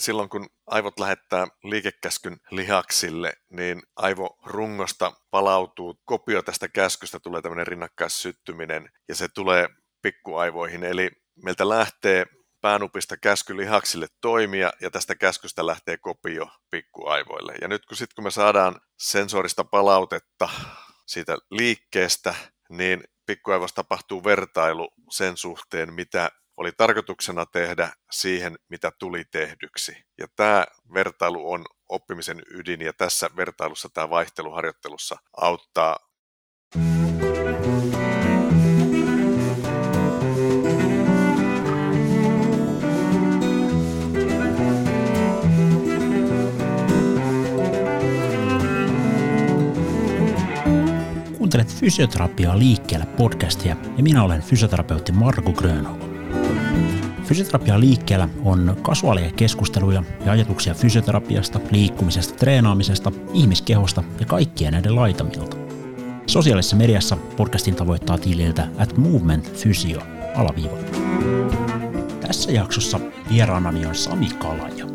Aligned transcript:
Silloin 0.00 0.28
kun 0.28 0.46
aivot 0.66 0.98
lähettää 0.98 1.46
liikekäskyn 1.64 2.36
lihaksille, 2.50 3.32
niin 3.50 3.82
aivorungosta 3.96 5.12
palautuu 5.30 6.00
kopio 6.04 6.42
tästä 6.42 6.68
käskystä, 6.68 7.20
tulee 7.20 7.42
tämmöinen 7.42 7.66
rinnakkaissyttyminen 7.66 8.90
ja 9.08 9.14
se 9.14 9.28
tulee 9.28 9.68
pikkuaivoihin. 10.02 10.84
Eli 10.84 11.10
meiltä 11.44 11.68
lähtee 11.68 12.26
päänupista 12.60 13.16
käsky 13.16 13.56
lihaksille 13.56 14.06
toimia 14.20 14.72
ja 14.80 14.90
tästä 14.90 15.14
käskystä 15.14 15.66
lähtee 15.66 15.96
kopio 15.96 16.48
pikkuaivoille. 16.70 17.54
Ja 17.60 17.68
nyt 17.68 17.86
kun, 17.86 17.96
sit, 17.96 18.14
kun 18.14 18.24
me 18.24 18.30
saadaan 18.30 18.80
sensorista 18.98 19.64
palautetta 19.64 20.48
siitä 21.06 21.36
liikkeestä, 21.50 22.34
niin 22.70 23.04
pikkuaivossa 23.26 23.74
tapahtuu 23.74 24.24
vertailu 24.24 24.88
sen 25.10 25.36
suhteen, 25.36 25.92
mitä 25.92 26.30
oli 26.58 26.72
tarkoituksena 26.72 27.46
tehdä 27.46 27.92
siihen, 28.10 28.58
mitä 28.68 28.92
tuli 28.98 29.24
tehdyksi. 29.30 30.04
Ja 30.18 30.26
tämä 30.36 30.66
vertailu 30.94 31.52
on 31.52 31.64
oppimisen 31.88 32.42
ydin, 32.50 32.80
ja 32.80 32.92
tässä 32.92 33.30
vertailussa 33.36 33.88
tämä 33.94 34.10
vaihteluharjoittelussa 34.10 35.16
auttaa 35.36 35.96
Kuuntelet 51.38 51.74
Fysioterapiaa 51.74 52.58
liikkeellä 52.58 53.06
podcastia 53.06 53.76
ja 53.96 54.02
minä 54.02 54.22
olen 54.22 54.42
fysioterapeutti 54.42 55.12
Marko 55.12 55.52
Grönholm. 55.52 56.07
Fysioterapia 57.28 57.80
liikkeellä 57.80 58.28
on 58.44 58.76
kasuaaleja 58.82 59.30
keskusteluja 59.36 60.02
ja 60.26 60.32
ajatuksia 60.32 60.74
fysioterapiasta, 60.74 61.60
liikkumisesta, 61.70 62.34
treenaamisesta, 62.34 63.12
ihmiskehosta 63.34 64.02
ja 64.20 64.26
kaikkien 64.26 64.72
näiden 64.72 64.94
laitamilta. 64.94 65.56
Sosiaalisessa 66.26 66.76
mediassa 66.76 67.16
podcastin 67.36 67.74
tavoittaa 67.74 68.18
tililtä 68.18 68.68
at 68.78 68.96
movement 68.96 69.52
physio 69.62 70.00
alaviiva. 70.34 70.76
Tässä 72.20 72.52
jaksossa 72.52 73.00
vieraanani 73.30 73.86
on 73.86 73.94
Sami 73.94 74.28
Kalaja. 74.28 74.86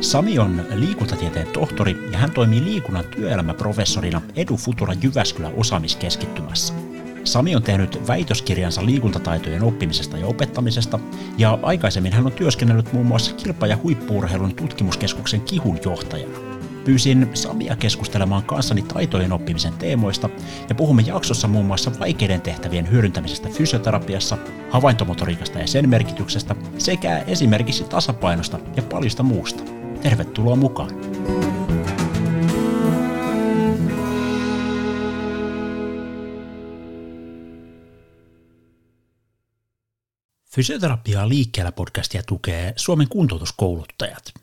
Sami 0.00 0.38
on 0.38 0.62
liikuntatieteen 0.74 1.46
tohtori 1.46 2.08
ja 2.12 2.18
hän 2.18 2.30
toimii 2.30 2.64
liikunnan 2.64 3.04
työelämäprofessorina 3.04 4.22
Edu 4.36 4.56
Futura 4.56 4.94
Jyväskylä 5.02 5.50
osaamiskeskittymässä. 5.56 6.74
Sami 7.24 7.56
on 7.56 7.62
tehnyt 7.62 8.08
väitöskirjansa 8.08 8.86
liikuntataitojen 8.86 9.62
oppimisesta 9.62 10.18
ja 10.18 10.26
opettamisesta, 10.26 10.98
ja 11.38 11.58
aikaisemmin 11.62 12.12
hän 12.12 12.26
on 12.26 12.32
työskennellyt 12.32 12.92
muun 12.92 13.06
muassa 13.06 13.34
kilpa- 13.34 13.66
ja 13.66 13.78
huippuurheilun 13.82 14.54
tutkimuskeskuksen 14.54 15.40
kihun 15.40 15.78
johtajana. 15.84 16.38
Pyysin 16.84 17.30
Samia 17.34 17.76
keskustelemaan 17.76 18.42
kanssani 18.42 18.82
taitojen 18.82 19.32
oppimisen 19.32 19.72
teemoista 19.72 20.28
ja 20.68 20.74
puhumme 20.74 21.02
jaksossa 21.02 21.48
muun 21.48 21.66
muassa 21.66 21.90
vaikeiden 22.00 22.40
tehtävien 22.40 22.90
hyödyntämisestä 22.90 23.48
fysioterapiassa, 23.48 24.38
havaintomotoriikasta 24.70 25.58
ja 25.58 25.66
sen 25.66 25.88
merkityksestä 25.88 26.56
sekä 26.78 27.18
esimerkiksi 27.18 27.84
tasapainosta 27.84 28.58
ja 28.76 28.82
paljosta 28.82 29.22
muusta. 29.22 29.62
Tervetuloa 30.02 30.56
mukaan! 30.56 30.90
Fysioterapiaa 40.54 41.28
liikkeellä 41.28 41.72
podcastia 41.72 42.22
tukee 42.22 42.72
Suomen 42.76 43.08
kuntoutuskouluttajat. 43.08 44.34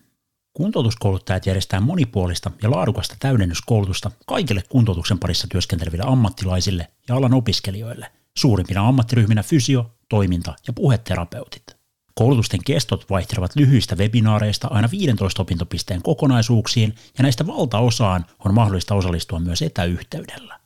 Kuntoutuskouluttajat 0.54 1.46
järjestää 1.46 1.80
monipuolista 1.80 2.52
ja 2.62 2.72
laadukasta 2.72 3.16
täydennyskoulutusta 3.20 4.12
kaikille 4.28 4.64
kuntoutuksen 4.70 5.20
parissa 5.20 5.48
työskenteleville 5.48 6.04
ammattilaisille 6.08 6.88
ja 7.08 7.16
alan 7.16 7.34
opiskelijoille, 7.34 8.12
suurimpina 8.38 8.88
ammattiryhminä 8.88 9.44
fysio, 9.44 9.92
toiminta 10.10 10.56
ja 10.68 10.74
puheterapeutit. 10.74 11.78
Koulutusten 12.16 12.64
kestot 12.66 13.10
vaihtelevat 13.10 13.56
lyhyistä 13.56 13.96
webinaareista 13.96 14.68
aina 14.72 14.92
15 14.92 15.42
opintopisteen 15.42 16.02
kokonaisuuksiin 16.02 16.96
ja 17.18 17.22
näistä 17.24 17.48
valtaosaan 17.48 18.26
on 18.46 18.54
mahdollista 18.54 18.96
osallistua 18.96 19.40
myös 19.40 19.62
etäyhteydellä. 19.62 20.60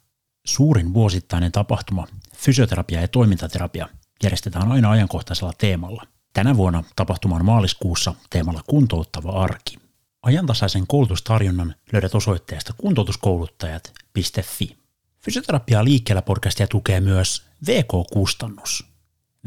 Suurin 0.45 0.93
vuosittainen 0.93 1.51
tapahtuma, 1.51 2.07
fysioterapia 2.35 3.01
ja 3.01 3.07
toimintaterapia, 3.07 3.87
järjestetään 4.23 4.71
aina 4.71 4.91
ajankohtaisella 4.91 5.53
teemalla. 5.57 6.03
Tänä 6.33 6.57
vuonna 6.57 6.83
tapahtuma 6.95 7.35
on 7.35 7.45
maaliskuussa 7.45 8.13
teemalla 8.29 8.61
kuntouttava 8.67 9.29
arki. 9.29 9.77
Ajantasaisen 10.21 10.87
koulutustarjonnan 10.87 11.75
löydät 11.91 12.15
osoitteesta 12.15 12.73
kuntoutuskouluttajat.fi. 12.77 14.77
Fysioterapia 15.19 15.83
liikkeellä 15.83 16.21
podcastia 16.21 16.67
tukee 16.67 17.01
myös 17.01 17.43
VK-kustannus. 17.67 18.93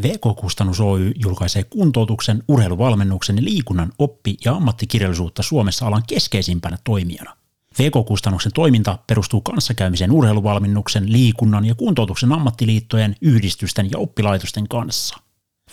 VK-kustannus 0.03 0.81
Oy 0.81 1.13
julkaisee 1.17 1.65
kuntoutuksen, 1.65 2.43
urheiluvalmennuksen 2.49 3.37
ja 3.37 3.45
liikunnan 3.45 3.93
oppi- 3.99 4.37
ja 4.45 4.53
ammattikirjallisuutta 4.53 5.43
Suomessa 5.43 5.87
alan 5.87 6.03
keskeisimpänä 6.09 6.79
toimijana. 6.85 7.37
VK-kustannuksen 7.79 8.53
toiminta 8.53 8.99
perustuu 9.07 9.41
kanssakäymisen 9.41 10.11
urheiluvalmennuksen, 10.11 11.13
liikunnan 11.13 11.65
ja 11.65 11.75
kuntoutuksen 11.75 12.33
ammattiliittojen, 12.33 13.17
yhdistysten 13.21 13.91
ja 13.91 13.99
oppilaitosten 13.99 14.69
kanssa. 14.69 15.17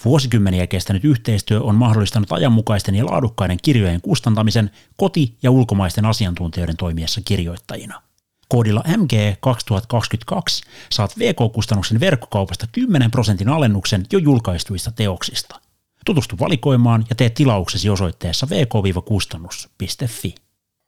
Vuosikymmeniä 0.06 0.68
kestänyt 0.68 1.06
yhteistyö 1.06 1.62
on 1.62 1.76
mahdollistanut 1.76 2.32
ajanmukaisten 2.32 2.96
ja 2.96 3.06
laadukkaiden 3.06 3.58
kirjojen 3.62 4.02
kustantamisen 4.02 4.72
koti- 4.96 5.38
ja 5.44 5.52
ulkomaisten 5.52 6.06
asiantuntijoiden 6.06 6.78
toimiessa 6.78 7.22
kirjoittajina. 7.26 8.02
Koodilla 8.50 8.84
MG2022 8.88 10.70
saat 10.92 11.20
VK-kustannuksen 11.20 12.00
verkkokaupasta 12.00 12.68
10 12.72 13.12
prosentin 13.12 13.50
alennuksen 13.50 14.06
jo 14.12 14.20
julkaistuista 14.20 14.92
teoksista. 14.92 15.60
Tutustu 16.06 16.36
valikoimaan 16.40 17.06
ja 17.10 17.16
tee 17.16 17.30
tilauksesi 17.30 17.90
osoitteessa 17.90 18.48
vk-kustannus.fi. 18.50 20.36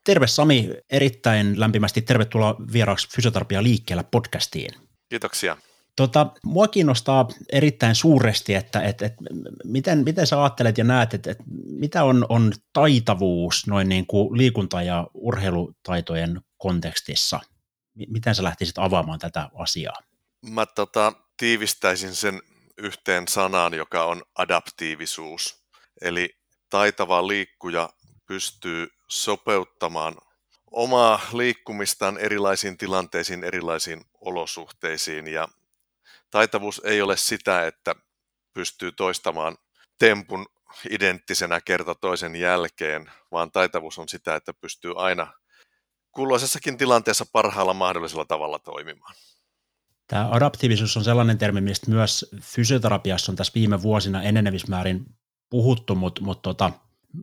Terve 0.05 0.27
Sami, 0.27 0.69
erittäin 0.91 1.59
lämpimästi 1.59 2.01
tervetuloa 2.01 2.55
vieraaksi 2.73 3.07
Fysioterapia 3.15 3.63
liikkeellä 3.63 4.03
podcastiin. 4.03 4.71
Kiitoksia. 5.09 5.57
Tota, 5.95 6.27
mua 6.43 6.67
kiinnostaa 6.67 7.27
erittäin 7.51 7.95
suuresti, 7.95 8.55
että 8.55 8.81
et, 8.81 9.01
et, 9.01 9.13
miten, 9.63 10.03
miten 10.03 10.27
sä 10.27 10.41
ajattelet 10.43 10.77
ja 10.77 10.83
näet, 10.83 11.13
että 11.13 11.31
et, 11.31 11.37
mitä 11.79 12.03
on, 12.03 12.25
on 12.29 12.53
taitavuus 12.73 13.67
noin 13.67 13.89
niin 13.89 14.07
kuin 14.07 14.37
liikunta- 14.37 14.81
ja 14.81 15.07
urheilutaitojen 15.13 16.41
kontekstissa? 16.57 17.39
Miten 18.07 18.35
sä 18.35 18.43
lähtisit 18.43 18.77
avaamaan 18.77 19.19
tätä 19.19 19.49
asiaa? 19.53 19.99
Mä 20.49 20.65
tota, 20.65 21.13
tiivistäisin 21.37 22.15
sen 22.15 22.41
yhteen 22.77 23.27
sanaan, 23.27 23.73
joka 23.73 24.05
on 24.05 24.21
adaptiivisuus. 24.35 25.65
Eli 26.01 26.29
taitava 26.69 27.27
liikkuja 27.27 27.89
pystyy 28.27 28.87
sopeuttamaan 29.07 30.15
omaa 30.71 31.19
liikkumistaan 31.33 32.17
erilaisiin 32.17 32.77
tilanteisiin, 32.77 33.43
erilaisiin 33.43 34.05
olosuhteisiin. 34.21 35.27
Ja 35.27 35.47
taitavuus 36.31 36.81
ei 36.83 37.01
ole 37.01 37.17
sitä, 37.17 37.67
että 37.67 37.95
pystyy 38.53 38.91
toistamaan 38.91 39.57
tempun 39.99 40.45
identtisenä 40.89 41.61
kerta 41.61 41.95
toisen 41.95 42.35
jälkeen, 42.35 43.11
vaan 43.31 43.51
taitavuus 43.51 43.99
on 43.99 44.09
sitä, 44.09 44.35
että 44.35 44.53
pystyy 44.53 44.93
aina 44.95 45.33
kulloisessakin 46.11 46.77
tilanteessa 46.77 47.25
parhaalla 47.31 47.73
mahdollisella 47.73 48.25
tavalla 48.25 48.59
toimimaan. 48.59 49.15
Tämä 50.07 50.29
adaptiivisuus 50.31 50.97
on 50.97 51.03
sellainen 51.03 51.37
termi, 51.37 51.61
mistä 51.61 51.91
myös 51.91 52.25
fysioterapiassa 52.41 53.31
on 53.31 53.35
tässä 53.35 53.53
viime 53.55 53.81
vuosina 53.81 54.23
enenevismäärin 54.23 55.05
puhuttu, 55.49 55.95
mutta, 55.95 56.21
mutta 56.21 56.41
tota, 56.41 56.71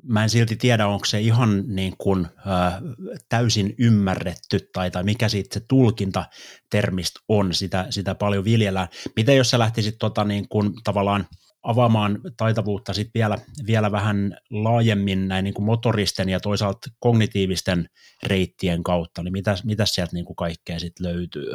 mä 0.02 0.22
en 0.22 0.30
silti 0.30 0.56
tiedä, 0.56 0.86
onko 0.86 1.04
se 1.04 1.20
ihan 1.20 1.64
niin 1.66 1.94
kuin, 1.98 2.26
ä, 2.26 2.80
täysin 3.28 3.74
ymmärretty 3.78 4.68
tai, 4.72 4.90
tai 4.90 5.04
mikä 5.04 5.28
siitä 5.28 5.54
se 5.54 5.60
tulkinta 5.68 6.24
termistä 6.70 7.20
on, 7.28 7.54
sitä, 7.54 7.86
sitä 7.90 8.14
paljon 8.14 8.44
viljellään. 8.44 8.88
Miten 9.16 9.36
jos 9.36 9.50
sä 9.50 9.58
lähtisit 9.58 9.98
tota 9.98 10.24
niin 10.24 10.48
kuin, 10.48 10.72
tavallaan 10.84 11.26
avaamaan 11.62 12.20
taitavuutta 12.36 12.94
sit 12.94 13.10
vielä, 13.14 13.38
vielä 13.66 13.92
vähän 13.92 14.36
laajemmin 14.50 15.28
näin 15.28 15.44
niin 15.44 15.54
kuin 15.54 15.64
motoristen 15.64 16.28
ja 16.28 16.40
toisaalta 16.40 16.90
kognitiivisten 16.98 17.88
reittien 18.22 18.82
kautta, 18.82 19.22
niin 19.22 19.32
mitä, 19.32 19.54
mitä 19.64 19.86
sieltä 19.86 20.12
niin 20.14 20.24
kuin 20.24 20.36
kaikkea 20.36 20.78
sit 20.78 21.00
löytyy? 21.00 21.54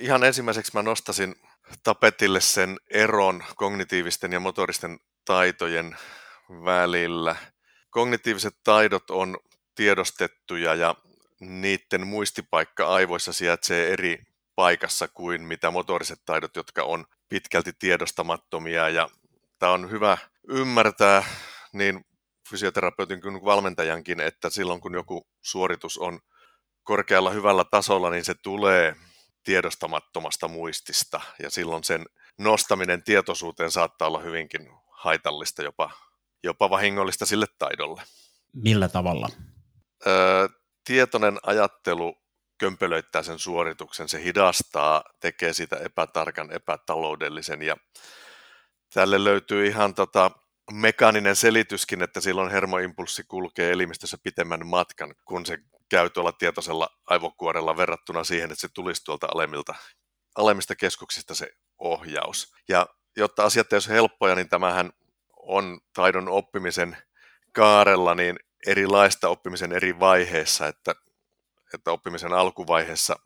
Ihan 0.00 0.24
ensimmäiseksi 0.24 0.72
mä 0.74 0.82
nostasin 0.82 1.34
tapetille 1.82 2.40
sen 2.40 2.76
eron 2.90 3.44
kognitiivisten 3.56 4.32
ja 4.32 4.40
motoristen 4.40 4.98
taitojen 5.24 5.96
välillä. 6.64 7.36
Kognitiiviset 7.90 8.54
taidot 8.64 9.10
on 9.10 9.38
tiedostettuja 9.74 10.74
ja 10.74 10.94
niiden 11.40 12.06
muistipaikka 12.06 12.86
aivoissa 12.86 13.32
sijaitsee 13.32 13.92
eri 13.92 14.18
paikassa 14.54 15.08
kuin 15.08 15.42
mitä 15.42 15.70
motoriset 15.70 16.18
taidot, 16.24 16.56
jotka 16.56 16.82
on 16.82 17.04
pitkälti 17.28 17.72
tiedostamattomia. 17.78 18.88
Ja 18.88 19.08
tämä 19.58 19.72
on 19.72 19.90
hyvä 19.90 20.18
ymmärtää 20.48 21.24
niin 21.72 22.04
fysioterapeutin 22.50 23.20
kuin 23.20 23.44
valmentajankin, 23.44 24.20
että 24.20 24.50
silloin 24.50 24.80
kun 24.80 24.94
joku 24.94 25.26
suoritus 25.42 25.98
on 25.98 26.20
korkealla 26.82 27.30
hyvällä 27.30 27.64
tasolla, 27.70 28.10
niin 28.10 28.24
se 28.24 28.34
tulee 28.34 28.96
tiedostamattomasta 29.44 30.48
muistista 30.48 31.20
ja 31.38 31.50
silloin 31.50 31.84
sen 31.84 32.06
nostaminen 32.38 33.02
tietoisuuteen 33.02 33.70
saattaa 33.70 34.08
olla 34.08 34.20
hyvinkin 34.20 34.68
haitallista, 34.90 35.62
jopa, 35.62 35.90
jopa 36.44 36.70
vahingollista 36.70 37.26
sille 37.26 37.46
taidolle. 37.58 38.02
Millä 38.52 38.88
tavalla? 38.88 39.28
Öö, 40.06 40.48
tietoinen 40.84 41.38
ajattelu 41.42 42.16
kömpelöittää 42.58 43.22
sen 43.22 43.38
suorituksen, 43.38 44.08
se 44.08 44.22
hidastaa, 44.24 45.04
tekee 45.20 45.52
sitä 45.52 45.76
epätarkan, 45.76 46.52
epätaloudellisen 46.52 47.62
ja 47.62 47.76
tälle 48.94 49.24
löytyy 49.24 49.66
ihan 49.66 49.94
tota, 49.94 50.30
mekaaninen 50.72 51.36
selityskin, 51.36 52.02
että 52.02 52.20
silloin 52.20 52.50
hermoimpulssi 52.50 53.24
kulkee 53.28 53.72
elimistössä 53.72 54.18
pitemmän 54.22 54.66
matkan, 54.66 55.14
kun 55.24 55.46
se 55.46 55.58
käy 55.88 56.10
tuolla 56.10 56.32
tietoisella 56.32 56.88
aivokuorella 57.06 57.76
verrattuna 57.76 58.24
siihen, 58.24 58.50
että 58.50 58.60
se 58.60 58.68
tulisi 58.74 59.04
tuolta 59.04 59.26
alemmilta, 59.34 59.74
alemmista 60.34 60.76
keskuksista 60.76 61.34
se 61.34 61.50
ohjaus. 61.78 62.52
Ja 62.68 62.86
jotta 63.16 63.44
asiat 63.44 63.72
ei 63.72 63.76
olisi 63.76 63.88
helppoja, 63.88 64.34
niin 64.34 64.48
tämähän 64.48 64.90
on 65.46 65.80
taidon 65.94 66.28
oppimisen 66.28 66.96
kaarella 67.52 68.14
niin 68.14 68.38
erilaista 68.66 69.28
oppimisen 69.28 69.72
eri 69.72 70.00
vaiheissa, 70.00 70.66
että, 70.66 70.94
että 71.74 71.92
oppimisen 71.92 72.32
alkuvaiheessa 72.32 73.16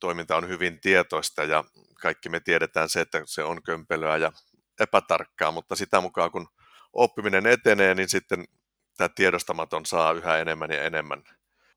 toiminta 0.00 0.36
on 0.36 0.48
hyvin 0.48 0.80
tietoista 0.80 1.44
ja 1.44 1.64
kaikki 2.02 2.28
me 2.28 2.40
tiedetään 2.40 2.88
se, 2.88 3.00
että 3.00 3.22
se 3.26 3.44
on 3.44 3.62
kömpelöä 3.62 4.16
ja 4.16 4.32
epätarkkaa, 4.80 5.50
mutta 5.50 5.76
sitä 5.76 6.00
mukaan 6.00 6.30
kun 6.30 6.48
oppiminen 6.92 7.46
etenee, 7.46 7.94
niin 7.94 8.08
sitten 8.08 8.44
tämä 8.96 9.08
tiedostamaton 9.08 9.86
saa 9.86 10.12
yhä 10.12 10.38
enemmän 10.38 10.70
ja 10.70 10.82
enemmän 10.82 11.22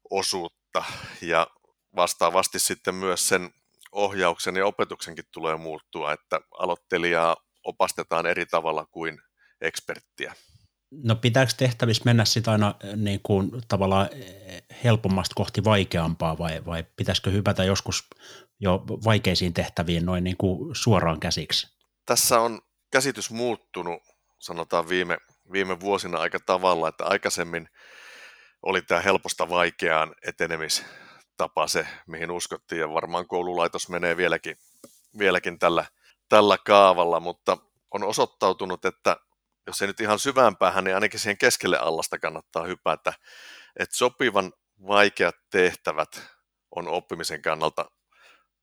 osuutta. 0.09 0.83
Ja 1.21 1.47
vastaavasti 1.95 2.59
sitten 2.59 2.95
myös 2.95 3.27
sen 3.27 3.53
ohjauksen 3.91 4.55
ja 4.55 4.65
opetuksenkin 4.65 5.25
tulee 5.31 5.55
muuttua, 5.55 6.13
että 6.13 6.39
aloittelijaa 6.59 7.35
opastetaan 7.63 8.25
eri 8.25 8.45
tavalla 8.45 8.85
kuin 8.85 9.21
eksperttiä. 9.65 10.35
No 10.91 11.15
pitääkö 11.15 11.51
tehtävissä 11.57 12.01
mennä 12.05 12.25
sitä 12.25 12.51
aina 12.51 12.75
niin 12.95 13.19
kuin, 13.23 13.51
tavallaan 13.67 14.09
helpommasta 14.83 15.35
kohti 15.35 15.63
vaikeampaa 15.63 16.37
vai, 16.37 16.65
vai 16.65 16.83
pitäisikö 16.95 17.31
hypätä 17.31 17.63
joskus 17.63 18.07
jo 18.59 18.83
vaikeisiin 19.05 19.53
tehtäviin 19.53 20.05
noin 20.05 20.23
niin 20.23 20.37
kuin 20.37 20.75
suoraan 20.75 21.19
käsiksi? 21.19 21.67
Tässä 22.05 22.39
on 22.39 22.61
käsitys 22.91 23.31
muuttunut, 23.31 24.03
sanotaan 24.39 24.89
viime, 24.89 25.17
viime 25.51 25.79
vuosina 25.79 26.17
aika 26.17 26.39
tavalla, 26.45 26.87
että 26.87 27.05
aikaisemmin 27.05 27.69
oli 28.61 28.81
tämä 28.81 29.01
helposta 29.01 29.49
vaikeaan 29.49 30.15
etenemistapa 30.27 31.67
se, 31.67 31.87
mihin 32.07 32.31
uskottiin, 32.31 32.79
ja 32.79 32.93
varmaan 32.93 33.27
koululaitos 33.27 33.89
menee 33.89 34.17
vieläkin, 34.17 34.57
vieläkin 35.17 35.59
tällä, 35.59 35.85
tällä 36.29 36.57
kaavalla, 36.65 37.19
mutta 37.19 37.57
on 37.91 38.03
osoittautunut, 38.03 38.85
että 38.85 39.17
jos 39.67 39.81
ei 39.81 39.87
nyt 39.87 39.99
ihan 39.99 40.19
syvään 40.19 40.57
päähän, 40.57 40.83
niin 40.83 40.95
ainakin 40.95 41.19
siihen 41.19 41.37
keskelle 41.37 41.77
allasta 41.77 42.19
kannattaa 42.19 42.63
hypätä, 42.65 43.13
että 43.79 43.97
sopivan 43.97 44.53
vaikeat 44.87 45.35
tehtävät 45.51 46.21
on 46.75 46.87
oppimisen 46.87 47.41
kannalta 47.41 47.85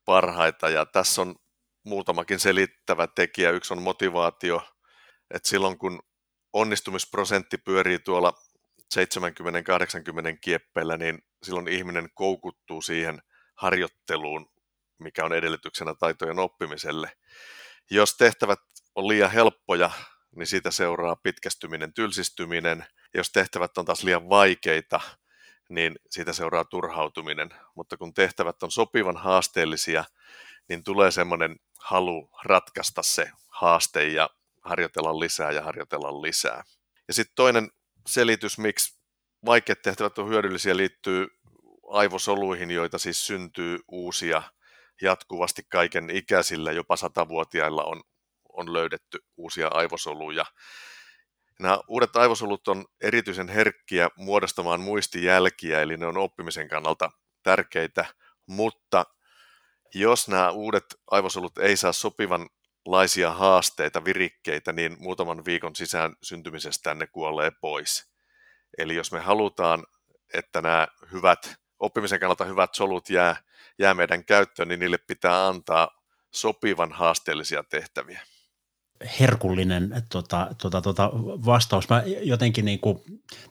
parhaita, 0.04 0.70
ja 0.70 0.86
tässä 0.86 1.22
on 1.22 1.36
muutamakin 1.84 2.40
selittävä 2.40 3.06
tekijä. 3.06 3.50
Yksi 3.50 3.74
on 3.74 3.82
motivaatio, 3.82 4.68
että 5.34 5.48
silloin 5.48 5.78
kun 5.78 6.02
onnistumisprosentti 6.52 7.58
pyörii 7.58 7.98
tuolla 7.98 8.32
70-80 8.94 8.98
kieppeillä, 10.40 10.96
niin 10.96 11.18
silloin 11.42 11.68
ihminen 11.68 12.08
koukuttuu 12.14 12.82
siihen 12.82 13.22
harjoitteluun, 13.56 14.46
mikä 14.98 15.24
on 15.24 15.32
edellytyksenä 15.32 15.94
taitojen 15.94 16.38
oppimiselle. 16.38 17.12
Jos 17.90 18.16
tehtävät 18.16 18.58
on 18.94 19.08
liian 19.08 19.30
helppoja, 19.30 19.90
niin 20.36 20.46
siitä 20.46 20.70
seuraa 20.70 21.16
pitkästyminen, 21.16 21.94
tylsistyminen. 21.94 22.86
Jos 23.14 23.32
tehtävät 23.32 23.78
on 23.78 23.84
taas 23.84 24.04
liian 24.04 24.28
vaikeita, 24.28 25.00
niin 25.68 25.98
siitä 26.10 26.32
seuraa 26.32 26.64
turhautuminen. 26.64 27.50
Mutta 27.74 27.96
kun 27.96 28.14
tehtävät 28.14 28.62
on 28.62 28.70
sopivan 28.70 29.16
haasteellisia, 29.16 30.04
niin 30.68 30.84
tulee 30.84 31.10
semmoinen 31.10 31.56
halu 31.78 32.30
ratkaista 32.44 33.02
se 33.02 33.30
haaste 33.48 34.08
ja 34.08 34.30
harjoitella 34.60 35.18
lisää 35.18 35.50
ja 35.50 35.62
harjoitella 35.62 36.22
lisää. 36.22 36.64
Ja 37.08 37.14
sitten 37.14 37.34
toinen 37.34 37.70
selitys, 38.06 38.58
miksi 38.58 38.98
vaikeat 39.44 39.82
tehtävät 39.82 40.18
on 40.18 40.28
hyödyllisiä, 40.28 40.76
liittyy 40.76 41.26
aivosoluihin, 41.90 42.70
joita 42.70 42.98
siis 42.98 43.26
syntyy 43.26 43.78
uusia 43.88 44.42
jatkuvasti 45.02 45.62
kaiken 45.68 46.10
ikäisillä, 46.10 46.72
jopa 46.72 46.96
satavuotiailla 46.96 47.84
on, 47.84 48.02
on 48.52 48.72
löydetty 48.72 49.18
uusia 49.36 49.68
aivosoluja. 49.68 50.44
Nämä 51.60 51.78
uudet 51.88 52.16
aivosolut 52.16 52.68
on 52.68 52.84
erityisen 53.00 53.48
herkkiä 53.48 54.08
muodostamaan 54.16 54.80
muistijälkiä, 54.80 55.80
eli 55.80 55.96
ne 55.96 56.06
on 56.06 56.16
oppimisen 56.16 56.68
kannalta 56.68 57.10
tärkeitä, 57.42 58.04
mutta 58.46 59.04
jos 59.94 60.28
nämä 60.28 60.50
uudet 60.50 60.84
aivosolut 61.10 61.58
ei 61.58 61.76
saa 61.76 61.92
sopivanlaisia 61.92 63.32
haasteita, 63.32 64.04
virikkeitä, 64.04 64.72
niin 64.72 64.96
muutaman 64.98 65.44
viikon 65.44 65.76
sisään 65.76 66.16
syntymisestään 66.22 66.98
ne 66.98 67.06
kuolee 67.06 67.50
pois. 67.60 68.12
Eli 68.78 68.94
jos 68.94 69.12
me 69.12 69.20
halutaan, 69.20 69.84
että 70.34 70.62
nämä 70.62 70.88
hyvät, 71.12 71.54
oppimisen 71.78 72.20
kannalta 72.20 72.44
hyvät 72.44 72.74
solut 72.74 73.10
jää, 73.10 73.36
jää 73.78 73.94
meidän 73.94 74.24
käyttöön, 74.24 74.68
niin 74.68 74.80
niille 74.80 74.98
pitää 74.98 75.46
antaa 75.46 76.02
sopivan 76.30 76.92
haasteellisia 76.92 77.64
tehtäviä 77.64 78.20
herkullinen 79.20 80.02
tota, 80.10 80.50
tota, 80.62 80.80
tota, 80.80 81.10
vastaus. 81.46 81.88
Mä 81.88 82.02
jotenkin 82.22 82.64
niin 82.64 82.80
kuin, 82.80 82.98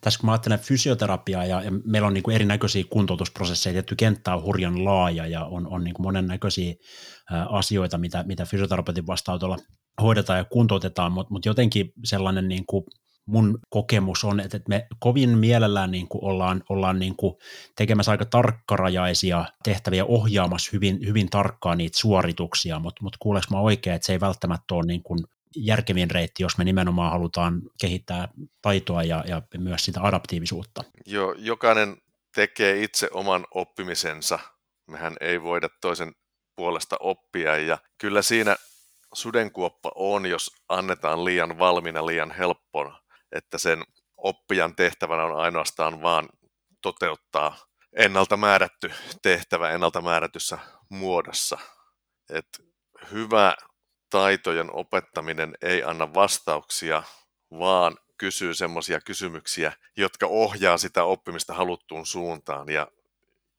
tässä 0.02 0.20
kun 0.20 0.28
mä 0.28 0.32
ajattelen 0.32 0.60
fysioterapiaa 0.60 1.46
ja, 1.46 1.62
ja 1.64 1.72
meillä 1.86 2.08
on 2.08 2.14
niin 2.14 2.24
kuin 2.24 2.36
erinäköisiä 2.36 2.84
kuntoutusprosesseja, 2.90 3.74
tietty 3.74 3.96
kenttä 3.96 4.36
on 4.36 4.44
hurjan 4.44 4.86
laaja 4.86 5.28
ja 5.28 5.46
on, 5.46 5.68
on 5.68 5.84
niin 5.84 5.94
kuin 5.94 6.04
monennäköisiä 6.04 6.74
asioita, 7.50 7.98
mitä, 7.98 8.24
mitä 8.28 8.46
fysioterapeutin 8.46 9.08
vastaanotolla 9.08 9.58
hoidetaan 10.02 10.40
ja 10.40 10.46
kuntoutetaan, 10.46 11.12
mutta 11.12 11.34
mut 11.34 11.46
jotenkin 11.46 11.94
sellainen 12.04 12.48
niin 12.48 12.66
kuin 12.66 12.84
mun 13.26 13.60
kokemus 13.70 14.24
on, 14.24 14.40
että 14.40 14.60
me 14.68 14.88
kovin 15.00 15.38
mielellään 15.38 15.92
niin 15.92 16.08
kuin 16.08 16.24
ollaan, 16.24 16.64
ollaan 16.70 17.00
niin 17.00 17.16
kuin 17.16 17.34
tekemässä 17.76 18.12
aika 18.12 18.26
tarkkarajaisia 18.26 19.46
tehtäviä 19.64 20.06
ohjaamassa 20.06 20.70
hyvin, 20.74 21.00
hyvin 21.06 21.30
tarkkaan 21.30 21.78
niitä 21.78 22.00
suorituksia, 22.00 22.80
mutta 22.80 23.04
mut 23.04 23.18
kuuleeko 23.18 23.48
mä 23.52 23.60
oikein, 23.60 23.96
että 23.96 24.06
se 24.06 24.14
ei 24.14 24.20
välttämättä 24.20 24.76
ole 24.76 24.86
niin 24.86 25.04
kuin 25.04 25.20
järkevin 25.56 26.12
reitti, 26.12 26.44
jos 26.44 26.58
me 26.58 26.64
nimenomaan 26.64 27.12
halutaan 27.12 27.62
kehittää 27.82 28.28
taitoa 28.62 29.04
ja, 29.04 29.24
ja 29.28 29.42
myös 29.58 29.86
sitä 29.86 30.02
adaptiivisuutta. 30.02 30.84
Joo, 31.06 31.36
jokainen 31.38 31.98
tekee 32.36 32.84
itse 32.84 33.10
oman 33.14 33.48
oppimisensa. 33.52 34.40
Mehän 34.88 35.16
ei 35.22 35.44
voida 35.44 35.70
toisen 35.82 36.16
puolesta 36.56 36.96
oppia 37.00 37.58
ja 37.58 37.78
kyllä 37.98 38.22
siinä 38.22 38.56
sudenkuoppa 39.14 39.92
on, 39.96 40.26
jos 40.26 40.52
annetaan 40.70 41.26
liian 41.26 41.60
valmiina, 41.60 42.06
liian 42.06 42.32
helppona, 42.32 43.02
että 43.32 43.58
sen 43.58 43.84
oppijan 44.18 44.76
tehtävänä 44.76 45.24
on 45.24 45.38
ainoastaan 45.38 46.02
vaan 46.02 46.30
toteuttaa 46.82 47.58
ennalta 47.94 48.38
määrätty 48.38 48.92
tehtävä 49.22 49.70
ennalta 49.70 50.02
määrätyssä 50.02 50.58
muodossa. 50.90 51.58
Et 52.30 52.48
hyvä 53.12 53.56
taitojen 54.12 54.74
opettaminen 54.74 55.58
ei 55.62 55.84
anna 55.84 56.14
vastauksia, 56.14 57.04
vaan 57.52 57.98
kysyy 58.18 58.54
semmoisia 58.54 59.02
kysymyksiä, 59.02 59.74
jotka 59.98 60.28
ohjaa 60.28 60.78
sitä 60.78 61.04
oppimista 61.04 61.54
haluttuun 61.54 62.06
suuntaan. 62.06 62.70
Ja, 62.70 62.88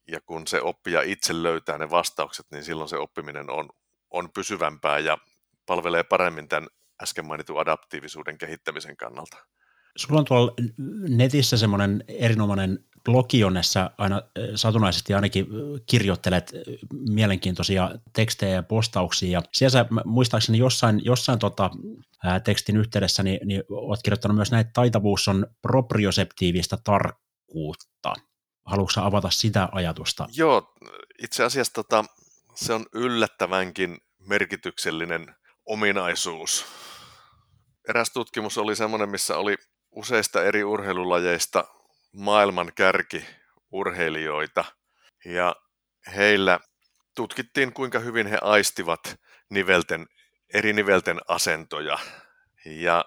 ja 0.08 0.20
kun 0.20 0.46
se 0.46 0.60
oppija 0.60 1.02
itse 1.02 1.42
löytää 1.42 1.78
ne 1.78 1.90
vastaukset, 1.90 2.46
niin 2.50 2.64
silloin 2.64 2.88
se 2.88 2.96
oppiminen 2.96 3.50
on, 3.50 3.68
on 4.10 4.32
pysyvämpää 4.32 4.98
ja 4.98 5.18
palvelee 5.66 6.02
paremmin 6.02 6.48
tämän 6.48 6.68
äsken 7.02 7.26
mainitun 7.26 7.60
adaptiivisuuden 7.60 8.38
kehittämisen 8.38 8.96
kannalta. 8.96 9.36
Sulla 9.96 10.20
on 10.20 10.24
tuolla 10.24 10.54
netissä 11.08 11.56
semmoinen 11.56 12.04
erinomainen 12.08 12.84
blogi, 13.04 13.38
jonne 13.38 13.60
aina 13.98 14.22
satunnaisesti 14.54 15.14
ainakin 15.14 15.46
kirjoittelet 15.86 16.52
mielenkiintoisia 17.08 17.90
tekstejä 18.12 18.54
ja 18.54 18.62
postauksia. 18.62 19.30
Ja 19.30 19.42
siellä 19.52 19.72
sä, 19.72 19.86
muistaakseni 20.04 20.58
jossain, 20.58 21.04
jossain 21.04 21.38
tota, 21.38 21.70
ää, 22.24 22.40
tekstin 22.40 22.76
yhteydessä 22.76 23.22
niin, 23.22 23.40
niin 23.44 23.62
olet 23.68 24.02
kirjoittanut 24.02 24.36
myös 24.36 24.50
näitä 24.50 24.70
taitavuus 24.74 25.28
on 25.28 25.46
proprioseptiivista 25.62 26.78
tarkkuutta. 26.84 28.14
Haluatko 28.64 29.00
avata 29.00 29.30
sitä 29.30 29.68
ajatusta? 29.72 30.28
Joo, 30.36 30.74
itse 31.22 31.44
asiassa 31.44 31.72
tota, 31.72 32.04
se 32.54 32.72
on 32.72 32.86
yllättävänkin 32.92 33.98
merkityksellinen 34.18 35.34
ominaisuus. 35.66 36.64
Eräs 37.88 38.10
tutkimus 38.10 38.58
oli 38.58 38.76
semmoinen, 38.76 39.08
missä 39.08 39.36
oli 39.36 39.56
useista 39.92 40.44
eri 40.44 40.64
urheilulajeista 40.64 41.64
maailman 42.12 42.72
kärkiurheilijoita 42.74 44.64
ja 45.24 45.56
heillä 46.16 46.60
tutkittiin 47.14 47.72
kuinka 47.72 47.98
hyvin 47.98 48.26
he 48.26 48.38
aistivat 48.42 49.20
nivelten, 49.50 50.06
eri 50.54 50.72
nivelten 50.72 51.20
asentoja 51.28 51.98
ja 52.64 53.04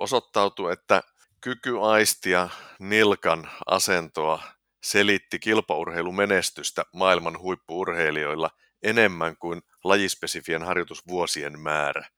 osoittautui, 0.00 0.72
että 0.72 1.02
kyky 1.40 1.80
aistia 1.82 2.48
nilkan 2.78 3.50
asentoa 3.66 4.42
selitti 4.82 5.38
kilpaurheilumenestystä 5.38 6.84
maailman 6.92 7.38
huippuurheilijoilla 7.38 8.50
enemmän 8.82 9.36
kuin 9.36 9.62
lajispesifien 9.84 10.62
harjoitusvuosien 10.62 11.60
määrä. 11.60 12.08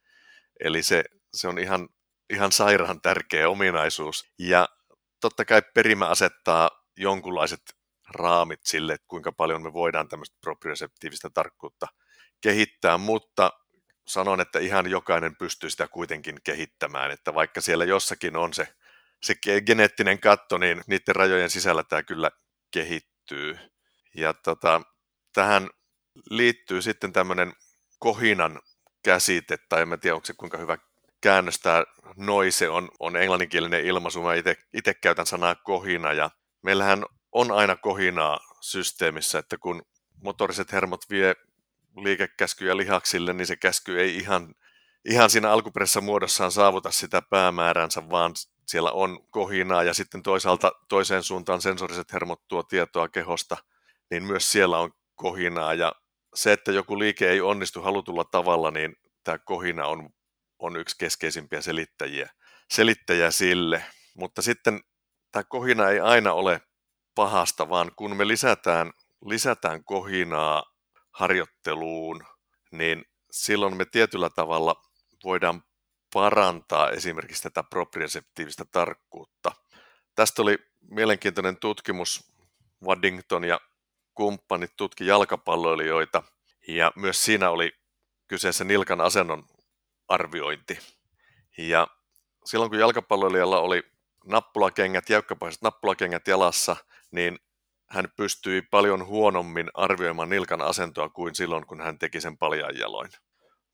Eli 0.61 0.83
se, 0.83 1.05
se 1.35 1.49
on 1.49 1.59
ihan, 1.59 1.89
ihan 2.31 2.53
sairaan 2.53 3.01
tärkeä 3.01 3.49
ominaisuus. 3.49 4.33
Ja 4.39 4.69
totta 5.21 5.45
kai 5.45 5.63
perimä 5.75 6.07
asettaa 6.07 6.71
jonkunlaiset 6.97 7.61
raamit 8.11 8.61
sille, 8.65 8.93
että 8.93 9.07
kuinka 9.09 9.33
paljon 9.33 9.63
me 9.63 9.73
voidaan 9.73 10.09
tämmöistä 10.09 10.37
proprioseptiivistä 10.41 11.31
tarkkuutta 11.31 11.87
kehittää, 12.41 12.99
mutta 12.99 13.51
sanon, 14.07 14.41
että 14.41 14.59
ihan 14.59 14.91
jokainen 14.91 15.37
pystyy 15.37 15.71
sitä 15.71 15.89
kuitenkin 15.89 16.39
kehittämään, 16.45 17.11
että 17.11 17.35
vaikka 17.35 17.61
siellä 17.61 17.85
jossakin 17.85 18.37
on 18.37 18.55
se, 18.55 18.69
se 19.23 19.35
geneettinen 19.67 20.21
katto, 20.21 20.59
niin 20.59 20.83
niiden 20.87 21.17
rajojen 21.17 21.51
sisällä 21.51 21.83
tämä 21.83 22.03
kyllä 22.03 22.31
kehittyy. 22.71 23.59
Ja 24.15 24.35
tota, 24.35 24.83
tähän 25.33 25.71
liittyy 26.31 26.83
sitten 26.83 27.13
tämmöinen 27.13 27.53
kohinan 27.99 28.61
käsite, 29.05 29.57
tai 29.69 29.83
en 29.83 30.01
tiedä, 30.01 30.15
onko 30.15 30.27
se 30.27 30.35
kuinka 30.37 30.59
hyvä 30.59 30.79
käännös 31.21 31.59
tämä 31.59 31.85
noise 32.17 32.69
on, 32.69 32.89
on 33.01 33.17
englanninkielinen 33.17 33.85
ilmaisu. 33.85 34.23
Mä 34.23 34.31
itse 34.75 34.95
käytän 34.95 35.27
sanaa 35.27 35.55
kohina, 35.55 36.13
ja 36.13 36.31
meillähän 36.63 37.05
on 37.33 37.53
aina 37.53 37.77
kohinaa 37.77 38.39
systeemissä, 38.61 39.39
että 39.39 39.59
kun 39.59 39.83
motoriset 40.23 40.73
hermot 40.73 41.11
vie 41.11 41.35
liikekäskyjä 41.97 42.77
lihaksille, 42.77 43.33
niin 43.33 43.47
se 43.47 43.57
käsky 43.57 44.01
ei 44.01 44.17
ihan, 44.17 44.55
ihan 45.05 45.31
siinä 45.31 45.51
alkuperäisessä 45.51 46.01
muodossaan 46.01 46.53
saavuta 46.53 46.91
sitä 46.91 47.23
päämääränsä, 47.23 48.11
vaan 48.11 48.33
siellä 48.67 48.91
on 48.91 49.19
kohinaa 49.31 49.83
ja 49.83 49.95
sitten 49.95 50.23
toisaalta 50.23 50.73
toiseen 50.89 51.23
suuntaan 51.23 51.63
sensoriset 51.63 52.13
hermot 52.13 52.49
tuo 52.49 52.63
tietoa 52.63 53.09
kehosta, 53.09 53.57
niin 54.11 54.25
myös 54.25 54.53
siellä 54.53 54.79
on 54.79 54.91
kohinaa 55.15 55.75
ja 55.75 55.93
se, 56.35 56.53
että 56.53 56.73
joku 56.73 56.99
liike 56.99 57.31
ei 57.31 57.41
onnistu 57.41 57.83
halutulla 57.83 58.25
tavalla, 58.25 58.71
niin 58.71 58.97
tämä 59.25 59.39
kohina 59.39 59.87
on, 59.87 60.11
on 60.59 60.77
yksi 60.77 60.97
keskeisimpiä 60.99 61.61
selittäjiä, 61.61 62.31
selittäjiä 62.71 63.31
sille. 63.31 63.85
Mutta 64.15 64.43
sitten 64.43 64.81
tämä 65.33 65.45
kohina 65.45 65.89
ei 65.89 66.01
aina 66.01 66.33
ole 66.33 66.61
pahasta, 67.15 67.69
vaan 67.69 67.91
kun 67.97 68.17
me 68.17 68.29
lisätään, 68.29 68.93
lisätään 69.27 69.85
kohinaa 69.85 70.65
harjoitteluun, 71.11 72.25
niin 72.73 73.05
silloin 73.31 73.77
me 73.77 73.85
tietyllä 73.85 74.31
tavalla 74.31 74.83
voidaan 75.25 75.63
parantaa 76.13 76.91
esimerkiksi 76.91 77.43
tätä 77.43 77.63
proprioseptiivistä 77.63 78.65
tarkkuutta. 78.73 79.53
Tästä 80.15 80.43
oli 80.43 80.59
mielenkiintoinen 80.91 81.57
tutkimus. 81.57 82.33
Waddington 82.85 83.45
ja 83.45 83.61
kumppanit 84.15 84.71
tutki 84.77 85.07
jalkapalloilijoita 85.07 86.23
ja 86.69 86.93
myös 86.97 87.25
siinä 87.25 87.51
oli 87.51 87.73
kyseessä 88.29 88.65
nilkan 88.65 89.01
asennon 89.01 89.45
arviointi. 90.09 90.79
Ja 91.59 91.89
silloin 92.45 92.71
kun 92.71 92.79
jalkapalloilijalla 92.79 93.61
oli 93.61 93.83
nappulakengät, 94.27 95.11
jäykkäpäiset 95.11 95.63
nappulakengät 95.63 96.29
jalassa, 96.29 96.77
niin 97.11 97.39
hän 97.87 98.09
pystyi 98.17 98.63
paljon 98.63 99.07
huonommin 99.07 99.71
arvioimaan 99.75 100.29
nilkan 100.29 100.63
asentoa 100.63 101.09
kuin 101.09 101.35
silloin, 101.35 101.67
kun 101.67 101.81
hän 101.81 101.99
teki 101.99 102.21
sen 102.21 102.39
paljain 102.39 102.79
jaloin. 102.79 103.11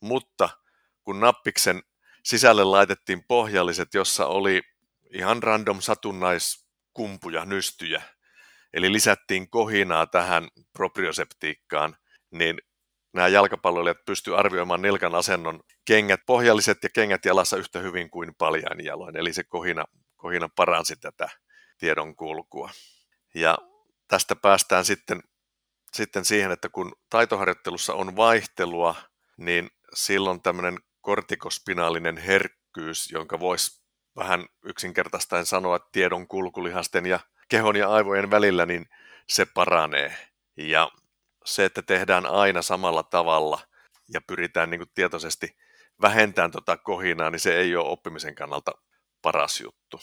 Mutta 0.01 0.49
kun 1.03 1.21
nappiksen 1.21 1.83
sisälle 2.23 2.65
laitettiin 2.65 3.25
pohjalliset, 3.29 3.95
jossa 3.95 4.27
oli 4.27 4.63
ihan 5.11 5.43
random 5.43 5.81
satunnaiskumpuja, 5.81 7.45
nystyjä, 7.45 8.03
eli 8.73 8.93
lisättiin 8.93 9.51
kohinaa 9.51 10.07
tähän 10.07 10.49
proprioseptiikkaan, 10.73 11.97
niin 12.31 12.59
nämä 13.15 13.29
jalkapalloilijat 13.29 14.05
pystyivät 14.05 14.41
arvioimaan 14.41 14.83
nilkan 14.83 15.15
asennon 15.15 15.61
kengät, 15.85 16.21
pohjalliset 16.27 16.79
ja 16.83 16.89
kengät 16.95 17.25
jalassa 17.25 17.57
yhtä 17.57 17.79
hyvin 17.79 18.11
kuin 18.11 18.35
paljain 18.39 18.85
jaloin, 18.85 19.17
eli 19.17 19.33
se 19.33 19.45
kohina, 19.45 19.85
kohina 20.17 20.49
paransi 20.57 20.97
tätä 20.97 21.29
tiedon 21.79 22.17
kulkua. 22.17 22.71
Ja 23.35 23.59
tästä 24.09 24.37
päästään 24.37 24.85
sitten, 24.85 25.23
sitten 25.93 26.25
siihen, 26.25 26.53
että 26.53 26.69
kun 26.69 26.93
taitoharjoittelussa 27.11 27.95
on 27.95 28.17
vaihtelua, 28.17 28.95
niin 29.37 29.71
silloin 29.95 30.43
tämmöinen 30.43 30.79
kortikospinaalinen 31.01 32.17
herkkyys, 32.17 33.11
jonka 33.11 33.41
voisi 33.41 33.85
vähän 34.17 34.47
yksinkertaistaen 34.65 35.47
sanoa 35.47 35.79
tiedon 35.79 36.29
kulkulihasten 36.29 37.07
ja 37.07 37.21
kehon 37.49 37.77
ja 37.77 37.89
aivojen 37.89 38.31
välillä, 38.31 38.67
niin 38.67 38.87
se 39.29 39.47
paranee. 39.47 40.17
Ja 40.57 40.91
se, 41.45 41.65
että 41.65 41.83
tehdään 41.83 42.27
aina 42.27 42.63
samalla 42.63 43.03
tavalla 43.03 43.61
ja 44.09 44.21
pyritään 44.21 44.71
niin 44.71 44.79
kuin 44.81 44.91
tietoisesti 44.95 45.57
vähentämään 46.03 46.51
tuota 46.51 46.77
kohinaa, 46.77 47.31
niin 47.31 47.41
se 47.41 47.57
ei 47.57 47.77
ole 47.77 47.89
oppimisen 47.89 48.35
kannalta 48.35 48.73
paras 49.23 49.61
juttu. 49.61 50.01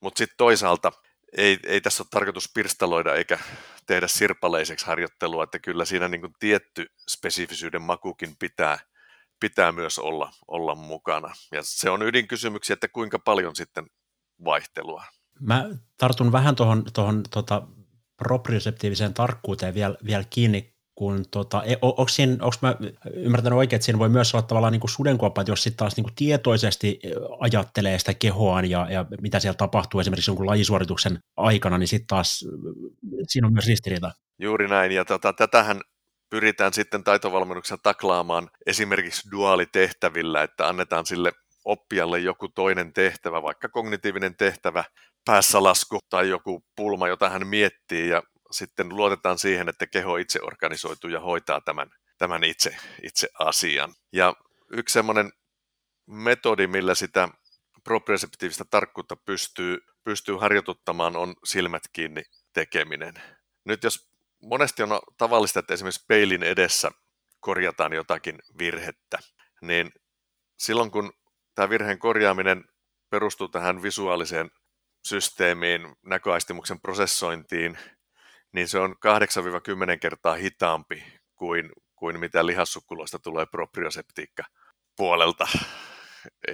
Mutta 0.00 0.18
sitten 0.18 0.36
toisaalta 0.36 0.92
ei, 1.36 1.58
ei 1.66 1.80
tässä 1.80 2.02
ole 2.02 2.08
tarkoitus 2.10 2.50
pirstaloida 2.54 3.14
eikä 3.14 3.38
tehdä 3.86 4.08
sirpaleiseksi 4.08 4.86
harjoittelua, 4.86 5.44
että 5.44 5.58
kyllä 5.58 5.84
siinä 5.84 6.08
niin 6.08 6.20
kuin 6.20 6.32
tietty 6.38 6.86
spesifisyyden 7.08 7.82
makukin 7.82 8.36
pitää, 8.38 8.78
pitää 9.40 9.72
myös 9.72 9.98
olla, 9.98 10.32
olla 10.48 10.74
mukana. 10.74 11.34
Ja 11.52 11.60
se 11.62 11.90
on 11.90 12.02
ydinkysymyksiä, 12.02 12.74
että 12.74 12.88
kuinka 12.88 13.18
paljon 13.18 13.56
sitten 13.56 13.86
vaihtelua. 14.44 15.04
Mä 15.40 15.68
tartun 15.98 16.32
vähän 16.32 16.56
tuohon, 16.56 16.84
tuohon 16.94 17.22
tota, 17.30 17.62
proprioseptiiviseen 18.18 19.14
tarkkuuteen 19.14 19.74
vielä, 19.74 19.94
vielä 20.06 20.24
kiinni, 20.30 20.72
kun 20.94 21.24
tota, 21.30 21.62
e, 21.64 21.76
onko, 21.82 22.56
mä 22.62 22.76
ymmärtänyt 23.14 23.56
oikein, 23.56 23.76
että 23.76 23.84
siinä 23.84 23.98
voi 23.98 24.08
myös 24.08 24.34
olla 24.34 24.46
tavallaan 24.46 24.72
niin 24.72 24.88
sudenkuoppa, 24.88 25.40
että 25.40 25.52
jos 25.52 25.62
sitten 25.62 25.78
taas 25.78 25.96
niin 25.96 26.04
kuin 26.04 26.14
tietoisesti 26.14 27.00
ajattelee 27.40 27.98
sitä 27.98 28.14
kehoaan 28.14 28.70
ja, 28.70 28.86
ja 28.90 29.06
mitä 29.20 29.40
siellä 29.40 29.56
tapahtuu 29.56 30.00
esimerkiksi 30.00 30.30
jonkun 30.30 30.46
lajisuorituksen 30.46 31.18
aikana, 31.36 31.78
niin 31.78 31.88
sitten 31.88 32.06
taas 32.06 32.44
siinä 33.28 33.46
on 33.46 33.52
myös 33.52 33.66
ristiriita. 33.66 34.12
Juuri 34.38 34.68
näin, 34.68 34.92
ja 34.92 35.04
tota, 35.04 35.32
tätähän 35.32 35.80
pyritään 36.30 36.72
sitten 36.72 37.04
taitovalmennuksessa 37.04 37.78
taklaamaan 37.82 38.50
esimerkiksi 38.66 39.30
duaalitehtävillä, 39.30 40.42
että 40.42 40.68
annetaan 40.68 41.06
sille 41.06 41.32
oppijalle 41.64 42.18
joku 42.18 42.48
toinen 42.48 42.92
tehtävä, 42.92 43.42
vaikka 43.42 43.68
kognitiivinen 43.68 44.36
tehtävä, 44.36 44.84
päässä 45.24 45.62
lasku 45.62 45.98
tai 46.10 46.28
joku 46.28 46.64
pulma, 46.76 47.08
jota 47.08 47.30
hän 47.30 47.46
miettii 47.46 48.08
ja 48.08 48.22
sitten 48.50 48.88
luotetaan 48.88 49.38
siihen, 49.38 49.68
että 49.68 49.86
keho 49.86 50.16
itse 50.16 50.40
organisoituu 50.42 51.10
ja 51.10 51.20
hoitaa 51.20 51.60
tämän, 51.60 51.90
tämän 52.18 52.44
itse, 52.44 52.76
itse 53.02 53.28
asian. 53.38 53.94
Ja 54.12 54.34
yksi 54.72 54.92
semmoinen 54.92 55.32
metodi, 56.06 56.66
millä 56.66 56.94
sitä 56.94 57.28
proprioseptiivista 57.84 58.64
tarkkuutta 58.70 59.16
pystyy, 59.16 59.78
pystyy 60.04 60.36
harjoituttamaan, 60.36 61.16
on 61.16 61.34
silmät 61.44 61.82
kiinni 61.92 62.22
tekeminen. 62.52 63.14
Nyt 63.64 63.84
jos 63.84 64.10
monesti 64.42 64.82
on 64.82 65.00
tavallista, 65.18 65.60
että 65.60 65.74
esimerkiksi 65.74 66.04
peilin 66.08 66.42
edessä 66.42 66.90
korjataan 67.40 67.92
jotakin 67.92 68.38
virhettä, 68.58 69.18
niin 69.62 69.92
silloin 70.58 70.90
kun 70.90 71.12
tämä 71.54 71.70
virheen 71.70 71.98
korjaaminen 71.98 72.64
perustuu 73.10 73.48
tähän 73.48 73.82
visuaaliseen 73.82 74.50
systeemiin, 75.04 75.96
näköaistimuksen 76.02 76.80
prosessointiin, 76.80 77.78
niin 78.52 78.68
se 78.68 78.78
on 78.78 78.96
8-10 79.94 79.98
kertaa 80.00 80.34
hitaampi 80.34 81.04
kuin, 81.36 81.72
kuin 81.96 82.20
mitä 82.20 82.46
lihassukkuloista 82.46 83.18
tulee 83.18 83.46
proprioseptiikka 83.46 84.42
puolelta. 84.96 85.48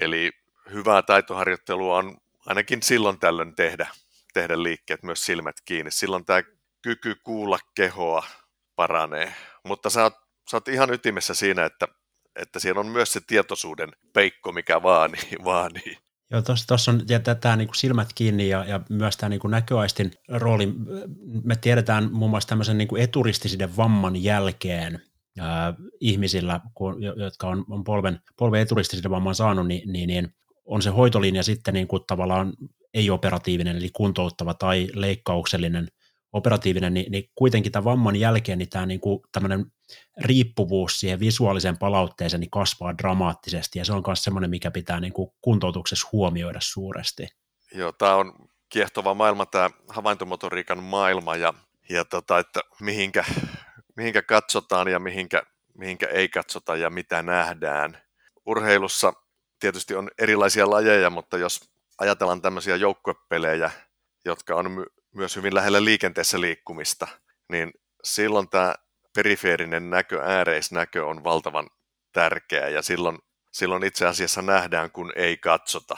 Eli 0.00 0.32
hyvää 0.72 1.02
taitoharjoittelua 1.02 1.96
on 1.96 2.16
ainakin 2.46 2.82
silloin 2.82 3.20
tällöin 3.20 3.54
tehdä, 3.54 3.88
tehdä 4.34 4.62
liikkeet 4.62 5.02
myös 5.02 5.26
silmät 5.26 5.56
kiinni. 5.64 5.90
Silloin 5.90 6.24
tämä 6.24 6.42
kyky 6.82 7.14
kuulla 7.24 7.58
kehoa 7.74 8.26
paranee. 8.76 9.34
Mutta 9.64 9.90
sä 9.90 10.02
oot, 10.02 10.14
sä 10.50 10.56
oot 10.56 10.68
ihan 10.68 10.94
ytimessä 10.94 11.34
siinä, 11.34 11.64
että, 11.64 11.88
että 12.36 12.58
siellä 12.58 12.80
on 12.80 12.86
myös 12.86 13.12
se 13.12 13.20
tietoisuuden 13.26 13.92
peikko, 14.12 14.52
mikä 14.52 14.82
vaanii. 14.82 15.30
vaanii. 15.44 16.03
Joo, 16.30 16.42
tuossa 16.66 16.90
on 16.90 17.02
tämä 17.40 17.56
niin 17.56 17.68
silmät 17.74 18.08
kiinni 18.14 18.48
ja, 18.48 18.64
ja 18.64 18.80
myös 18.90 19.16
tämä 19.16 19.28
niin 19.28 19.40
näköaistin 19.48 20.10
rooli. 20.28 20.74
Me 21.44 21.56
tiedetään 21.56 22.12
muun 22.12 22.30
muassa 22.30 22.48
tämmöisen 22.48 22.78
niin 22.78 22.98
eturistisiden 22.98 23.76
vamman 23.76 24.22
jälkeen 24.22 25.02
ää, 25.38 25.74
ihmisillä, 26.00 26.60
kun, 26.74 27.02
jotka 27.02 27.48
on, 27.48 27.64
on 27.70 27.84
polven, 27.84 28.20
polven 28.36 28.60
eturistisiden 28.60 29.10
vamman 29.10 29.34
saanut, 29.34 29.66
niin, 29.66 29.92
niin, 29.92 30.06
niin 30.06 30.34
on 30.64 30.82
se 30.82 30.90
hoitolinja 30.90 31.42
sitten 31.42 31.74
niin 31.74 31.88
kuin 31.88 32.02
tavallaan 32.06 32.52
ei-operatiivinen, 32.94 33.76
eli 33.76 33.90
kuntouttava 33.92 34.54
tai 34.54 34.88
leikkauksellinen 34.94 35.88
operatiivinen, 36.34 36.94
niin, 36.94 37.12
niin 37.12 37.30
kuitenkin 37.34 37.72
tämän 37.72 37.84
vamman 37.84 38.16
jälkeen 38.16 38.58
niin 38.58 38.68
tämä 38.68 38.86
niin 38.86 39.00
kuin 39.00 39.20
tämmöinen 39.32 39.66
riippuvuus 40.20 41.00
siihen 41.00 41.20
visuaaliseen 41.20 41.78
palautteeseen 41.78 42.40
niin 42.40 42.50
kasvaa 42.50 42.98
dramaattisesti, 42.98 43.78
ja 43.78 43.84
se 43.84 43.92
on 43.92 44.02
myös 44.06 44.24
semmoinen, 44.24 44.50
mikä 44.50 44.70
pitää 44.70 45.00
niin 45.00 45.12
kuin 45.12 45.30
kuntoutuksessa 45.40 46.08
huomioida 46.12 46.58
suuresti. 46.62 47.28
Joo, 47.74 47.92
tämä 47.92 48.14
on 48.14 48.34
kiehtova 48.68 49.14
maailma, 49.14 49.46
tämä 49.46 49.70
havaintomotoriikan 49.88 50.82
maailma, 50.82 51.36
ja, 51.36 51.54
ja 51.88 52.04
tota, 52.04 52.38
että 52.38 52.60
mihinkä, 52.80 53.24
mihinkä 53.96 54.22
katsotaan 54.22 54.88
ja 54.88 54.98
mihinkä, 54.98 55.42
mihinkä 55.78 56.06
ei 56.06 56.28
katsota 56.28 56.76
ja 56.76 56.90
mitä 56.90 57.22
nähdään. 57.22 57.98
Urheilussa 58.46 59.12
tietysti 59.60 59.94
on 59.94 60.10
erilaisia 60.18 60.70
lajeja, 60.70 61.10
mutta 61.10 61.38
jos 61.38 61.60
ajatellaan 61.98 62.42
tämmöisiä 62.42 62.76
joukkuepelejä, 62.76 63.70
jotka 64.24 64.54
on 64.54 64.86
myös 65.14 65.36
hyvin 65.36 65.54
lähellä 65.54 65.84
liikenteessä 65.84 66.40
liikkumista, 66.40 67.06
niin 67.48 67.72
silloin 68.04 68.48
tämä 68.48 68.74
perifeerinen 69.14 69.90
näkö, 69.90 70.22
ääreisnäkö 70.24 71.06
on 71.06 71.24
valtavan 71.24 71.70
tärkeä 72.12 72.68
ja 72.68 72.82
silloin, 72.82 73.18
silloin 73.52 73.84
itse 73.84 74.06
asiassa 74.06 74.42
nähdään, 74.42 74.90
kun 74.90 75.12
ei 75.16 75.36
katsota. 75.36 75.96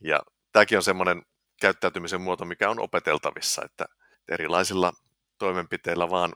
Ja 0.00 0.20
tämäkin 0.52 0.78
on 0.78 0.82
semmoinen 0.82 1.22
käyttäytymisen 1.60 2.20
muoto, 2.20 2.44
mikä 2.44 2.70
on 2.70 2.80
opeteltavissa, 2.80 3.62
että 3.64 3.84
erilaisilla 4.28 4.92
toimenpiteillä 5.38 6.10
vaan, 6.10 6.32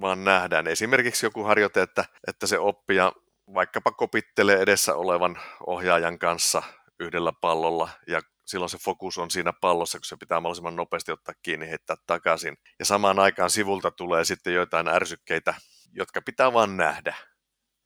vaan 0.00 0.24
nähdään. 0.24 0.66
Esimerkiksi 0.66 1.26
joku 1.26 1.44
harjoite, 1.44 1.82
että, 1.82 2.04
että 2.26 2.46
se 2.46 2.58
oppija 2.58 3.12
vaikkapa 3.54 3.92
kopittelee 3.92 4.58
edessä 4.58 4.94
olevan 4.94 5.40
ohjaajan 5.66 6.18
kanssa 6.18 6.62
yhdellä 7.00 7.32
pallolla 7.40 7.88
ja 8.06 8.20
silloin 8.48 8.70
se 8.70 8.78
fokus 8.78 9.18
on 9.18 9.30
siinä 9.30 9.52
pallossa, 9.52 9.98
kun 9.98 10.04
se 10.04 10.16
pitää 10.16 10.40
mahdollisimman 10.40 10.76
nopeasti 10.76 11.12
ottaa 11.12 11.34
kiinni 11.42 11.68
heittää 11.68 11.96
takaisin. 12.06 12.56
Ja 12.78 12.84
samaan 12.84 13.18
aikaan 13.18 13.50
sivulta 13.50 13.90
tulee 13.90 14.24
sitten 14.24 14.54
joitain 14.54 14.88
ärsykkeitä, 14.88 15.54
jotka 15.92 16.22
pitää 16.22 16.52
vaan 16.52 16.76
nähdä. 16.76 17.14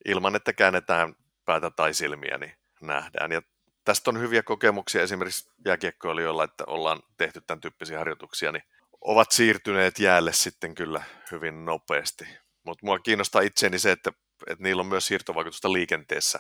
Ilman, 0.05 0.37
että 0.37 0.53
käännetään 0.53 1.15
päätä 1.45 1.71
tai 1.71 1.95
silmiä, 1.95 2.39
niin 2.39 2.53
nähdään. 2.81 3.33
Ja 3.33 3.43
tästä 3.85 4.11
on 4.11 4.21
hyviä 4.21 4.43
kokemuksia 4.43 5.03
esimerkiksi 5.03 5.51
jääkiekkoilijoilla, 5.67 6.45
että 6.45 6.65
ollaan 6.67 7.03
tehty 7.17 7.41
tämän 7.41 7.61
tyyppisiä 7.61 7.99
harjoituksia, 7.99 8.53
niin 8.53 8.65
ovat 9.01 9.31
siirtyneet 9.31 9.99
jäälle 9.99 10.33
sitten 10.33 10.75
kyllä 10.75 11.03
hyvin 11.31 11.65
nopeasti. 11.65 12.25
Mutta 12.65 12.87
mua 12.87 12.99
kiinnostaa 12.99 13.43
itseeni 13.43 13.79
se, 13.79 13.91
että, 13.91 14.13
että 14.47 14.63
niillä 14.63 14.81
on 14.81 14.87
myös 14.87 15.07
siirtovaikutusta 15.07 15.73
liikenteessä 15.73 16.39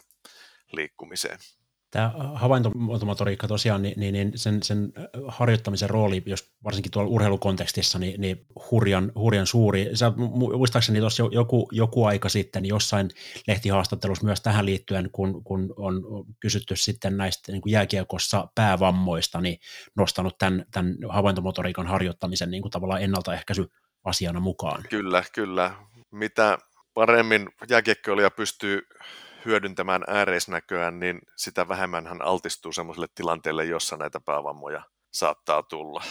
liikkumiseen 0.72 1.38
tämä 1.92 2.12
havaintomotoriikka 2.34 3.48
tosiaan, 3.48 3.82
niin, 3.82 3.94
niin, 4.00 4.12
niin 4.12 4.32
sen, 4.34 4.62
sen 4.62 4.92
harjoittamisen 5.28 5.90
rooli, 5.90 6.22
jos 6.26 6.52
varsinkin 6.64 6.92
tuolla 6.92 7.10
urheilukontekstissa, 7.10 7.98
niin, 7.98 8.20
niin 8.20 8.46
hurjan, 8.70 9.12
hurjan 9.14 9.46
suuri. 9.46 9.90
Sä, 9.94 10.12
muistaakseni 10.56 11.00
tuossa 11.00 11.22
joku, 11.32 11.68
joku 11.72 12.04
aika 12.04 12.28
sitten 12.28 12.66
jossain 12.66 13.10
lehtihaastattelussa 13.46 14.24
myös 14.24 14.40
tähän 14.40 14.66
liittyen, 14.66 15.08
kun, 15.12 15.44
kun 15.44 15.74
on 15.76 16.02
kysytty 16.40 16.76
sitten 16.76 17.16
näistä 17.16 17.52
niin 17.52 17.62
kuin 17.62 17.72
jääkiekossa 17.72 18.48
päävammoista, 18.54 19.40
niin 19.40 19.58
nostanut 19.96 20.38
tämän, 20.38 20.64
tämän 20.70 20.96
havaintomotoriikan 21.08 21.86
harjoittamisen 21.86 22.50
niin 22.50 22.62
kuin 22.62 22.72
tavallaan 22.72 23.02
ennaltaehkäisy 23.02 23.66
asiana 24.04 24.40
mukaan. 24.40 24.82
Kyllä, 24.90 25.24
kyllä. 25.34 25.74
Mitä 26.10 26.58
paremmin 26.94 27.48
jääkiekkoilija 27.68 28.30
pystyy 28.30 28.82
hyödyntämään 29.44 30.04
ääreisnäköään, 30.06 31.00
niin 31.00 31.20
sitä 31.36 31.68
vähemmän 31.68 32.06
hän 32.06 32.22
altistuu 32.22 32.72
sellaiselle 32.72 33.08
tilanteelle, 33.14 33.64
jossa 33.64 33.96
näitä 33.96 34.20
päävammoja 34.20 34.82
saattaa 35.10 35.62
tulla. 35.62 36.04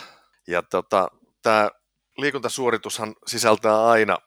Ja 0.47 0.63
tota, 0.63 1.07
tämä 1.41 1.69
liikuntasuoritushan 2.17 3.15
sisältää 3.27 3.85
aina, 3.85 4.17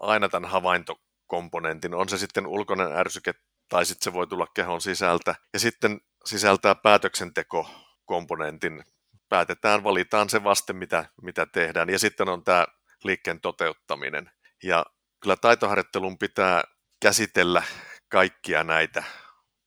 aina 0.00 0.28
tämän 0.28 0.50
havaintokomponentin, 0.50 1.94
on 1.94 2.08
se 2.08 2.18
sitten 2.18 2.46
ulkoinen 2.46 2.92
ärsyke 2.92 3.34
tai 3.68 3.86
sitten 3.86 4.04
se 4.04 4.12
voi 4.12 4.26
tulla 4.26 4.46
kehon 4.54 4.80
sisältä. 4.80 5.34
Ja 5.52 5.58
sitten 5.58 6.00
sisältää 6.24 6.74
päätöksentekokomponentin. 6.74 8.84
Päätetään, 9.28 9.84
valitaan 9.84 10.30
se 10.30 10.44
vaste, 10.44 10.72
mitä, 10.72 11.04
mitä 11.22 11.46
tehdään. 11.46 11.90
Ja 11.90 11.98
sitten 11.98 12.28
on 12.28 12.44
tämä 12.44 12.66
liikkeen 13.04 13.40
toteuttaminen. 13.40 14.30
Ja 14.62 14.86
kyllä 15.20 15.36
taitoharjoittelun 15.36 16.18
pitää 16.18 16.64
käsitellä 17.02 17.62
kaikkia 18.08 18.64
näitä 18.64 19.04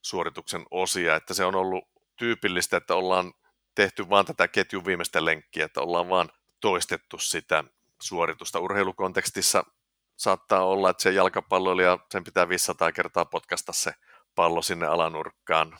suorituksen 0.02 0.66
osia, 0.72 1.16
että 1.16 1.34
se 1.34 1.46
on 1.46 1.56
ollut 1.56 1.84
tyypillistä, 2.16 2.78
että 2.78 2.96
ollaan 2.96 3.34
tehty 3.76 4.10
vaan 4.10 4.26
tätä 4.26 4.48
ketjun 4.48 4.86
viimeistä 4.86 5.26
lenkkiä, 5.26 5.66
että 5.66 5.82
ollaan 5.82 6.10
vaan 6.10 6.30
toistettu 6.60 7.18
sitä 7.18 7.64
suoritusta. 8.02 8.60
Urheilukontekstissa 8.60 9.64
saattaa 10.18 10.66
olla, 10.66 10.90
että 10.90 11.04
se 11.04 11.12
jalkapalloilija, 11.12 12.00
sen 12.12 12.24
pitää 12.24 12.50
500 12.50 12.92
kertaa 12.92 13.26
potkasta 13.26 13.74
se 13.74 13.94
pallo 14.36 14.62
sinne 14.62 14.86
alanurkkaan 14.86 15.78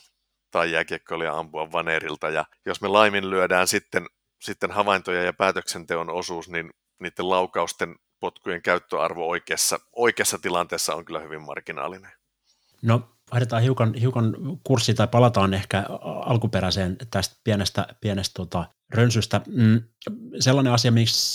tai 0.50 0.72
jääkiekkoilija 0.72 1.38
ampua 1.38 1.72
vanerilta. 1.72 2.30
Ja 2.30 2.44
jos 2.66 2.80
me 2.80 2.88
laiminlyödään 2.88 3.68
sitten, 3.68 4.06
sitten 4.40 4.70
havaintoja 4.70 5.22
ja 5.22 5.32
päätöksenteon 5.32 6.10
osuus, 6.10 6.48
niin 6.48 6.70
niiden 6.98 7.30
laukausten 7.30 7.96
potkujen 8.20 8.62
käyttöarvo 8.62 9.28
oikeassa, 9.28 9.80
oikeassa 9.92 10.38
tilanteessa 10.38 10.94
on 10.94 11.04
kyllä 11.04 11.20
hyvin 11.20 11.42
marginaalinen. 11.42 12.19
No 12.82 13.08
vaihdetaan 13.32 13.62
hiukan, 13.62 13.94
hiukan 13.94 14.36
kurssi 14.64 14.94
tai 14.94 15.08
palataan 15.08 15.54
ehkä 15.54 15.84
alkuperäiseen 16.02 16.96
tästä 17.10 17.36
pienestä, 17.44 17.86
pienestä 18.00 18.34
tota, 18.34 18.64
rönsystä. 18.94 19.40
Mm, 19.46 19.82
sellainen 20.40 20.72
asia, 20.72 20.92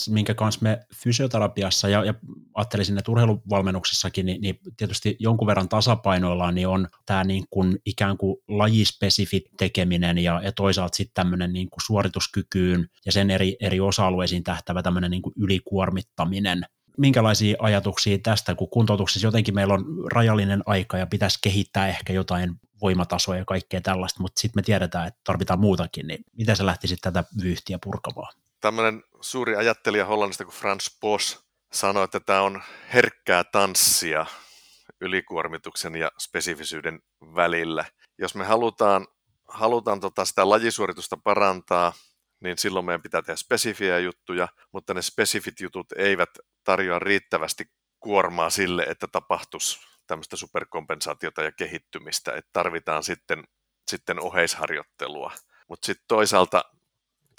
minkä 0.09 0.33
kanssa 0.33 0.61
me 0.63 0.79
fysioterapiassa 0.95 1.89
ja, 1.89 2.05
ja 2.05 2.13
ajattelisin, 2.53 2.97
että 2.97 3.11
urheiluvalmennuksessakin, 3.11 4.25
niin, 4.25 4.41
niin 4.41 4.59
tietysti 4.77 5.15
jonkun 5.19 5.47
verran 5.47 5.69
tasapainoillaan, 5.69 6.55
niin 6.55 6.67
on 6.67 6.87
tämä 7.05 7.23
niin 7.23 7.43
kuin 7.49 7.79
ikään 7.85 8.17
kuin 8.17 8.37
lajispesifit 8.47 9.43
tekeminen 9.57 10.17
ja, 10.17 10.41
ja 10.43 10.51
toisaalta 10.51 10.95
sitten 10.95 11.13
tämmöinen 11.13 11.53
niin 11.53 11.69
kuin 11.69 11.81
suorituskykyyn 11.85 12.89
ja 13.05 13.11
sen 13.11 13.31
eri, 13.31 13.57
eri 13.59 13.79
osa-alueisiin 13.79 14.43
tähtävä 14.43 14.83
tämmöinen 14.83 15.11
niin 15.11 15.21
kuin 15.21 15.33
ylikuormittaminen 15.37 16.65
minkälaisia 16.97 17.55
ajatuksia 17.59 18.17
tästä, 18.23 18.55
kun 18.55 18.69
kuntoutuksessa 18.69 19.27
jotenkin 19.27 19.55
meillä 19.55 19.73
on 19.73 19.85
rajallinen 20.11 20.63
aika 20.65 20.97
ja 20.97 21.07
pitäisi 21.07 21.39
kehittää 21.41 21.87
ehkä 21.87 22.13
jotain 22.13 22.59
voimatasoja 22.81 23.39
ja 23.39 23.45
kaikkea 23.45 23.81
tällaista, 23.81 24.21
mutta 24.21 24.41
sitten 24.41 24.57
me 24.57 24.63
tiedetään, 24.63 25.07
että 25.07 25.19
tarvitaan 25.23 25.59
muutakin, 25.59 26.07
niin 26.07 26.25
miten 26.37 26.55
sä 26.55 26.65
lähtisit 26.65 26.99
tätä 27.01 27.23
vyyhtiä 27.43 27.79
purkamaan? 27.83 28.33
Tämmöinen 28.61 29.03
suuri 29.21 29.55
ajattelija 29.55 30.05
Hollannista 30.05 30.45
kuin 30.45 30.55
Franz 30.55 30.99
Bosch 31.01 31.39
sanoi, 31.71 32.03
että 32.03 32.19
tämä 32.19 32.41
on 32.41 32.61
herkkää 32.93 33.43
tanssia 33.43 34.25
ylikuormituksen 35.01 35.95
ja 35.95 36.11
spesifisyyden 36.19 36.99
välillä. 37.35 37.85
Jos 38.17 38.35
me 38.35 38.45
halutaan, 38.45 39.07
halutaan 39.47 39.99
tota 39.99 40.25
sitä 40.25 40.49
lajisuoritusta 40.49 41.17
parantaa, 41.23 41.93
niin 42.39 42.57
silloin 42.57 42.85
meidän 42.85 43.01
pitää 43.01 43.21
tehdä 43.21 43.35
spesifiä 43.35 43.99
juttuja, 43.99 44.47
mutta 44.71 44.93
ne 44.93 45.01
spesifit 45.01 45.59
jutut 45.59 45.91
eivät 45.91 46.29
tarjoa 46.63 46.99
riittävästi 46.99 47.65
kuormaa 47.99 48.49
sille, 48.49 48.83
että 48.83 49.07
tapahtuisi 49.07 49.79
tämmöistä 50.07 50.35
superkompensaatiota 50.35 51.43
ja 51.43 51.51
kehittymistä, 51.51 52.33
että 52.33 52.49
tarvitaan 52.53 53.03
sitten, 53.03 53.43
sitten 53.87 54.19
oheisharjoittelua. 54.19 55.31
Mutta 55.67 55.85
sitten 55.85 56.05
toisaalta 56.07 56.63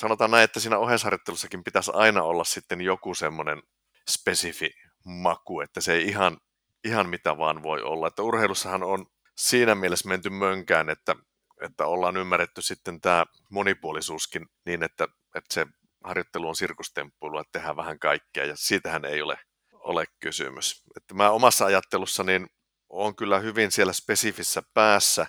sanotaan 0.00 0.30
näin, 0.30 0.44
että 0.44 0.60
siinä 0.60 0.78
oheisharjoittelussakin 0.78 1.64
pitäisi 1.64 1.90
aina 1.94 2.22
olla 2.22 2.44
sitten 2.44 2.80
joku 2.80 3.14
semmoinen 3.14 3.62
spesifi 4.10 4.70
maku, 5.04 5.60
että 5.60 5.80
se 5.80 5.92
ei 5.92 6.08
ihan, 6.08 6.38
ihan 6.84 7.08
mitä 7.08 7.38
vaan 7.38 7.62
voi 7.62 7.82
olla. 7.82 8.08
Että 8.08 8.22
urheilussahan 8.22 8.82
on 8.82 9.06
siinä 9.36 9.74
mielessä 9.74 10.08
menty 10.08 10.30
mönkään, 10.30 10.90
että, 10.90 11.16
että 11.60 11.86
ollaan 11.86 12.16
ymmärretty 12.16 12.62
sitten 12.62 13.00
tämä 13.00 13.24
monipuolisuuskin 13.50 14.46
niin, 14.66 14.82
että, 14.82 15.08
että 15.34 15.54
se 15.54 15.66
harjoittelu 16.04 16.48
on 16.48 16.56
sirkustemppuilua, 16.56 17.40
että 17.40 17.52
tehdään 17.52 17.76
vähän 17.76 17.98
kaikkea, 17.98 18.44
ja 18.44 18.56
siitähän 18.56 19.04
ei 19.04 19.22
ole, 19.22 19.38
ole 19.72 20.04
kysymys. 20.20 20.84
Että 20.96 21.14
mä 21.14 21.30
omassa 21.30 21.66
ajattelussa 21.66 22.22
niin 22.22 22.46
on 22.88 23.16
kyllä 23.16 23.38
hyvin 23.38 23.72
siellä 23.72 23.92
spesifissä 23.92 24.62
päässä, 24.74 25.26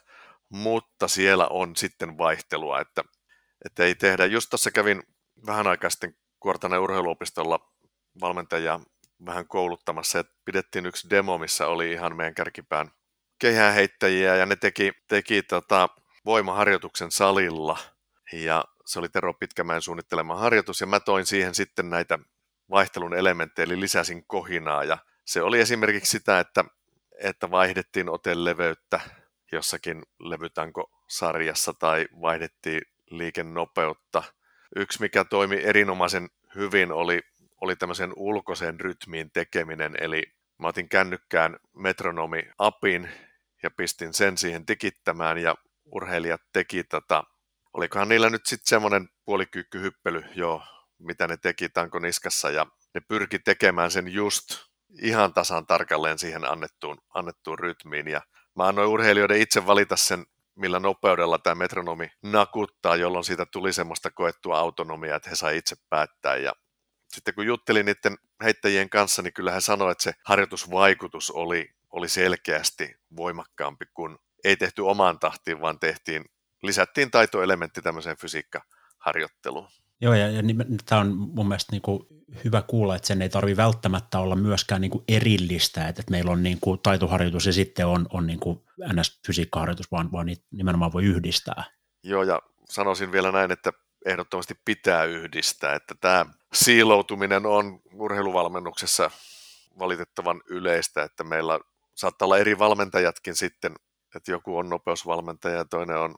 mutta 0.50 1.08
siellä 1.08 1.48
on 1.48 1.76
sitten 1.76 2.18
vaihtelua, 2.18 2.80
että, 2.80 3.04
että 3.66 3.84
ei 3.84 3.96
tehdä. 3.96 4.26
Just 4.26 4.50
tuossa 4.50 4.72
kävin 4.72 5.04
vähän 5.46 5.68
aikaa 5.68 5.90
sitten 5.90 6.16
Kuortanen 6.40 6.80
urheiluopistolla 6.80 7.74
valmentajaa 8.22 8.80
vähän 9.26 9.48
kouluttamassa, 9.48 10.20
että 10.20 10.34
pidettiin 10.46 10.86
yksi 10.86 11.10
demo, 11.10 11.38
missä 11.38 11.68
oli 11.68 11.92
ihan 11.92 12.16
meidän 12.16 12.36
kärkipään 12.36 12.92
kehäheittäjiä, 13.40 14.36
ja 14.36 14.46
ne 14.46 14.56
teki, 14.56 14.92
teki 15.08 15.44
tota 15.44 15.90
voimaharjoituksen 16.28 17.12
salilla, 17.12 17.78
ja 18.34 18.66
se 18.86 19.00
oli 19.00 19.10
Tero 19.10 19.34
Pitkämäen 19.34 19.82
suunnittelema 19.82 20.36
harjoitus, 20.36 20.82
ja 20.82 20.88
mä 20.88 21.00
toin 21.00 21.26
siihen 21.26 21.56
sitten 21.56 21.90
näitä 21.90 22.20
vaihtelun 22.70 23.13
elementtejä, 23.13 23.63
eli 23.63 23.80
lisäsin 23.80 24.24
kohinaa, 24.28 24.84
ja 24.84 24.98
se 25.26 25.42
oli 25.42 25.60
esimerkiksi 25.60 26.12
sitä, 26.12 26.40
että, 26.40 26.66
että 27.20 27.52
vaihdettiin 27.52 28.10
oteleveyttä 28.10 29.00
jossakin 29.52 30.04
levytanko-sarjassa, 30.20 31.74
tai 31.74 32.08
vaihdettiin 32.22 32.82
liikennopeutta. 33.10 34.24
Yksi, 34.76 35.02
mikä 35.02 35.24
toimi 35.24 35.60
erinomaisen 35.63 36.30
hyvin, 36.56 36.92
oli, 36.92 37.22
oli 37.62 37.76
tämmöisen 37.76 38.13
ulkoisen 38.16 38.80
rytmiin 38.80 39.32
tekeminen, 39.32 39.96
eli 40.02 40.24
mä 40.58 40.68
otin 40.68 40.90
kännykkään 40.90 41.58
metronomi-apin 41.76 43.10
ja 43.63 43.72
pistin 43.72 44.13
sen 44.13 44.38
siihen 44.38 44.66
tikittämään 44.66 45.38
ja 45.38 45.56
urheilijat 45.91 46.41
teki 46.54 46.84
tätä. 46.84 47.23
Olikohan 47.73 48.10
niillä 48.10 48.30
nyt 48.30 48.45
sitten 48.45 48.67
semmoinen 48.69 49.10
puolikyykkyhyppely, 49.26 50.23
joo, 50.36 50.63
mitä 51.00 51.28
ne 51.28 51.38
teki 51.38 51.69
tanko 51.69 52.00
niskassa 52.00 52.50
ja 52.50 52.65
ne 52.93 53.02
pyrki 53.08 53.39
tekemään 53.39 53.91
sen 53.91 54.08
just 54.08 54.43
ihan 55.02 55.34
tasan 55.34 55.67
tarkalleen 55.67 56.19
siihen 56.19 56.52
annettuun, 56.52 56.97
annettuun 57.13 57.60
rytmiin 57.60 58.08
ja 58.08 58.21
mä 58.56 58.67
annoin 58.67 58.89
urheilijoiden 58.89 59.41
itse 59.41 59.67
valita 59.67 59.95
sen, 59.95 60.26
millä 60.56 60.80
nopeudella 60.80 61.38
tämä 61.38 61.56
metronomi 61.56 62.12
nakuttaa, 62.21 62.95
jolloin 62.95 63.23
siitä 63.23 63.45
tuli 63.45 63.73
semmoista 63.73 64.12
koettua 64.12 64.60
autonomiaa, 64.60 65.15
että 65.15 65.30
he 65.30 65.36
sai 65.36 65.58
itse 65.58 65.76
päättää 65.89 66.36
ja 66.36 66.54
sitten 67.08 67.34
kun 67.34 67.45
juttelin 67.45 67.86
niiden 67.86 68.17
heittäjien 68.43 68.89
kanssa, 68.89 69.21
niin 69.21 69.34
kyllä 69.34 69.52
he 69.52 69.62
sanoivat, 69.62 69.91
että 69.91 70.04
se 70.04 70.13
harjoitusvaikutus 70.26 71.32
oli, 71.32 71.69
oli 71.89 72.10
selkeästi 72.10 72.95
voimakkaampi, 73.15 73.86
kun 73.93 74.19
ei 74.43 74.58
tehty 74.58 74.82
omaan 74.82 75.19
tahtiin, 75.19 75.62
vaan 75.62 75.80
tehtiin, 75.80 76.26
lisättiin 76.63 77.12
taitoelementti 77.12 77.82
tämmöiseen 77.82 78.17
fysiikkaharjoitteluun. 78.17 79.67
Joo, 80.02 80.13
ja, 80.13 80.28
ja 80.32 80.41
tämä 80.86 81.02
on 81.02 81.15
mun 81.15 81.47
mielestä 81.47 81.71
niin 81.71 81.82
kuin 81.82 82.08
hyvä 82.43 82.62
kuulla, 82.62 82.95
että 82.95 83.08
sen 83.08 83.21
ei 83.21 83.30
tarvi 83.30 83.58
välttämättä 83.58 84.19
olla 84.19 84.36
myöskään 84.36 84.82
niin 84.82 84.91
kuin 84.91 85.04
erillistä, 85.08 85.88
että, 85.88 86.02
että 86.02 86.12
meillä 86.12 86.32
on 86.32 86.43
niin 86.43 86.58
kuin 86.62 86.80
taitoharjoitus 86.84 87.45
ja 87.45 87.54
sitten 87.54 87.88
on, 87.88 88.08
on 88.13 88.28
niin 88.28 88.39
kuin 88.39 88.60
NS-fysiikkaharjoitus, 88.93 89.91
vaan, 89.91 90.12
vaan 90.12 90.26
niitä 90.26 90.45
nimenomaan 90.52 90.93
voi 90.93 91.06
yhdistää. 91.06 91.63
Joo, 92.04 92.23
ja 92.23 92.41
sanoisin 92.69 93.12
vielä 93.12 93.32
näin, 93.32 93.52
että 93.52 93.73
ehdottomasti 94.06 94.54
pitää 94.65 95.04
yhdistää, 95.04 95.76
että 95.76 95.95
tämä 96.02 96.26
siiloutuminen 96.54 97.45
on 97.45 97.80
urheiluvalmennuksessa 97.93 99.12
valitettavan 99.80 100.41
yleistä, 100.50 101.04
että 101.04 101.23
meillä 101.23 101.60
saattaa 101.95 102.26
olla 102.26 102.38
eri 102.38 102.60
valmentajatkin 102.60 103.36
sitten, 103.36 103.76
että 104.17 104.32
joku 104.32 104.58
on 104.58 104.69
nopeusvalmentaja 104.69 105.56
ja 105.56 105.65
toinen 105.65 105.97
on 105.97 106.15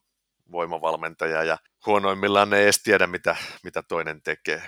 voimavalmentaja 0.51 1.43
ja 1.43 1.57
huonoimmillaan 1.85 2.49
ne 2.49 2.57
ei 2.57 2.63
edes 2.63 2.83
tiedä, 2.83 3.07
mitä, 3.07 3.35
mitä 3.63 3.83
toinen 3.83 4.21
tekee. 4.21 4.61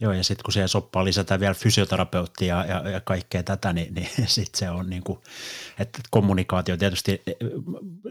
Joo, 0.00 0.12
ja 0.12 0.24
sitten 0.24 0.44
kun 0.44 0.52
siihen 0.52 0.68
soppaan 0.68 1.04
lisätään 1.04 1.40
vielä 1.40 1.54
fysioterapeuttia 1.54 2.56
ja, 2.56 2.64
ja, 2.64 2.90
ja 2.90 3.00
kaikkea 3.00 3.42
tätä, 3.42 3.72
niin, 3.72 3.94
niin 3.94 4.08
sitten 4.26 4.58
se 4.58 4.70
on 4.70 4.90
niin 4.90 5.02
kuin, 5.02 5.18
että 5.78 5.98
kommunikaatio 6.10 6.76
tietysti 6.76 7.22
e, 7.26 7.32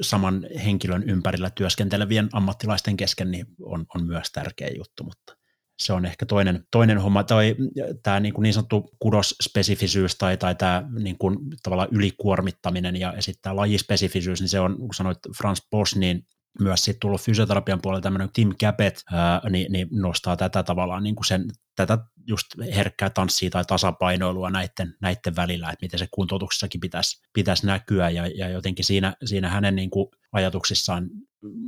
saman 0.02 0.48
henkilön 0.66 1.04
ympärillä 1.04 1.50
työskentelevien 1.50 2.30
ammattilaisten 2.34 2.98
kesken 2.98 3.32
niin 3.32 3.46
on, 3.62 3.86
on 3.96 4.06
myös 4.06 4.32
tärkeä 4.32 4.70
juttu, 4.78 5.04
mutta 5.04 5.38
se 5.80 5.94
on 5.94 6.06
ehkä 6.06 6.26
toinen, 6.26 6.64
toinen 6.72 6.98
homma, 6.98 7.24
tai 7.24 7.56
tämä 8.04 8.20
niin, 8.20 8.34
niin 8.40 8.54
sanottu 8.54 8.90
kudosspesifisyys 9.00 10.16
tai, 10.16 10.38
tai 10.38 10.56
tämä 10.56 10.84
niin 11.00 11.18
kuin, 11.18 11.38
tavallaan 11.64 11.90
ylikuormittaminen 11.92 12.96
ja, 12.96 13.14
ja 13.16 13.22
sitten 13.22 13.42
tämä 13.42 13.56
lajispesifisyys, 13.56 14.42
niin 14.42 14.50
se 14.50 14.60
on, 14.60 14.78
kun 14.78 14.94
sanoit 14.94 15.20
Frans 15.38 15.68
Bosch, 15.72 15.98
niin 15.98 16.28
myös 16.60 16.84
sitten 16.84 17.00
tullut 17.00 17.22
fysioterapian 17.22 17.80
puolella 17.82 18.02
tämmöinen 18.02 18.30
Tim 18.34 18.50
Capet, 18.64 19.04
niin, 19.50 19.72
niin, 19.72 19.88
nostaa 19.92 20.38
tätä 20.38 20.64
tavallaan 20.64 21.04
niin 21.04 21.16
kuin 21.16 21.26
sen, 21.26 21.46
tätä 21.76 21.98
just 22.28 22.48
herkkää 22.76 23.10
tanssia 23.10 23.50
tai 23.50 23.66
tasapainoilua 23.66 24.50
näiden, 24.50 24.96
näiden 25.02 25.36
välillä, 25.36 25.70
että 25.70 25.86
miten 25.86 26.00
se 26.00 26.08
kuntoutuksessakin 26.12 26.82
pitäisi, 26.82 27.22
pitäisi 27.34 27.66
näkyä. 27.66 28.10
Ja, 28.10 28.28
ja 28.28 28.50
jotenkin 28.50 28.86
siinä, 28.86 29.14
siinä 29.26 29.50
hänen 29.50 29.76
niin 29.76 29.90
kuin 29.90 30.08
ajatuksissaan 30.32 31.10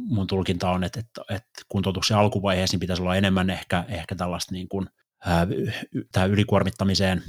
mun 0.08 0.28
tulkinta 0.28 0.70
on, 0.70 0.84
että, 0.84 1.00
että, 1.00 1.22
että 1.30 1.62
kuntoutuksen 1.70 2.18
alkuvaiheessa 2.18 2.76
niin 2.76 2.80
pitäisi 2.80 3.02
olla 3.02 3.16
enemmän 3.16 3.50
ehkä, 3.50 3.86
ehkä 3.88 4.16
tällaista 4.16 4.54
niin 4.54 4.70
kuin, 4.70 4.88
ää, 5.26 5.48
ylikuormittamiseen 6.30 7.24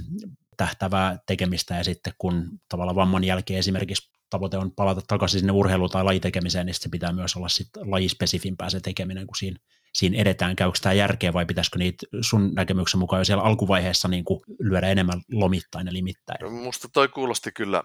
tähtävää 0.57 1.19
tekemistä 1.27 1.75
ja 1.75 1.85
sitten 1.85 2.13
kun 2.19 2.49
tavallaan 2.69 2.97
vamman 2.97 3.25
jälkeen 3.25 3.59
esimerkiksi 3.59 4.11
tavoite 4.31 4.59
on 4.59 4.73
palata 4.73 5.01
takaisin 5.09 5.41
sinne 5.41 5.53
urheilu- 5.53 5.89
tai 5.89 6.05
lajitekemiseen, 6.05 6.67
niin 6.67 6.75
se 6.75 6.89
pitää 6.89 7.13
myös 7.13 7.37
olla 7.37 7.49
sit 7.49 7.69
lajispesifimpää 7.77 8.71
se 8.71 8.81
tekeminen, 8.81 9.27
kun 9.27 9.37
siinä, 9.37 9.59
siinä 9.93 10.19
edetään. 10.19 10.57
Käykö 10.57 10.79
tämä 10.83 10.93
järkeä 10.93 11.33
vai 11.33 11.47
pitäisikö 11.47 11.79
niitä 11.79 12.07
sun 12.21 12.55
näkemyksen 12.55 13.01
mukaan 13.01 13.21
jo 13.21 13.25
siellä 13.25 13.45
alkuvaiheessa 13.45 14.09
niin 14.09 14.25
kuin 14.25 14.41
lyödä 14.59 14.89
enemmän 14.89 15.23
lomittain 15.33 15.87
ja 15.87 15.93
limittäin? 15.93 16.53
Musta 16.53 16.89
toi 16.93 17.09
kuulosti 17.09 17.53
kyllä 17.53 17.83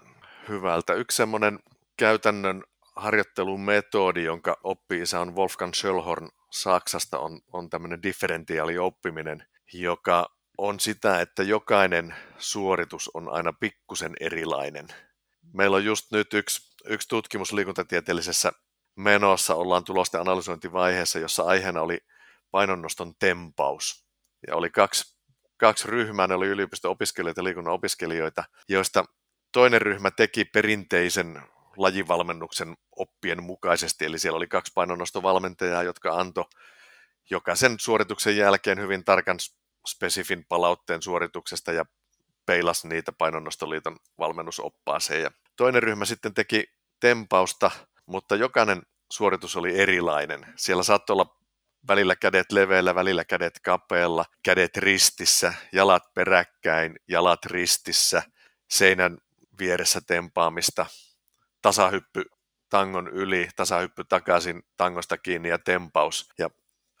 hyvältä. 0.48 0.94
Yksi 0.94 1.16
semmoinen 1.16 1.58
käytännön 1.96 2.62
harjoittelumetodi, 2.96 4.24
jonka 4.24 4.56
oppi-isä 4.64 5.20
on 5.20 5.36
Wolfgang 5.36 5.72
Schöllhorn 5.72 6.28
Saksasta, 6.52 7.18
on, 7.18 7.40
on 7.52 7.70
tämmöinen 7.70 8.02
differentiaalioppiminen, 8.02 9.44
joka 9.72 10.26
on 10.58 10.80
sitä, 10.80 11.20
että 11.20 11.42
jokainen 11.42 12.14
suoritus 12.38 13.10
on 13.14 13.28
aina 13.28 13.52
pikkusen 13.52 14.12
erilainen– 14.20 14.86
Meillä 15.52 15.76
on 15.76 15.84
just 15.84 16.12
nyt 16.12 16.34
yksi, 16.34 16.72
yksi 16.84 17.08
tutkimus 17.08 17.52
liikuntatieteellisessä 17.52 18.52
menossa, 18.96 19.54
ollaan 19.54 19.84
tulosten 19.84 20.20
analysointivaiheessa, 20.20 21.18
jossa 21.18 21.42
aiheena 21.42 21.80
oli 21.80 21.98
painonnoston 22.50 23.14
tempaus. 23.18 24.06
Ja 24.46 24.56
oli 24.56 24.70
kaksi, 24.70 25.16
kaksi 25.56 25.88
ryhmää, 25.88 26.26
ne 26.26 26.34
oli 26.34 26.46
yliopisto-opiskelijoita 26.46 27.40
ja 27.40 27.44
liikunnan 27.44 27.74
opiskelijoita, 27.74 28.44
joista 28.68 29.04
toinen 29.52 29.82
ryhmä 29.82 30.10
teki 30.10 30.44
perinteisen 30.44 31.42
lajivalmennuksen 31.76 32.76
oppien 32.96 33.42
mukaisesti, 33.42 34.04
eli 34.04 34.18
siellä 34.18 34.36
oli 34.36 34.46
kaksi 34.46 34.72
painonnostovalmentajaa, 34.74 35.82
jotka 35.82 36.14
antoi 36.14 36.44
jokaisen 37.30 37.76
suorituksen 37.80 38.36
jälkeen 38.36 38.80
hyvin 38.80 39.04
tarkan 39.04 39.38
spesifin 39.86 40.44
palautteen 40.48 41.02
suorituksesta 41.02 41.72
ja 41.72 41.84
peilasi 42.46 42.88
niitä 42.88 43.12
painonnostoliiton 43.12 43.96
valmennusoppaaseen. 44.18 45.22
Ja 45.22 45.30
toinen 45.56 45.82
ryhmä 45.82 46.04
sitten 46.04 46.34
teki 46.34 46.64
tempausta, 47.00 47.70
mutta 48.06 48.36
jokainen 48.36 48.82
suoritus 49.10 49.56
oli 49.56 49.78
erilainen. 49.78 50.46
Siellä 50.56 50.82
saattoi 50.82 51.14
olla 51.14 51.36
välillä 51.88 52.16
kädet 52.16 52.52
leveillä, 52.52 52.94
välillä 52.94 53.24
kädet 53.24 53.60
kapealla, 53.62 54.24
kädet 54.42 54.76
ristissä, 54.76 55.54
jalat 55.72 56.14
peräkkäin, 56.14 56.96
jalat 57.08 57.46
ristissä, 57.46 58.22
seinän 58.70 59.18
vieressä 59.58 60.00
tempaamista, 60.00 60.86
tasahyppy 61.66 62.24
tangon 62.70 63.08
yli, 63.08 63.48
tasahyppy 63.56 64.04
takaisin 64.04 64.62
tangosta 64.76 65.18
kiinni 65.18 65.48
ja 65.48 65.58
tempaus. 65.58 66.28
Ja 66.38 66.50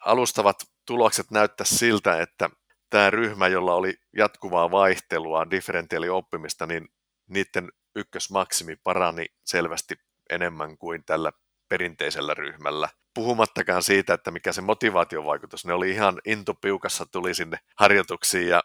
alustavat 0.04 0.56
tulokset 0.86 1.30
näyttää 1.30 1.64
siltä, 1.64 2.20
että 2.20 2.50
tämä 2.90 3.10
ryhmä, 3.10 3.48
jolla 3.48 3.74
oli 3.74 3.94
jatkuvaa 4.16 4.70
vaihtelua, 4.70 5.50
differentiaalioppimista, 5.50 6.66
niin 6.66 6.88
niiden 7.28 7.72
ykkösmaksimi 7.96 8.76
parani 8.76 9.26
selvästi 9.44 9.94
enemmän 10.30 10.78
kuin 10.78 11.04
tällä 11.04 11.32
perinteisellä 11.68 12.34
ryhmällä. 12.34 12.88
Puhumattakaan 13.14 13.82
siitä, 13.82 14.14
että 14.14 14.30
mikä 14.30 14.52
se 14.52 14.60
motivaatiovaikutus, 14.60 15.66
ne 15.66 15.72
oli 15.72 15.90
ihan 15.90 16.20
intopiukassa, 16.24 17.06
tuli 17.06 17.34
sinne 17.34 17.58
harjoituksiin 17.76 18.48
ja 18.48 18.62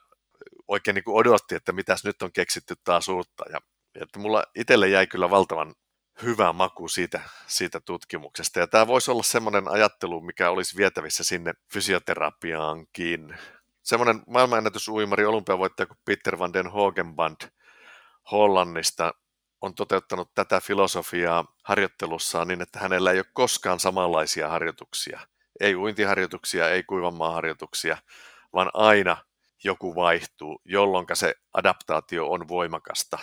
oikein 0.68 0.96
niin 0.96 1.04
kuin 1.04 1.16
odotti, 1.16 1.56
että 1.56 1.72
mitäs 1.72 2.04
nyt 2.04 2.22
on 2.22 2.32
keksitty 2.32 2.76
taas 2.84 3.10
uutta. 3.10 3.44
Ja, 3.50 3.60
että 3.96 4.20
mulla 4.20 4.44
itselle 4.56 4.88
jäi 4.88 5.08
kyllä 5.08 5.30
valtavan 5.30 5.76
hyvä 6.24 6.54
maku 6.54 6.88
siitä, 6.88 7.22
siitä 7.48 7.80
tutkimuksesta. 7.80 8.60
Ja 8.60 8.68
tämä 8.68 8.88
voisi 8.88 9.12
olla 9.12 9.24
semmoinen 9.24 9.68
ajattelu, 9.68 10.22
mikä 10.22 10.50
olisi 10.50 10.78
vietävissä 10.78 11.24
sinne 11.24 11.54
fysioterapiaankin 11.74 13.38
semmoinen 13.84 14.24
maailmanennätysuimari, 14.28 15.26
olympiavoittaja 15.26 15.88
kuin 15.88 15.98
Peter 16.06 16.40
van 16.40 16.54
den 16.54 16.68
Hogenband 16.68 17.42
Hollannista 18.32 19.14
on 19.62 19.76
toteuttanut 19.76 20.32
tätä 20.36 20.62
filosofiaa 20.62 21.46
harjoittelussaan 21.64 22.48
niin, 22.48 22.62
että 22.62 22.80
hänellä 22.80 23.12
ei 23.12 23.20
ole 23.20 23.26
koskaan 23.34 23.80
samanlaisia 23.80 24.50
harjoituksia. 24.50 25.20
Ei 25.60 25.76
uintiharjoituksia, 25.76 26.70
ei 26.70 26.84
kuivanmaaharjoituksia, 26.84 27.98
vaan 28.54 28.72
aina 28.74 29.18
joku 29.64 29.96
vaihtuu, 29.96 30.62
jolloin 30.66 31.06
se 31.14 31.36
adaptaatio 31.54 32.32
on 32.32 32.48
voimakasta 32.48 33.20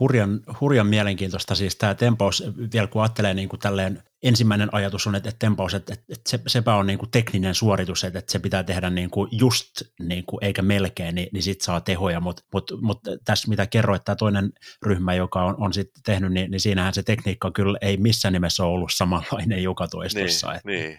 hurjan, 0.00 0.40
hurjan 0.60 0.86
mielenkiintoista 0.86 1.54
siis 1.54 1.76
tämä 1.76 1.94
tempaus, 1.94 2.44
vielä 2.72 2.86
kun 2.86 3.02
ajattelee 3.02 3.34
niin 3.34 3.48
kuin 3.48 3.60
tälleen, 3.60 4.02
ensimmäinen 4.22 4.68
ajatus 4.72 5.06
on, 5.06 5.14
että, 5.14 5.28
että 5.28 5.38
tempaus, 5.38 5.74
että, 5.74 5.92
että 5.92 6.30
se, 6.30 6.40
sepä 6.46 6.74
on 6.74 6.86
niin 6.86 6.98
kuin 6.98 7.10
tekninen 7.10 7.54
suoritus, 7.54 8.04
että, 8.04 8.18
että 8.18 8.32
se 8.32 8.38
pitää 8.38 8.64
tehdä 8.64 8.90
niin 8.90 9.10
kuin 9.10 9.28
just 9.32 9.68
niin 10.00 10.24
kuin, 10.26 10.44
eikä 10.44 10.62
melkein, 10.62 11.14
niin, 11.14 11.28
niin 11.32 11.42
sitten 11.42 11.64
saa 11.64 11.80
tehoja, 11.80 12.20
mutta 12.20 12.42
mut, 12.52 12.72
mut 12.80 13.00
tässä 13.24 13.48
mitä 13.48 13.66
kerroit, 13.66 14.04
tämä 14.04 14.16
toinen 14.16 14.52
ryhmä, 14.82 15.14
joka 15.14 15.44
on, 15.44 15.54
on 15.58 15.72
sitten 15.72 16.02
tehnyt, 16.02 16.32
niin, 16.32 16.50
niin 16.50 16.60
siinähän 16.60 16.94
se 16.94 17.02
tekniikka 17.02 17.50
kyllä 17.50 17.78
ei 17.82 17.96
missään 17.96 18.32
nimessä 18.32 18.64
ole 18.64 18.72
ollut 18.72 18.92
samanlainen 18.94 19.62
joka 19.62 19.88
toistossa. 19.88 20.46
Niin, 20.46 20.56
että 20.56 20.68
niin. 20.68 20.98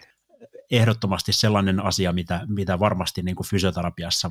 Ehdottomasti 0.70 1.32
sellainen 1.32 1.84
asia, 1.84 2.12
mitä, 2.12 2.40
mitä 2.48 2.78
varmasti 2.78 3.22
niin 3.22 3.36
kuin 3.36 3.46
fysioterapiassa 3.46 4.30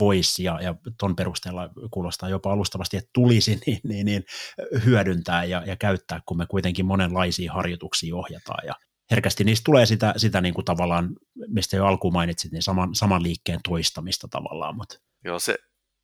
voisi 0.00 0.44
ja, 0.44 0.58
ja 0.62 0.74
ton 0.98 1.16
perusteella 1.16 1.70
kuulostaa 1.90 2.28
jopa 2.28 2.52
alustavasti, 2.52 2.96
että 2.96 3.10
tulisi 3.14 3.60
niin, 3.66 3.80
niin, 3.84 4.06
niin 4.06 4.24
hyödyntää 4.84 5.44
ja, 5.44 5.62
ja 5.66 5.76
käyttää, 5.76 6.20
kun 6.26 6.36
me 6.36 6.46
kuitenkin 6.46 6.86
monenlaisia 6.86 7.52
harjoituksia 7.52 8.16
ohjataan 8.16 8.66
ja 8.66 8.74
herkästi 9.10 9.44
niistä 9.44 9.64
tulee 9.64 9.86
sitä, 9.86 10.14
sitä 10.16 10.40
niin 10.40 10.54
kuin 10.54 10.64
tavallaan, 10.64 11.08
mistä 11.46 11.76
jo 11.76 11.86
alkuun 11.86 12.12
mainitsit, 12.12 12.52
niin 12.52 12.62
saman, 12.62 12.94
saman 12.94 13.22
liikkeen 13.22 13.60
toistamista 13.68 14.28
tavallaan. 14.30 14.76
Mutta. 14.76 14.98
Joo, 15.24 15.38
se, 15.38 15.58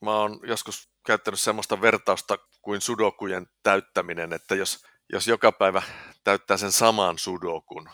mä 0.04 0.16
oon 0.16 0.40
joskus 0.42 0.90
käyttänyt 1.06 1.40
semmoista 1.40 1.80
vertausta 1.80 2.38
kuin 2.62 2.80
sudokujen 2.80 3.46
täyttäminen, 3.62 4.32
että 4.32 4.54
jos, 4.54 4.84
jos 5.12 5.28
joka 5.28 5.52
päivä 5.52 5.82
täyttää 6.24 6.56
sen 6.56 6.72
saman 6.72 7.18
sudokun 7.18 7.88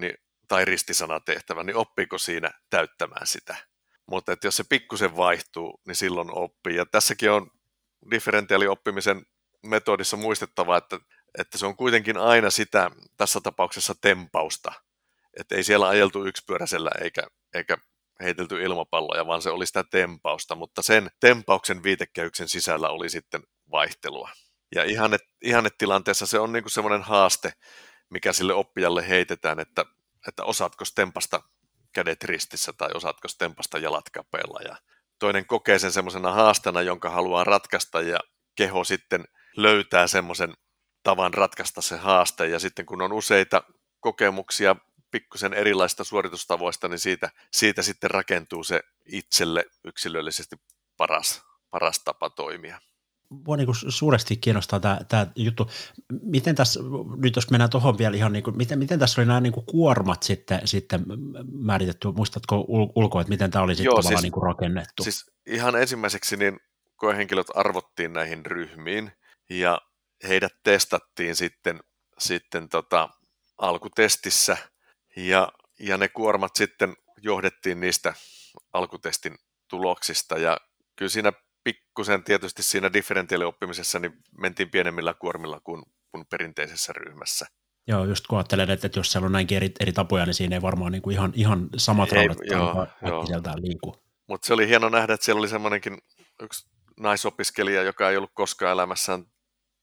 niin, 0.00 0.14
tai 0.48 0.64
ristisanatehtävän, 0.64 1.66
niin 1.66 1.76
oppiiko 1.76 2.18
siinä 2.18 2.50
täyttämään 2.70 3.26
sitä? 3.26 3.56
Mutta 4.10 4.32
että 4.32 4.46
jos 4.46 4.56
se 4.56 4.64
pikkusen 4.64 5.16
vaihtuu, 5.16 5.80
niin 5.86 5.96
silloin 5.96 6.38
oppii. 6.38 6.76
Ja 6.76 6.86
tässäkin 6.86 7.30
on 7.30 7.50
differentiaalioppimisen 8.10 9.26
metodissa 9.66 10.16
muistettava, 10.16 10.76
että, 10.76 10.98
että 11.38 11.58
se 11.58 11.66
on 11.66 11.76
kuitenkin 11.76 12.16
aina 12.16 12.50
sitä, 12.50 12.90
tässä 13.16 13.40
tapauksessa 13.40 13.94
tempausta. 14.00 14.72
Että 15.36 15.56
ei 15.56 15.64
siellä 15.64 15.88
ajeltu 15.88 16.24
yksipyöräisellä 16.24 16.90
eikä, 17.02 17.22
eikä 17.54 17.78
heitelty 18.22 18.62
ilmapalloja, 18.62 19.26
vaan 19.26 19.42
se 19.42 19.50
oli 19.50 19.66
sitä 19.66 19.84
tempausta, 19.84 20.54
mutta 20.54 20.82
sen 20.82 21.10
tempauksen 21.20 21.82
viitekehyksen 21.82 22.48
sisällä 22.48 22.88
oli 22.88 23.10
sitten 23.10 23.42
vaihtelua. 23.70 24.30
Ja 24.74 24.84
ihanne, 24.84 25.18
ihannetilanteessa 25.42 26.26
se 26.26 26.38
on 26.38 26.52
niinku 26.52 26.68
semmoinen 26.68 27.02
haaste, 27.02 27.52
mikä 28.10 28.32
sille 28.32 28.54
oppijalle 28.54 29.08
heitetään, 29.08 29.60
että, 29.60 29.84
että 30.28 30.44
osaatko 30.44 30.84
tempasta 30.94 31.42
kädet 31.92 32.24
ristissä 32.24 32.72
tai 32.72 32.88
osaatko 32.94 33.28
tempasta 33.38 33.78
jalat 33.78 34.10
kapealla. 34.10 34.60
Ja 34.64 34.76
toinen 35.18 35.46
kokee 35.46 35.78
sen 35.78 35.92
semmoisena 35.92 36.32
haastana, 36.32 36.82
jonka 36.82 37.10
haluaa 37.10 37.44
ratkaista 37.44 38.00
ja 38.00 38.18
keho 38.56 38.84
sitten 38.84 39.24
löytää 39.56 40.06
semmoisen 40.06 40.54
tavan 41.02 41.34
ratkaista 41.34 41.82
se 41.82 41.96
haaste. 41.96 42.48
Ja 42.48 42.58
sitten 42.58 42.86
kun 42.86 43.02
on 43.02 43.12
useita 43.12 43.62
kokemuksia 44.00 44.76
pikkusen 45.10 45.54
erilaisista 45.54 46.04
suoritustavoista, 46.04 46.88
niin 46.88 46.98
siitä, 46.98 47.30
siitä 47.52 47.82
sitten 47.82 48.10
rakentuu 48.10 48.64
se 48.64 48.82
itselle 49.06 49.64
yksilöllisesti 49.84 50.56
paras, 50.96 51.42
paras 51.70 51.98
tapa 52.04 52.30
toimia 52.30 52.80
mua 53.30 53.56
niin 53.56 53.66
kuin 53.66 53.76
suuresti 53.88 54.36
kiinnostaa 54.36 54.80
tämä, 54.80 55.00
tämä 55.08 55.26
juttu. 55.36 55.70
Miten 56.22 56.54
tässä, 56.54 56.80
nyt 57.16 57.36
jos 57.36 57.50
mennään 57.50 57.70
tuohon 57.70 57.98
vielä 57.98 58.16
ihan, 58.16 58.32
niin 58.32 58.42
kuin, 58.42 58.56
miten, 58.56 58.78
miten 58.78 58.98
tässä 58.98 59.20
oli 59.20 59.26
nämä 59.26 59.40
niin 59.40 59.52
kuin 59.52 59.66
kuormat 59.66 60.22
sitten, 60.22 60.60
sitten 60.64 61.04
määritetty, 61.52 62.12
muistatko 62.12 62.64
ulkoa, 62.94 63.20
että 63.20 63.28
miten 63.28 63.50
tämä 63.50 63.62
oli 63.62 63.74
sitten 63.74 63.84
Joo, 63.84 63.94
tavallaan 63.94 64.18
siis, 64.18 64.22
niin 64.22 64.32
kuin 64.32 64.42
rakennettu? 64.42 65.02
Siis 65.02 65.30
ihan 65.46 65.76
ensimmäiseksi 65.76 66.36
niin 66.36 66.60
koehenkilöt 66.96 67.46
arvottiin 67.54 68.12
näihin 68.12 68.46
ryhmiin 68.46 69.12
ja 69.50 69.80
heidät 70.28 70.52
testattiin 70.62 71.36
sitten, 71.36 71.80
sitten 72.18 72.68
tota, 72.68 73.08
alkutestissä 73.58 74.56
ja, 75.16 75.52
ja 75.78 75.98
ne 75.98 76.08
kuormat 76.08 76.56
sitten 76.56 76.96
johdettiin 77.22 77.80
niistä 77.80 78.14
alkutestin 78.72 79.34
tuloksista 79.70 80.38
ja 80.38 80.58
kyllä 80.96 81.10
siinä 81.10 81.32
pikkusen 81.72 82.24
tietysti 82.24 82.62
siinä 82.62 82.92
differentiaalioppimisessa 82.92 83.98
niin 83.98 84.12
mentiin 84.38 84.70
pienemmillä 84.70 85.14
kuormilla 85.14 85.60
kuin, 85.60 85.82
kuin 86.10 86.26
perinteisessä 86.26 86.92
ryhmässä. 86.92 87.46
Joo, 87.86 88.04
just 88.04 88.26
kun 88.26 88.38
ajattelen, 88.38 88.70
että, 88.70 88.86
että 88.86 88.98
jos 88.98 89.12
siellä 89.12 89.26
on 89.26 89.32
näinkin 89.32 89.56
eri, 89.56 89.72
eri 89.80 89.92
tapoja, 89.92 90.26
niin 90.26 90.34
siinä 90.34 90.56
ei 90.56 90.62
varmaan 90.62 90.92
niin 90.92 91.02
kuin 91.02 91.14
ihan, 91.14 91.32
ihan 91.34 91.68
samat 91.76 92.12
ei, 92.12 92.16
raudat 92.18 92.38
joo, 92.50 92.86
joo. 93.02 93.42
liiku. 93.56 94.02
Mutta 94.26 94.46
se 94.46 94.54
oli 94.54 94.68
hieno 94.68 94.88
nähdä, 94.88 95.14
että 95.14 95.24
siellä 95.24 95.38
oli 95.38 95.48
semmoinenkin 95.48 95.98
yksi 96.42 96.68
naisopiskelija, 97.00 97.82
joka 97.82 98.10
ei 98.10 98.16
ollut 98.16 98.30
koskaan 98.34 98.72
elämässään 98.72 99.24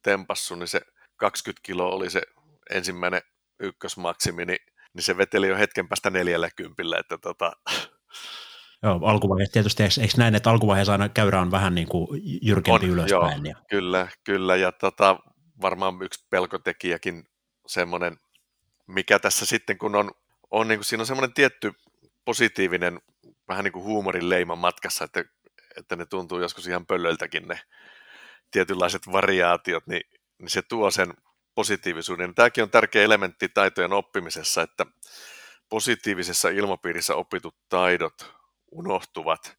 tempassu, 0.01 0.55
niin 0.55 0.67
se 0.67 0.81
20 1.15 1.61
kiloa 1.63 1.95
oli 1.95 2.09
se 2.09 2.21
ensimmäinen 2.69 3.21
ykkösmaksimi, 3.59 4.45
niin, 4.45 4.59
niin 4.93 5.03
se 5.03 5.17
veteli 5.17 5.47
jo 5.47 5.57
hetken 5.57 5.87
päästä 5.87 6.09
neljällä 6.09 6.49
kympillä, 6.55 6.97
että 6.99 7.17
tota, 7.17 7.51
Joo, 8.83 8.99
alkuvaiheessa 9.03 9.53
tietysti, 9.53 9.83
eikö, 9.83 10.01
eikö 10.01 10.13
näin, 10.17 10.35
että 10.35 10.49
alkuvaiheessa 10.49 10.91
aina 10.91 11.09
käyrä 11.09 11.41
on 11.41 11.51
vähän 11.51 11.75
niin 11.75 11.87
kuin 11.87 12.07
jyrkempi 12.41 12.85
on, 12.85 12.91
ylöspäin? 12.91 13.45
Joo, 13.45 13.55
ja... 13.59 13.65
kyllä, 13.69 14.07
kyllä, 14.23 14.55
ja 14.55 14.71
tota, 14.71 15.19
varmaan 15.61 16.01
yksi 16.01 16.25
pelkotekijäkin 16.29 17.27
semmoinen, 17.67 18.17
mikä 18.87 19.19
tässä 19.19 19.45
sitten, 19.45 19.77
kun 19.77 19.95
on, 19.95 20.11
on 20.51 20.67
niin 20.67 20.79
kuin, 20.79 20.85
siinä 20.85 21.01
on 21.01 21.07
semmoinen 21.07 21.33
tietty 21.33 21.71
positiivinen, 22.25 23.01
vähän 23.47 23.63
niin 23.63 23.71
kuin 23.71 23.85
huumorin 23.85 24.29
leima 24.29 24.55
matkassa, 24.55 25.05
että, 25.05 25.23
että 25.77 25.95
ne 25.95 26.05
tuntuu 26.05 26.39
joskus 26.39 26.67
ihan 26.67 26.85
pöllöltäkin 26.85 27.47
ne 27.47 27.59
tietynlaiset 28.51 29.01
variaatiot, 29.11 29.87
niin, 29.87 30.01
niin 30.39 30.49
se 30.49 30.61
tuo 30.61 30.91
sen 30.91 31.13
positiivisuuden. 31.55 32.35
Tämäkin 32.35 32.63
on 32.63 32.69
tärkeä 32.69 33.03
elementti 33.03 33.49
taitojen 33.49 33.93
oppimisessa, 33.93 34.61
että 34.61 34.85
positiivisessa 35.69 36.49
ilmapiirissä 36.49 37.15
opitut 37.15 37.55
taidot 37.69 38.34
unohtuvat 38.77 39.57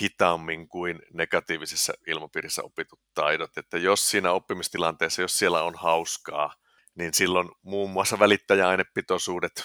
hitaammin 0.00 0.68
kuin 0.68 1.02
negatiivisessa 1.12 1.92
ilmapiirissä 2.06 2.62
opitut 2.62 3.00
taidot. 3.14 3.58
Että 3.58 3.78
jos 3.78 4.10
siinä 4.10 4.32
oppimistilanteessa, 4.32 5.22
jos 5.22 5.38
siellä 5.38 5.62
on 5.62 5.74
hauskaa, 5.76 6.54
niin 6.94 7.14
silloin 7.14 7.50
muun 7.62 7.90
muassa 7.90 8.18
välittäjäainepitoisuudet 8.18 9.64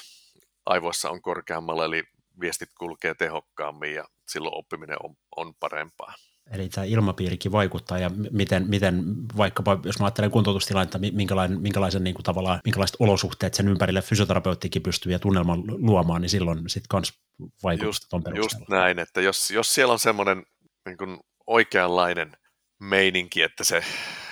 aivoissa 0.66 1.10
on 1.10 1.22
korkeammalla, 1.22 1.86
eli 1.86 2.04
viestit 2.42 2.70
kulkee 2.80 3.14
tehokkaammin 3.14 3.94
ja 3.94 4.08
silloin 4.28 4.58
oppiminen 4.58 4.98
on, 5.04 5.16
on 5.36 5.56
parempaa. 5.56 6.14
Eli 6.52 6.70
tämä 6.70 6.86
ilmapiirikin 6.86 7.52
vaikuttaa 7.52 8.00
ja 8.00 8.12
miten, 8.32 8.70
miten 8.70 9.04
vaikkapa, 9.38 9.80
jos 9.84 10.00
mä 10.00 10.06
ajattelen 10.06 10.32
kuntoutustilannetta, 10.32 11.00
minkälainen, 11.00 11.62
minkälaisen 11.62 12.04
niin 12.04 12.14
kuin 12.14 12.24
tavallaan, 12.24 12.60
minkälaiset 12.66 12.96
olosuhteet 13.00 13.54
sen 13.54 13.68
ympärille 13.68 14.02
fysioterapeuttikin 14.02 14.82
pystyy 14.82 15.12
ja 15.12 15.20
tunnelman 15.20 15.64
luomaan, 15.68 16.22
niin 16.22 16.30
silloin 16.30 16.70
sitten 16.70 16.88
kans 16.90 17.14
vaikuttaa 17.64 18.20
just, 18.36 18.54
just 18.54 18.70
näin, 18.70 19.00
että 19.00 19.22
jos, 19.22 19.52
jos 19.52 19.76
siellä 19.76 19.92
on 19.92 20.00
semmoinen 20.00 20.44
niin 20.86 20.98
kuin 20.98 21.20
oikeanlainen 21.48 22.38
meininki, 22.80 23.42
että 23.42 23.64
se 23.64 23.84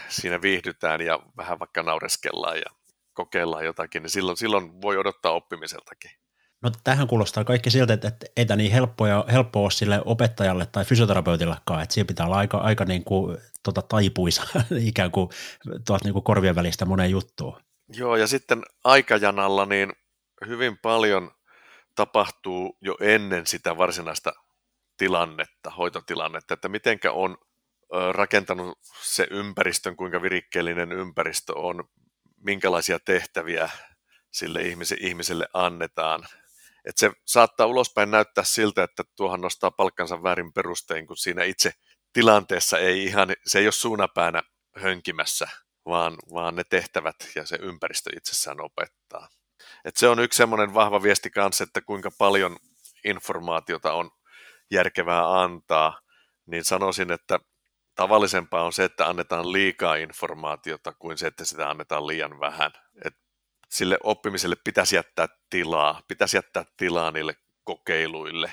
siinä 0.10 0.42
viihdytään 0.42 1.02
ja 1.02 1.20
vähän 1.38 1.60
vaikka 1.60 1.84
naureskellaan 1.84 2.58
ja 2.58 2.76
kokeillaan 3.14 3.66
jotakin, 3.66 4.04
niin 4.04 4.10
silloin, 4.10 4.38
silloin 4.38 4.82
voi 4.82 4.98
odottaa 4.98 5.32
oppimiseltakin. 5.32 6.12
No 6.62 6.72
tähän 6.84 7.08
kuulostaa 7.08 7.44
kaikki 7.44 7.70
siltä, 7.70 7.94
että 7.94 8.12
ei 8.38 8.46
tämä 8.46 8.58
niin 8.58 8.72
helppoa, 8.72 9.26
helppoa 9.32 9.64
ole 9.64 9.72
sille 9.72 10.02
opettajalle 10.06 10.66
tai 10.66 10.86
fysioterapeutillekaan, 10.86 11.84
että 11.84 11.94
siinä 11.94 12.08
pitää 12.08 12.26
olla 12.26 12.38
aika, 12.38 12.58
aika 12.58 12.86
niin 12.86 13.04
kuin, 13.04 13.38
tota, 13.64 13.82
taipuisa 13.82 14.44
ikään 14.90 15.12
kuin 15.12 15.30
tuolta 15.88 16.06
niin 16.06 16.14
kuin 16.14 16.24
korvien 16.24 16.56
välistä 16.56 16.86
moneen 16.86 17.12
juttuun. 17.12 17.58
Joo, 17.94 18.16
ja 18.16 18.28
sitten 18.28 18.64
aikajanalla 18.84 19.66
niin 19.66 19.94
hyvin 20.48 20.78
paljon 20.78 21.32
tapahtuu 21.96 22.78
jo 22.82 22.98
ennen 23.02 23.48
sitä 23.48 23.78
varsinaista 23.78 24.34
tilannetta, 24.98 25.70
hoitotilannetta, 25.70 26.54
että 26.54 26.70
mitenkä 26.70 27.12
on 27.12 27.38
rakentanut 28.12 28.80
se 29.02 29.28
ympäristön, 29.32 29.96
kuinka 29.96 30.22
virikkeellinen 30.22 30.92
ympäristö 30.92 31.54
on, 31.56 31.84
minkälaisia 32.44 33.00
tehtäviä 33.00 33.70
sille 34.32 34.60
ihmiselle 35.00 35.48
annetaan, 35.54 36.24
että 36.86 37.00
se 37.00 37.12
saattaa 37.26 37.68
ulospäin 37.68 38.12
näyttää 38.12 38.44
siltä, 38.44 38.84
että 38.84 39.04
tuohan 39.16 39.42
nostaa 39.42 39.72
palkkansa 39.72 40.24
väärin 40.24 40.54
perustein, 40.54 41.08
kun 41.08 41.18
siinä 41.18 41.44
itse 41.44 41.72
tilanteessa 42.14 42.80
ei 42.80 43.04
ihan, 43.04 43.30
se 43.46 43.60
ei 43.60 43.66
ole 43.66 43.72
suunapäänä 43.72 44.44
hönkimässä, 44.78 45.48
vaan, 45.86 46.16
vaan 46.34 46.56
ne 46.56 46.64
tehtävät 46.64 47.16
ja 47.36 47.46
se 47.46 47.58
ympäristö 47.62 48.10
itsessään 48.18 48.62
opettaa. 48.62 49.28
Et 49.86 49.98
se 49.98 50.08
on 50.08 50.20
yksi 50.20 50.38
semmoinen 50.38 50.74
vahva 50.74 51.04
viesti 51.04 51.30
kanssa, 51.30 51.64
että 51.64 51.82
kuinka 51.82 52.10
paljon 52.18 52.58
informaatiota 53.06 53.94
on 53.94 54.12
järkevää 54.72 55.42
antaa, 55.42 56.00
niin 56.46 56.66
sanoisin, 56.66 57.12
että 57.12 57.40
tavallisempaa 57.96 58.64
on 58.64 58.74
se, 58.74 58.84
että 58.84 59.08
annetaan 59.08 59.52
liikaa 59.52 59.96
informaatiota 59.96 60.94
kuin 60.94 61.18
se, 61.18 61.28
että 61.28 61.46
sitä 61.46 61.70
annetaan 61.70 62.08
liian 62.08 62.40
vähän. 62.40 62.72
Et 63.06 63.14
sille 63.72 63.98
oppimiselle 64.04 64.56
pitäisi 64.64 64.96
jättää 64.96 65.28
tilaa, 65.50 66.02
pitäisi 66.08 66.38
jättää 66.38 66.66
tilaa 66.78 67.12
niille 67.12 67.36
kokeiluille. 67.64 68.52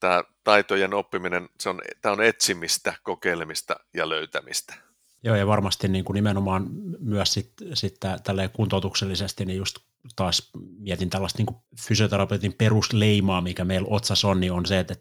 Tämä 0.00 0.24
taitojen 0.44 0.94
oppiminen, 0.94 1.48
se 1.60 1.68
on, 1.68 1.80
tämä 2.02 2.12
on 2.12 2.22
etsimistä, 2.22 2.94
kokeilemista 3.02 3.76
ja 3.94 4.08
löytämistä. 4.08 4.74
Joo, 5.22 5.36
ja 5.36 5.46
varmasti 5.46 5.88
niin 5.88 6.04
kuin 6.04 6.14
nimenomaan 6.14 6.66
myös 6.98 7.32
sit, 7.32 7.52
sit 7.74 7.96
tälleen 8.24 8.50
kuntoutuksellisesti, 8.50 9.44
niin 9.44 9.56
just 9.56 9.78
taas 10.16 10.50
mietin 10.78 11.10
tällaista 11.10 11.38
niin 11.38 11.46
kuin 11.46 11.56
fysioterapeutin 11.80 12.52
perusleimaa, 12.52 13.40
mikä 13.40 13.64
meillä 13.64 13.88
otsassa 13.90 14.28
on, 14.28 14.40
niin 14.40 14.52
on 14.52 14.66
se, 14.66 14.78
että 14.78 14.94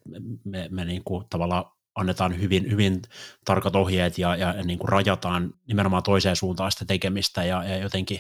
me, 0.44 0.68
me 0.72 0.86
niin 0.86 1.04
kuin 1.04 1.26
tavallaan 1.30 1.66
annetaan 1.96 2.42
hyvin, 2.42 2.72
hyvin 2.72 3.02
tarkat 3.46 3.76
ohjeet 3.76 4.18
ja, 4.18 4.36
ja 4.36 4.54
niin 4.64 4.80
kuin 4.80 4.90
rajataan 4.90 5.54
nimenomaan 5.68 6.04
toiseen 6.04 6.36
suuntaan 6.36 6.72
sitä 6.72 6.86
tekemistä 6.86 7.44
ja, 7.44 7.64
ja 7.64 7.78
jotenkin 7.78 8.20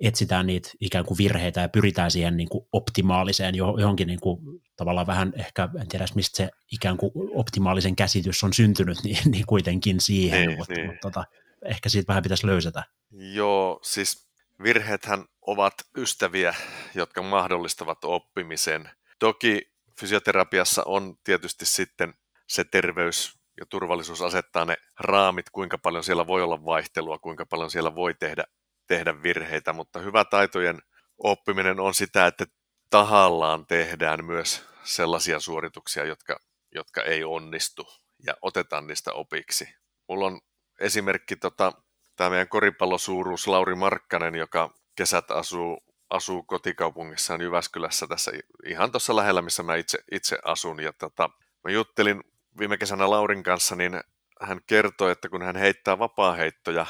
etsitään 0.00 0.46
niitä 0.46 0.68
ikään 0.80 1.04
kuin 1.04 1.18
virheitä 1.18 1.60
ja 1.60 1.68
pyritään 1.68 2.10
siihen 2.10 2.36
niin 2.36 2.48
kuin 2.48 2.66
optimaaliseen 2.72 3.54
johonkin 3.54 4.08
niin 4.08 4.20
kuin, 4.20 4.40
tavallaan 4.76 5.06
vähän 5.06 5.32
ehkä, 5.36 5.68
en 5.80 5.88
tiedä 5.88 6.06
mistä 6.14 6.36
se 6.36 6.50
ikään 6.72 6.96
kuin 6.96 7.12
optimaalisen 7.34 7.96
käsitys 7.96 8.44
on 8.44 8.52
syntynyt, 8.52 8.98
niin, 9.04 9.18
niin 9.24 9.46
kuitenkin 9.46 10.00
siihen, 10.00 10.48
niin, 10.48 10.58
mutta, 10.58 10.74
niin. 10.74 10.86
mutta 10.86 11.10
tota, 11.10 11.24
ehkä 11.64 11.88
siitä 11.88 12.08
vähän 12.08 12.22
pitäisi 12.22 12.46
löysätä. 12.46 12.82
Joo, 13.10 13.80
siis 13.82 14.26
virheethän 14.62 15.24
ovat 15.46 15.74
ystäviä, 15.96 16.54
jotka 16.94 17.22
mahdollistavat 17.22 17.98
oppimisen. 18.04 18.90
Toki 19.18 19.72
fysioterapiassa 20.00 20.82
on 20.86 21.18
tietysti 21.24 21.66
sitten 21.66 22.14
se 22.46 22.64
terveys 22.64 23.38
ja 23.60 23.66
turvallisuus 23.66 24.22
asettaa 24.22 24.64
ne 24.64 24.76
raamit, 25.00 25.50
kuinka 25.50 25.78
paljon 25.78 26.04
siellä 26.04 26.26
voi 26.26 26.42
olla 26.42 26.64
vaihtelua, 26.64 27.18
kuinka 27.18 27.46
paljon 27.46 27.70
siellä 27.70 27.94
voi 27.94 28.14
tehdä, 28.14 28.44
tehdä 28.86 29.22
virheitä, 29.22 29.72
mutta 29.72 29.98
hyvä 29.98 30.24
taitojen 30.24 30.78
oppiminen 31.18 31.80
on 31.80 31.94
sitä, 31.94 32.26
että 32.26 32.44
tahallaan 32.90 33.66
tehdään 33.66 34.24
myös 34.24 34.64
sellaisia 34.84 35.40
suorituksia, 35.40 36.04
jotka, 36.04 36.40
jotka 36.74 37.02
ei 37.02 37.24
onnistu 37.24 37.88
ja 38.26 38.34
otetaan 38.42 38.86
niistä 38.86 39.12
opiksi. 39.12 39.68
Mulla 40.08 40.26
on 40.26 40.40
esimerkki 40.80 41.36
tota, 41.36 41.72
tämä 42.16 42.30
meidän 42.30 42.48
koripallosuuruus 42.48 43.46
Lauri 43.46 43.74
Markkanen, 43.74 44.34
joka 44.34 44.74
kesät 44.96 45.30
asuu, 45.30 45.84
asuu 46.10 46.42
kotikaupungissaan 46.42 47.40
Jyväskylässä 47.40 48.06
tässä 48.06 48.32
ihan 48.66 48.92
tuossa 48.92 49.16
lähellä, 49.16 49.42
missä 49.42 49.62
mä 49.62 49.74
itse, 49.74 49.98
itse 50.12 50.38
asun. 50.44 50.80
Ja 50.80 50.92
tota, 50.92 51.30
mä 51.64 51.70
juttelin 51.70 52.24
viime 52.58 52.78
kesänä 52.78 53.10
Laurin 53.10 53.42
kanssa, 53.42 53.76
niin 53.76 54.00
hän 54.40 54.60
kertoi, 54.66 55.12
että 55.12 55.28
kun 55.28 55.42
hän 55.42 55.56
heittää 55.56 55.98
vapaaheittoja 55.98 56.86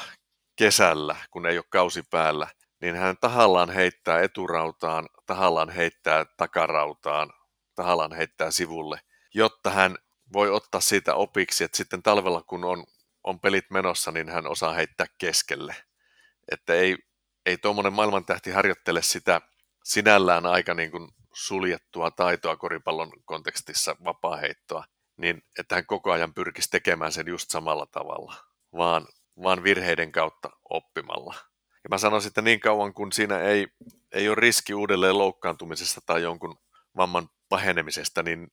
kesällä, 0.55 1.15
kun 1.31 1.45
ei 1.45 1.57
ole 1.57 1.65
kausi 1.69 2.03
päällä, 2.11 2.47
niin 2.81 2.95
hän 2.95 3.17
tahallaan 3.21 3.69
heittää 3.69 4.21
eturautaan, 4.21 5.09
tahallaan 5.25 5.69
heittää 5.69 6.25
takarautaan, 6.37 7.33
tahallaan 7.75 8.13
heittää 8.13 8.51
sivulle, 8.51 8.99
jotta 9.33 9.69
hän 9.69 9.97
voi 10.33 10.49
ottaa 10.49 10.81
siitä 10.81 11.15
opiksi, 11.15 11.63
että 11.63 11.77
sitten 11.77 12.03
talvella 12.03 12.41
kun 12.41 12.65
on, 12.65 12.83
on 13.23 13.39
pelit 13.39 13.65
menossa, 13.69 14.11
niin 14.11 14.29
hän 14.29 14.47
osaa 14.47 14.73
heittää 14.73 15.07
keskelle. 15.17 15.75
Että 16.51 16.73
ei, 16.73 16.97
ei 17.45 17.57
tuommoinen 17.57 17.93
maailmantähti 17.93 18.51
harjoittele 18.51 19.01
sitä 19.01 19.41
sinällään 19.83 20.45
aika 20.45 20.73
niin 20.73 20.91
kuin 20.91 21.09
suljettua 21.33 22.11
taitoa 22.11 22.57
koripallon 22.57 23.11
kontekstissa 23.25 23.95
vapaaheittoa, 24.03 24.83
niin 25.17 25.43
että 25.59 25.75
hän 25.75 25.85
koko 25.85 26.11
ajan 26.11 26.33
pyrkisi 26.33 26.69
tekemään 26.69 27.11
sen 27.11 27.27
just 27.27 27.49
samalla 27.49 27.85
tavalla, 27.85 28.35
vaan, 28.77 29.07
vaan 29.43 29.63
virheiden 29.63 30.11
kautta 30.11 30.49
oppimalla. 30.69 31.35
Ja 31.83 31.89
mä 31.89 31.97
sanoisin, 31.97 32.27
että 32.27 32.41
niin 32.41 32.59
kauan 32.59 32.93
kun 32.93 33.11
siinä 33.11 33.39
ei, 33.39 33.67
ei 34.11 34.29
ole 34.29 34.35
riski 34.35 34.73
uudelleen 34.73 35.17
loukkaantumisesta 35.17 36.01
tai 36.05 36.21
jonkun 36.21 36.57
vamman 36.97 37.29
pahenemisesta, 37.49 38.23
niin 38.23 38.47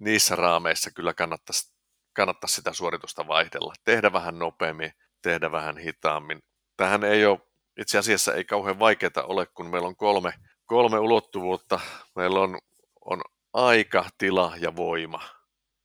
niissä 0.00 0.36
raameissa 0.36 0.90
kyllä 0.90 1.14
kannattaisi, 1.14 1.74
kannattaisi 2.12 2.54
sitä 2.54 2.72
suoritusta 2.72 3.28
vaihdella. 3.28 3.74
Tehdä 3.84 4.12
vähän 4.12 4.38
nopeammin, 4.38 4.92
tehdä 5.22 5.52
vähän 5.52 5.78
hitaammin. 5.78 6.42
Tähän 6.76 7.04
ei 7.04 7.26
ole, 7.26 7.40
itse 7.80 7.98
asiassa 7.98 8.34
ei 8.34 8.44
kauhean 8.44 8.78
vaikeaa 8.78 9.24
ole, 9.24 9.46
kun 9.46 9.66
meillä 9.66 9.88
on 9.88 9.96
kolme, 9.96 10.32
kolme 10.66 10.98
ulottuvuutta. 10.98 11.80
Meillä 12.16 12.40
on, 12.40 12.58
on 13.04 13.22
aika, 13.52 14.04
tila 14.18 14.52
ja 14.60 14.76
voima. 14.76 15.39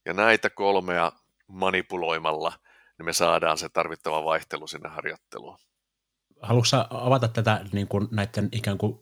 Ja 0.06 0.14
näitä 0.14 0.50
kolmea 0.50 1.12
manipuloimalla 1.48 2.54
niin 2.98 3.06
me 3.06 3.14
saadaan 3.14 3.58
se 3.58 3.70
tarvittava 3.70 4.24
vaihtelu 4.24 4.68
sinne 4.68 4.90
harjoitteluun. 4.90 5.58
Haluatko 6.42 6.78
avata 6.90 7.28
tätä 7.28 7.66
niin 7.72 7.88
kuin 7.88 8.08
näiden 8.12 8.50
ikään 8.52 8.78
kuin 8.78 9.00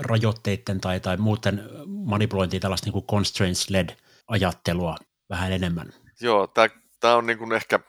rajoitteiden 0.00 0.80
tai, 0.80 1.00
tai 1.00 1.16
muuten 1.16 1.62
manipulointia, 1.86 2.60
tällaista 2.60 2.86
niin 2.86 2.92
kuin 2.92 3.06
constraints-led 3.06 3.96
ajattelua 4.28 4.96
vähän 5.30 5.52
enemmän? 5.52 5.92
Joo, 6.20 6.48
tämä 7.00 7.16
on 7.16 7.26
niin 7.26 7.38
kuin 7.38 7.52
ehkä 7.52 7.80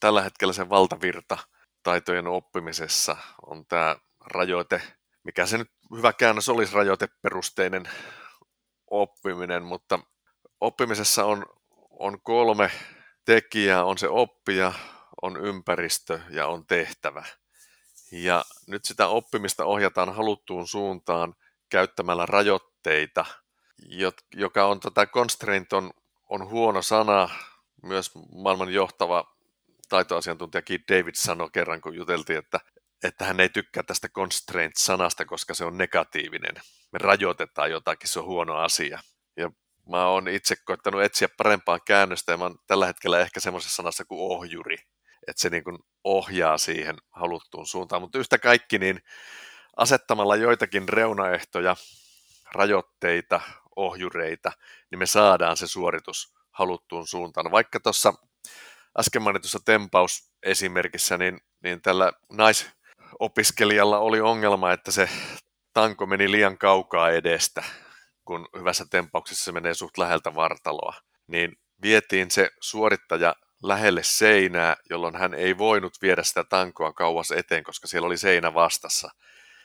tällä 0.00 0.22
hetkellä 0.22 0.52
se 0.52 0.68
valtavirta 0.68 1.38
taitojen 1.82 2.26
oppimisessa 2.26 3.16
on 3.46 3.66
tämä 3.66 3.96
rajoite, 4.26 4.82
mikä 5.24 5.46
se 5.46 5.58
nyt 5.58 5.70
hyvä 5.96 6.12
käännös 6.12 6.48
olisi 6.48 6.74
rajoiteperusteinen 6.74 7.88
oppiminen, 8.90 9.62
mutta 9.62 9.98
oppimisessa 10.60 11.24
on, 11.24 11.46
on 12.00 12.20
kolme 12.22 12.70
tekijää, 13.24 13.84
on 13.84 13.98
se 13.98 14.08
oppija, 14.08 14.72
on 15.22 15.36
ympäristö 15.36 16.20
ja 16.30 16.46
on 16.46 16.66
tehtävä. 16.66 17.24
Ja 18.12 18.44
nyt 18.66 18.84
sitä 18.84 19.08
oppimista 19.08 19.64
ohjataan 19.64 20.14
haluttuun 20.14 20.68
suuntaan 20.68 21.34
käyttämällä 21.68 22.26
rajoitteita, 22.26 23.24
joka 24.34 24.66
on 24.66 24.80
tätä 24.80 24.90
tota, 24.90 25.06
constraint 25.06 25.72
on, 25.72 25.90
on 26.28 26.48
huono 26.48 26.82
sana. 26.82 27.28
Myös 27.82 28.10
maailman 28.32 28.72
johtava 28.72 29.36
taitoasiantuntija 29.88 30.62
Keith 30.62 30.84
David 30.88 31.14
sanoi 31.14 31.50
kerran, 31.52 31.80
kun 31.80 31.94
juteltiin, 31.94 32.38
että, 32.38 32.60
että 33.04 33.24
hän 33.24 33.40
ei 33.40 33.48
tykkää 33.48 33.82
tästä 33.82 34.08
constraint-sanasta, 34.08 35.24
koska 35.24 35.54
se 35.54 35.64
on 35.64 35.78
negatiivinen. 35.78 36.54
Me 36.92 36.98
rajoitetaan 36.98 37.70
jotakin, 37.70 38.08
se 38.08 38.18
on 38.18 38.24
huono 38.24 38.56
asia. 38.56 39.00
Mä 39.88 40.06
oon 40.06 40.28
itse 40.28 40.56
koittanut 40.64 41.02
etsiä 41.02 41.28
parempaa 41.36 41.78
käännöstä 41.80 42.32
ja 42.32 42.36
mä 42.38 42.44
oon 42.44 42.58
tällä 42.66 42.86
hetkellä 42.86 43.18
ehkä 43.18 43.40
semmoisessa 43.40 43.76
sanassa 43.76 44.04
kuin 44.04 44.20
ohjuri 44.20 44.76
että 45.26 45.42
se 45.42 45.50
niin 45.50 45.64
kuin 45.64 45.78
ohjaa 46.04 46.58
siihen 46.58 46.96
haluttuun 47.10 47.66
suuntaan. 47.66 48.02
Mutta 48.02 48.18
yhtä 48.18 48.38
kaikki, 48.38 48.78
niin 48.78 49.02
asettamalla 49.76 50.36
joitakin 50.36 50.88
reunaehtoja, 50.88 51.76
rajoitteita, 52.52 53.40
ohjureita, 53.76 54.52
niin 54.90 54.98
me 54.98 55.06
saadaan 55.06 55.56
se 55.56 55.66
suoritus 55.66 56.34
haluttuun 56.50 57.06
suuntaan. 57.06 57.50
Vaikka 57.50 57.80
tuossa 57.80 58.14
äsken 58.98 59.22
mainitussa 59.22 59.58
tempausesimerkissä, 59.64 61.18
niin, 61.18 61.40
niin 61.62 61.82
tällä 61.82 62.12
naisopiskelijalla 62.32 63.98
oli 63.98 64.20
ongelma, 64.20 64.72
että 64.72 64.90
se 64.92 65.08
tanko 65.72 66.06
meni 66.06 66.30
liian 66.30 66.58
kaukaa 66.58 67.10
edestä, 67.10 67.64
kun 68.30 68.48
hyvässä 68.58 68.84
tempauksessa 68.90 69.44
se 69.44 69.52
menee 69.52 69.74
suht 69.74 69.98
läheltä 69.98 70.34
vartaloa. 70.34 70.94
Niin 71.26 71.56
vietiin 71.82 72.30
se 72.30 72.50
suorittaja 72.60 73.34
lähelle 73.62 74.02
seinää, 74.02 74.76
jolloin 74.90 75.16
hän 75.16 75.34
ei 75.34 75.58
voinut 75.58 75.92
viedä 76.02 76.22
sitä 76.22 76.44
tankoa 76.44 76.92
kauas 76.92 77.30
eteen, 77.30 77.64
koska 77.64 77.86
siellä 77.86 78.06
oli 78.06 78.16
seinä 78.16 78.54
vastassa. 78.54 79.10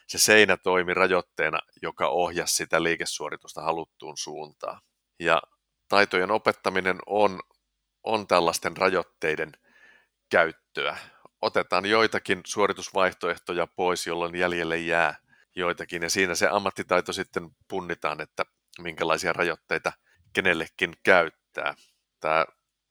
Se 0.06 0.18
seinä 0.18 0.56
toimi 0.56 0.94
rajoitteena, 0.94 1.58
joka 1.82 2.08
ohjasi 2.08 2.54
sitä 2.54 2.82
liikesuoritusta 2.82 3.62
haluttuun 3.62 4.16
suuntaan. 4.16 4.80
Ja 5.20 5.42
taitojen 5.88 6.30
opettaminen 6.30 6.98
on, 7.06 7.40
on 8.04 8.26
tällaisten 8.26 8.76
rajoitteiden 8.76 9.52
käyttöä. 10.30 10.96
Otetaan 11.42 11.86
joitakin 11.86 12.40
suoritusvaihtoehtoja 12.46 13.66
pois, 13.66 14.06
jolloin 14.06 14.34
jäljelle 14.34 14.78
jää 14.78 15.14
joitakin, 15.56 16.02
ja 16.02 16.10
siinä 16.10 16.34
se 16.34 16.48
ammattitaito 16.48 17.12
sitten 17.12 17.50
punnitaan, 17.68 18.20
että 18.20 18.44
minkälaisia 18.82 19.32
rajoitteita 19.32 19.92
kenellekin 20.32 20.94
käyttää. 21.02 21.74
Tämä 22.20 22.46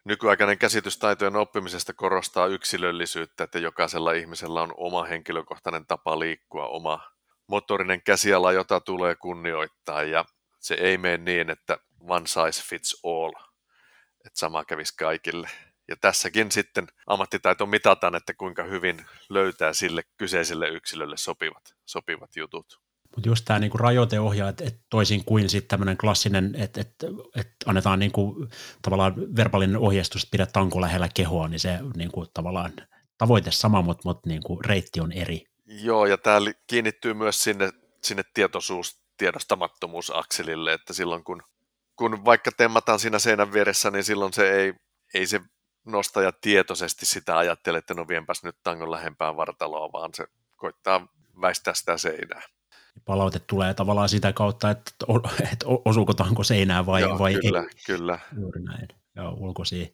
Nykyaikainen 0.05 0.57
käsitys 0.57 0.97
taitojen 0.97 1.35
oppimisesta 1.35 1.93
korostaa 1.93 2.47
yksilöllisyyttä, 2.47 3.43
että 3.43 3.59
jokaisella 3.59 4.11
ihmisellä 4.11 4.61
on 4.61 4.73
oma 4.77 5.03
henkilökohtainen 5.03 5.85
tapa 5.85 6.19
liikkua, 6.19 6.67
oma 6.67 7.11
motorinen 7.47 8.01
käsiala, 8.01 8.51
jota 8.51 8.79
tulee 8.79 9.15
kunnioittaa 9.15 10.03
ja 10.03 10.25
se 10.59 10.73
ei 10.73 10.97
mene 10.97 11.17
niin, 11.17 11.49
että 11.49 11.77
one 11.99 12.27
size 12.27 12.63
fits 12.69 13.01
all, 13.03 13.33
että 14.25 14.39
sama 14.39 14.65
kävisi 14.65 14.93
kaikille. 14.97 15.49
Ja 15.87 15.95
tässäkin 15.95 16.51
sitten 16.51 16.87
ammattitaito 17.07 17.65
mitataan, 17.65 18.15
että 18.15 18.33
kuinka 18.33 18.63
hyvin 18.63 19.05
löytää 19.29 19.73
sille 19.73 20.03
kyseiselle 20.17 20.67
yksilölle 20.67 21.17
sopivat, 21.17 21.75
sopivat 21.85 22.35
jutut. 22.35 22.84
Mutta 23.15 23.29
just 23.29 23.45
tämä 23.45 23.59
niinku 23.59 23.77
rajoiteohjaa, 23.77 24.49
että 24.49 24.63
et 24.67 24.79
toisin 24.89 25.25
kuin 25.25 25.49
sitten 25.49 25.67
tämmöinen 25.67 25.97
klassinen, 25.97 26.55
että 26.57 26.81
et, 26.81 26.93
et 27.35 27.47
annetaan 27.65 27.99
niinku, 27.99 28.47
tavallaan 28.81 29.13
verbaalinen 29.35 29.77
ohjeistus, 29.77 30.23
että 30.23 30.31
pidä 30.31 30.45
tanko 30.45 30.81
lähellä 30.81 31.09
kehoa, 31.13 31.47
niin 31.47 31.59
se 31.59 31.79
niinku, 31.95 32.25
tavallaan 32.33 32.73
tavoite 33.17 33.51
sama, 33.51 33.81
mutta 33.81 34.01
mut, 34.05 34.25
niinku, 34.25 34.61
reitti 34.65 34.99
on 34.99 35.11
eri. 35.11 35.45
Joo, 35.65 36.05
ja 36.05 36.17
tämä 36.17 36.39
kiinnittyy 36.67 37.13
myös 37.13 37.43
sinne, 37.43 37.71
sinne 38.03 38.23
tietoisuus, 38.33 38.99
tiedostamattomuusakselille, 39.17 40.73
että 40.73 40.93
silloin 40.93 41.23
kun, 41.23 41.43
kun 41.95 42.25
vaikka 42.25 42.51
temmataan 42.57 42.99
siinä 42.99 43.19
seinän 43.19 43.53
vieressä, 43.53 43.91
niin 43.91 44.03
silloin 44.03 44.33
se 44.33 44.51
ei, 44.51 44.73
ei 45.13 45.27
se 45.27 45.41
nostaja 45.85 46.31
tietoisesti 46.31 47.05
sitä 47.05 47.37
ajattele, 47.37 47.77
että 47.77 47.93
no 47.93 48.07
vienpäs 48.07 48.43
nyt 48.43 48.55
tangon 48.63 48.91
lähempään 48.91 49.37
vartaloa, 49.37 49.91
vaan 49.91 50.09
se 50.13 50.27
koittaa 50.55 51.07
väistää 51.41 51.73
sitä 51.73 51.97
seinää 51.97 52.41
palaute 53.05 53.39
tulee 53.39 53.73
tavallaan 53.73 54.09
sitä 54.09 54.33
kautta, 54.33 54.69
että, 54.69 54.91
että 55.53 55.65
osuuko 55.85 56.13
tanko 56.13 56.43
seinään 56.43 56.85
vai, 56.85 57.01
Joo, 57.01 57.19
vai 57.19 57.33
kyllä, 57.33 57.61
ei. 57.61 57.67
Kyllä, 57.85 58.19
Juuri 58.39 58.61
näin. 58.61 58.87
Joo, 59.15 59.33
ulkoisia, 59.33 59.87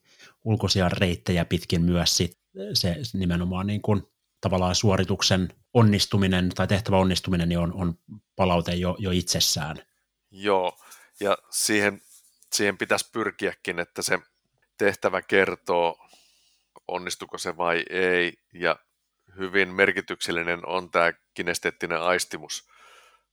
ulkoisia 0.43 0.89
reittejä 0.89 1.45
pitkin 1.45 1.81
myös 1.81 2.17
sit 2.17 2.39
se 2.73 2.95
nimenomaan 3.13 3.67
niin 3.67 3.81
kuin 3.81 4.03
tavallaan 4.41 4.75
suorituksen 4.75 5.49
onnistuminen 5.73 6.49
tai 6.49 6.67
tehtävä 6.67 6.97
onnistuminen 6.97 7.49
niin 7.49 7.59
on, 7.59 7.73
on 7.73 7.93
palaute 8.35 8.75
jo, 8.75 8.95
jo 8.99 9.11
itsessään. 9.11 9.77
Joo, 10.31 10.77
ja 11.19 11.37
siihen, 11.49 12.01
siihen 12.53 12.77
pitäisi 12.77 13.09
pyrkiäkin, 13.11 13.79
että 13.79 14.01
se 14.01 14.19
tehtävä 14.77 15.21
kertoo, 15.21 16.07
onnistuko 16.87 17.37
se 17.37 17.57
vai 17.57 17.85
ei, 17.89 18.33
ja 18.53 18.75
hyvin 19.37 19.69
merkityksellinen 19.69 20.67
on 20.67 20.91
tämä 20.91 21.13
kinesteettinen 21.33 22.01
aistimus 22.01 22.70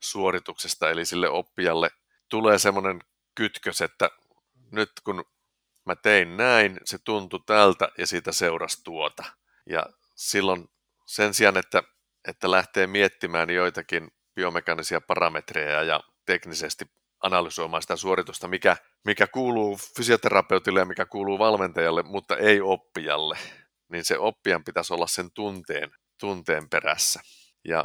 suorituksesta, 0.02 0.90
eli 0.90 1.04
sille 1.04 1.28
oppijalle 1.28 1.90
tulee 2.28 2.58
semmoinen 2.58 3.00
kytkös, 3.34 3.82
että 3.82 4.10
nyt 4.72 4.90
kun 5.04 5.24
mä 5.86 5.96
tein 5.96 6.36
näin, 6.36 6.80
se 6.84 6.98
tuntui 7.04 7.40
tältä 7.46 7.88
ja 7.98 8.06
siitä 8.06 8.32
seurasi 8.32 8.84
tuota. 8.84 9.24
Ja 9.70 9.86
silloin 10.14 10.68
sen 11.06 11.34
sijaan, 11.34 11.56
että, 11.56 11.82
että 12.28 12.50
lähtee 12.50 12.86
miettimään 12.86 13.50
joitakin 13.50 14.08
biomekanisia 14.34 15.00
parametreja 15.00 15.82
ja 15.82 16.00
teknisesti 16.26 16.84
analysoimaan 17.20 17.82
sitä 17.82 17.96
suoritusta, 17.96 18.48
mikä, 18.48 18.76
mikä 19.04 19.26
kuuluu 19.26 19.78
fysioterapeutille 19.96 20.78
ja 20.80 20.84
mikä 20.84 21.06
kuuluu 21.06 21.38
valmentajalle, 21.38 22.02
mutta 22.02 22.36
ei 22.36 22.60
oppijalle, 22.60 23.38
niin 23.88 24.04
se 24.04 24.18
oppijan 24.18 24.64
pitäisi 24.64 24.94
olla 24.94 25.06
sen 25.06 25.30
tunteen, 25.34 25.90
tunteen 26.20 26.68
perässä. 26.68 27.20
Ja 27.64 27.84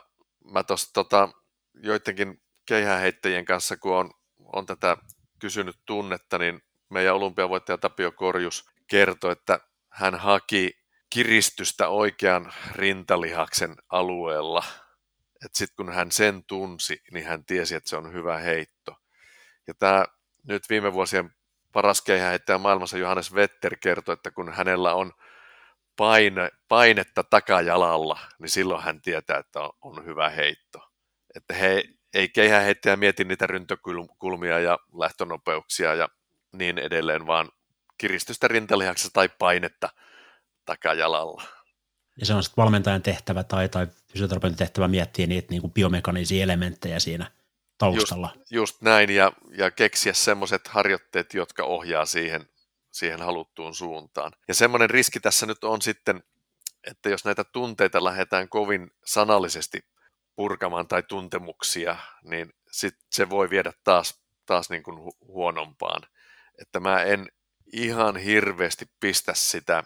mä 0.51 0.63
tuossa 0.63 0.93
tota, 0.93 1.29
joidenkin 1.73 2.41
keihäheittäjien 2.65 3.45
kanssa, 3.45 3.77
kun 3.77 3.95
on, 3.95 4.11
on 4.53 4.65
tätä 4.65 4.97
kysynyt 5.39 5.75
tunnetta, 5.85 6.37
niin 6.37 6.61
meidän 6.89 7.15
olympiavoittaja 7.15 7.77
Tapio 7.77 8.11
Korjus 8.11 8.65
kertoi, 8.87 9.31
että 9.31 9.59
hän 9.89 10.15
haki 10.15 10.83
kiristystä 11.09 11.87
oikean 11.87 12.53
rintalihaksen 12.71 13.75
alueella. 13.89 14.63
Sitten 15.53 15.75
kun 15.75 15.93
hän 15.93 16.11
sen 16.11 16.43
tunsi, 16.43 17.01
niin 17.11 17.25
hän 17.25 17.45
tiesi, 17.45 17.75
että 17.75 17.89
se 17.89 17.97
on 17.97 18.13
hyvä 18.13 18.37
heitto. 18.37 18.95
Ja 19.67 19.73
tämä 19.73 20.05
nyt 20.43 20.69
viime 20.69 20.93
vuosien 20.93 21.35
paras 21.71 22.01
keihäheittäjä 22.01 22.57
maailmassa 22.57 22.97
Johannes 22.97 23.35
Vetter 23.35 23.77
kertoi, 23.77 24.13
että 24.13 24.31
kun 24.31 24.53
hänellä 24.53 24.93
on 24.93 25.11
paine, 25.95 26.49
painetta 26.67 27.23
takajalalla, 27.23 28.19
niin 28.39 28.49
silloin 28.49 28.83
hän 28.83 29.01
tietää, 29.01 29.37
että 29.37 29.61
on, 29.61 29.71
on 29.81 30.05
hyvä 30.05 30.29
heitto. 30.29 30.82
Että 31.35 31.53
he 31.53 31.83
ei 32.13 32.29
keihäheittäjä 32.29 32.95
mieti 32.95 33.23
niitä 33.23 33.47
ryntökulmia 33.47 34.59
ja 34.59 34.79
lähtönopeuksia 34.93 35.95
ja 35.95 36.09
niin 36.51 36.77
edelleen, 36.77 37.27
vaan 37.27 37.51
kiristystä 37.97 38.47
rintalihaksessa 38.47 39.13
tai 39.13 39.29
painetta 39.29 39.89
takajalalla. 40.65 41.43
Ja 42.19 42.25
se 42.25 42.33
on 42.33 42.43
sitten 42.43 42.63
valmentajan 42.63 43.01
tehtävä 43.01 43.43
tai, 43.43 43.69
tai 43.69 43.87
fysioterapeutin 44.11 44.57
tehtävä 44.57 44.87
miettiä 44.87 45.27
niitä 45.27 45.47
niin 45.49 45.61
kuin 45.61 45.73
biomekanisia 45.73 46.43
elementtejä 46.43 46.99
siinä 46.99 47.31
taustalla. 47.77 48.29
Just, 48.35 48.51
just 48.51 48.81
näin, 48.81 49.09
ja, 49.09 49.31
ja 49.57 49.71
keksiä 49.71 50.13
semmoiset 50.13 50.67
harjoitteet, 50.67 51.33
jotka 51.33 51.63
ohjaa 51.63 52.05
siihen, 52.05 52.49
siihen 52.91 53.19
haluttuun 53.19 53.75
suuntaan. 53.75 54.31
Ja 54.47 54.53
semmoinen 54.53 54.89
riski 54.89 55.19
tässä 55.19 55.45
nyt 55.45 55.63
on 55.63 55.81
sitten, 55.81 56.23
että 56.83 57.09
jos 57.09 57.25
näitä 57.25 57.43
tunteita 57.43 58.03
lähdetään 58.03 58.49
kovin 58.49 58.91
sanallisesti 59.05 59.85
purkamaan 60.35 60.87
tai 60.87 61.03
tuntemuksia, 61.03 61.97
niin 62.23 62.53
sit 62.71 62.95
se 63.11 63.29
voi 63.29 63.49
viedä 63.49 63.73
taas, 63.83 64.23
taas 64.45 64.69
niin 64.69 64.83
kuin 64.83 64.97
hu- 64.97 65.27
huonompaan. 65.27 66.01
Että 66.61 66.79
mä 66.79 67.03
en 67.03 67.31
ihan 67.73 68.17
hirveästi 68.17 68.85
pistä 68.99 69.33
sitä, 69.33 69.83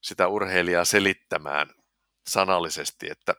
sitä 0.00 0.28
urheilijaa 0.28 0.84
selittämään 0.84 1.70
sanallisesti, 2.26 3.10
että, 3.10 3.34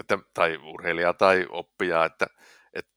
että, 0.00 0.18
tai 0.34 0.56
urheilijaa 0.56 1.14
tai 1.14 1.46
oppijaa, 1.48 2.04
että, 2.04 2.26
että, 2.74 2.92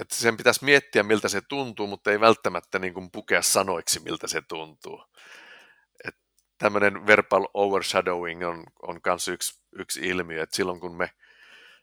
että 0.00 0.14
sen 0.14 0.36
pitäisi 0.36 0.64
miettiä, 0.64 1.02
miltä 1.02 1.28
se 1.28 1.40
tuntuu, 1.40 1.86
mutta 1.86 2.10
ei 2.10 2.20
välttämättä 2.20 2.78
niin 2.78 2.94
kuin 2.94 3.10
pukea 3.10 3.42
sanoiksi, 3.42 4.00
miltä 4.00 4.26
se 4.26 4.42
tuntuu. 4.42 5.04
Että 6.04 6.20
tämmöinen 6.58 7.06
verbal 7.06 7.48
overshadowing 7.54 8.48
on, 8.48 8.64
on 8.82 9.00
myös 9.06 9.28
yksi, 9.28 9.60
yksi 9.72 10.00
ilmiö, 10.00 10.42
että 10.42 10.56
silloin 10.56 10.80
kun 10.80 10.96
me 10.96 11.10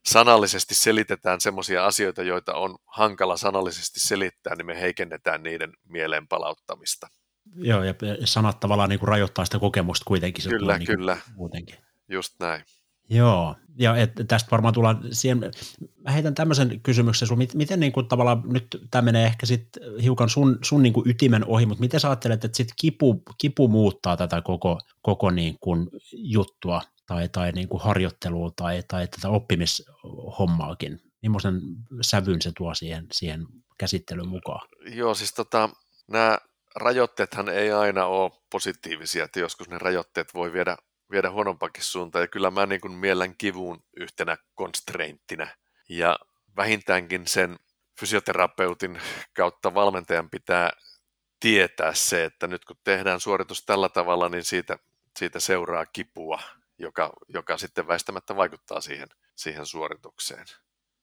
sanallisesti 0.05 0.75
selitetään 0.75 1.41
semmoisia 1.41 1.85
asioita, 1.85 2.23
joita 2.23 2.53
on 2.53 2.77
hankala 2.85 3.37
sanallisesti 3.37 3.99
selittää, 3.99 4.55
niin 4.55 4.65
me 4.65 4.81
heikennetään 4.81 5.43
niiden 5.43 5.73
mieleen 5.89 6.27
palauttamista. 6.27 7.07
Joo, 7.55 7.83
ja 7.83 7.93
sanat 8.25 8.59
tavallaan 8.59 8.89
niin 8.89 8.99
kuin 8.99 9.07
rajoittaa 9.07 9.45
sitä 9.45 9.59
kokemusta 9.59 10.05
kuitenkin. 10.07 10.43
Se 10.43 10.49
kyllä, 10.49 10.77
niin 10.77 10.87
kyllä. 10.87 11.17
Muutenkin. 11.35 11.75
Just 12.07 12.35
näin. 12.39 12.63
Joo, 13.09 13.55
ja 13.79 13.95
et 13.95 14.11
tästä 14.27 14.51
varmaan 14.51 14.73
tullaan 14.73 14.99
siihen, 15.11 15.51
mä 15.97 16.11
heitän 16.11 16.35
tämmöisen 16.35 16.79
kysymyksen 16.83 17.27
sun, 17.27 17.37
miten 17.53 17.79
niin 17.79 17.91
kuin 17.91 18.07
tavallaan, 18.07 18.43
nyt 18.45 18.67
tämä 18.91 19.01
menee 19.01 19.25
ehkä 19.25 19.45
sitten 19.45 19.83
hiukan 20.01 20.29
sun, 20.29 20.59
sun 20.61 20.83
niin 20.83 20.93
kuin 20.93 21.09
ytimen 21.09 21.45
ohi, 21.45 21.65
mutta 21.65 21.81
miten 21.81 21.99
sä 21.99 22.09
ajattelet, 22.09 22.45
että 22.45 22.57
sitten 22.57 22.75
kipu, 22.79 23.23
kipu 23.37 23.67
muuttaa 23.67 24.17
tätä 24.17 24.41
koko, 24.41 24.79
koko 25.01 25.31
niin 25.31 25.57
kuin 25.59 25.89
juttua 26.13 26.81
tai, 27.05 27.29
tai 27.29 27.51
niin 27.51 27.69
kuin 27.69 27.81
harjoittelua 27.81 28.51
tai, 28.55 28.83
tai 28.87 29.07
tätä 29.07 29.29
oppimishommaakin? 29.29 30.99
Millaisen 31.21 31.61
sävyn 32.01 32.41
se 32.41 32.51
tuo 32.57 32.75
siihen, 32.75 33.07
siihen 33.11 33.45
käsittelyyn 33.77 34.27
mukaan? 34.27 34.67
Joo, 34.85 35.13
siis 35.13 35.33
tota, 35.33 35.69
nämä 36.11 36.37
rajoitteethan 36.75 37.49
ei 37.49 37.71
aina 37.71 38.05
ole 38.05 38.31
positiivisia, 38.51 39.23
että 39.23 39.39
joskus 39.39 39.69
ne 39.69 39.77
rajoitteet 39.77 40.33
voi 40.33 40.53
viedä, 40.53 40.77
viedä 41.11 41.31
huonompakin 41.31 41.83
suuntaan, 41.83 42.23
ja 42.23 42.27
kyllä 42.27 42.51
mä 42.51 42.65
niin 42.65 42.81
kuin 42.81 42.93
miellän 42.93 43.35
kivun 43.37 43.83
yhtenä 43.97 44.37
constrainttina, 44.57 45.47
ja 45.89 46.19
vähintäänkin 46.57 47.27
sen 47.27 47.55
fysioterapeutin 47.99 49.01
kautta 49.35 49.73
valmentajan 49.73 50.29
pitää 50.29 50.71
tietää 51.39 51.93
se, 51.93 52.23
että 52.23 52.47
nyt 52.47 52.65
kun 52.65 52.75
tehdään 52.83 53.19
suoritus 53.19 53.65
tällä 53.65 53.89
tavalla, 53.89 54.29
niin 54.29 54.43
siitä, 54.43 54.77
siitä 55.19 55.39
seuraa 55.39 55.85
kipua, 55.85 56.39
joka, 56.77 57.13
joka 57.27 57.57
sitten 57.57 57.87
väistämättä 57.87 58.35
vaikuttaa 58.35 58.81
siihen, 58.81 59.07
siihen 59.35 59.65
suoritukseen. 59.65 60.45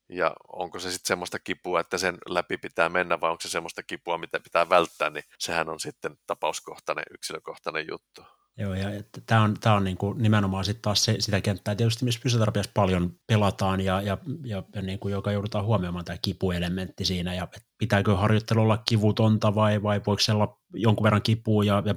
Ja 0.09 0.33
onko 0.49 0.79
se 0.79 0.91
sitten 0.91 1.09
semmoista 1.09 1.39
kipua, 1.39 1.81
että 1.81 1.99
sen 1.99 2.19
läpi 2.29 2.57
pitää 2.57 2.89
mennä, 2.89 3.21
vai 3.21 3.31
onko 3.31 3.41
se 3.41 3.49
semmoista 3.49 3.83
kipua, 3.83 4.19
mitä 4.19 4.41
pitää 4.41 4.69
välttää, 4.69 5.11
niin 5.11 5.25
sehän 5.39 5.69
on 5.69 5.81
sitten 5.81 6.19
tapauskohtainen, 6.27 7.05
yksilökohtainen 7.15 7.87
juttu. 7.91 8.23
Joo, 8.59 8.75
ja 8.75 8.89
tämä 9.27 9.43
on, 9.43 9.55
tää 9.61 9.75
on 9.75 9.85
niinku 9.85 10.13
nimenomaan 10.13 10.65
sit 10.65 10.83
taas 10.83 11.05
se, 11.05 11.17
sitä 11.19 11.41
kenttää 11.41 11.75
tietysti, 11.75 12.05
missä 12.05 12.21
fysioterapiassa 12.23 12.71
paljon 12.75 13.17
pelataan 13.27 13.81
ja, 13.81 14.03
ja, 14.03 14.19
ja, 14.45 14.63
ja 14.75 14.83
niinku, 14.83 15.09
joka 15.09 15.33
joudutaan 15.33 15.65
huomioimaan 15.65 16.05
tämä 16.05 16.19
kipuelementti 16.23 17.05
siinä, 17.05 17.35
ja 17.35 17.49
pitääkö 17.79 18.17
harjoittelu 18.17 18.61
olla 18.61 18.83
kivutonta 18.89 19.55
vai, 19.55 19.83
vai 19.83 20.01
voiko 20.07 20.21
se 20.21 20.33
olla 20.33 20.59
jonkun 20.75 21.05
verran 21.05 21.23
kipua, 21.23 21.65
ja, 21.65 21.83
ja 21.87 21.95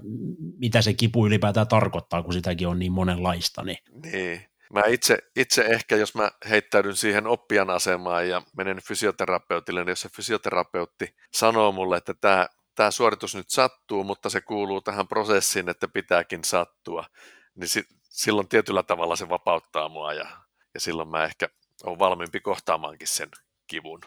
mitä 0.57 0.81
se 0.81 0.93
kipu 0.93 1.27
ylipäätään 1.27 1.67
tarkoittaa, 1.67 2.23
kun 2.23 2.33
sitäkin 2.33 2.67
on 2.67 2.79
niin 2.79 2.91
monenlaista. 2.91 3.63
Niin, 3.63 3.77
niin. 4.03 4.41
Mä 4.73 4.81
itse, 4.87 5.17
itse 5.35 5.61
ehkä, 5.61 5.95
jos 5.95 6.15
mä 6.15 6.31
heittäydyn 6.49 6.95
siihen 6.95 7.27
oppijan 7.27 7.69
asemaan 7.69 8.29
ja 8.29 8.41
menen 8.57 8.77
fysioterapeutille, 8.87 9.79
niin 9.79 9.89
jos 9.89 10.01
se 10.01 10.09
fysioterapeutti 10.09 11.15
sanoo 11.33 11.71
mulle, 11.71 11.97
että 11.97 12.13
tämä 12.13 12.47
tämä 12.75 12.91
suoritus 12.91 13.35
nyt 13.35 13.49
sattuu, 13.49 14.03
mutta 14.03 14.29
se 14.29 14.41
kuuluu 14.41 14.81
tähän 14.81 15.07
prosessiin, 15.07 15.69
että 15.69 15.87
pitääkin 15.87 16.43
sattua, 16.43 17.05
niin 17.55 17.67
si- 17.67 17.87
silloin 18.01 18.47
tietyllä 18.47 18.83
tavalla 18.83 19.15
se 19.15 19.29
vapauttaa 19.29 19.89
mua 19.89 20.13
ja, 20.13 20.27
ja 20.73 20.79
silloin 20.79 21.09
mä 21.09 21.23
ehkä 21.23 21.49
olen 21.83 21.99
valmiimpi 21.99 22.39
kohtaamaankin 22.39 23.07
sen 23.07 23.29
kivun. 23.67 24.01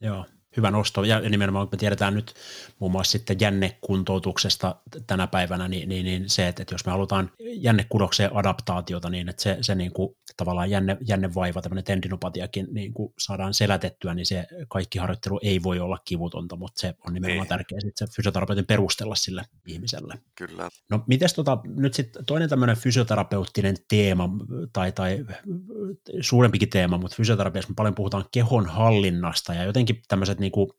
Joo, 0.00 0.26
hyvä 0.56 0.70
nosto. 0.70 1.04
Ja 1.04 1.20
nimenomaan, 1.20 1.66
kun 1.66 1.76
me 1.76 1.78
tiedetään 1.78 2.14
nyt 2.14 2.34
muun 2.78 2.92
muassa 2.92 3.12
sitten 3.12 3.36
jännekuntoutuksesta 3.40 4.76
tänä 5.06 5.26
päivänä, 5.26 5.68
niin, 5.68 5.88
niin, 5.88 6.04
niin 6.04 6.30
se, 6.30 6.48
että, 6.48 6.62
että 6.62 6.74
jos 6.74 6.86
me 6.86 6.92
halutaan 6.92 7.30
jännekudokseen 7.38 8.36
adaptaatiota, 8.36 9.10
niin 9.10 9.28
että 9.28 9.42
se, 9.42 9.58
se 9.60 9.74
niin 9.74 9.92
kuin, 9.92 10.16
tavallaan 10.36 10.70
jänne, 10.70 10.96
jännevaiva, 11.08 11.62
tämmöinen 11.62 11.84
tendinopatiakin 11.84 12.66
niin 12.72 12.94
kuin 12.94 13.12
saadaan 13.18 13.54
selätettyä, 13.54 14.14
niin 14.14 14.26
se 14.26 14.46
kaikki 14.68 14.98
harjoittelu 14.98 15.40
ei 15.42 15.62
voi 15.62 15.80
olla 15.80 15.98
kivutonta, 16.04 16.56
mutta 16.56 16.80
se 16.80 16.94
on 17.06 17.14
nimenomaan 17.14 17.44
niin. 17.44 17.48
tärkeää 17.48 17.80
sitten 17.80 18.08
se 18.08 18.14
fysioterapeutin 18.16 18.66
perustella 18.66 19.14
sille 19.14 19.42
ihmiselle. 19.66 20.14
Kyllä. 20.34 20.68
No 20.90 21.04
mites 21.06 21.34
tota, 21.34 21.58
nyt 21.64 21.94
sitten 21.94 22.24
toinen 22.24 22.48
tämmöinen 22.48 22.76
fysioterapeuttinen 22.76 23.76
teema, 23.88 24.30
tai, 24.72 24.92
tai 24.92 25.24
suurempikin 26.20 26.70
teema, 26.70 26.98
mutta 26.98 27.16
fysioterapiassa 27.16 27.70
me 27.70 27.74
paljon 27.74 27.94
puhutaan 27.94 28.24
kehon 28.32 28.66
hallinnasta, 28.66 29.54
ja 29.54 29.64
jotenkin 29.64 30.02
tämmöiset 30.08 30.38
niin 30.44 30.52
kuin 30.52 30.70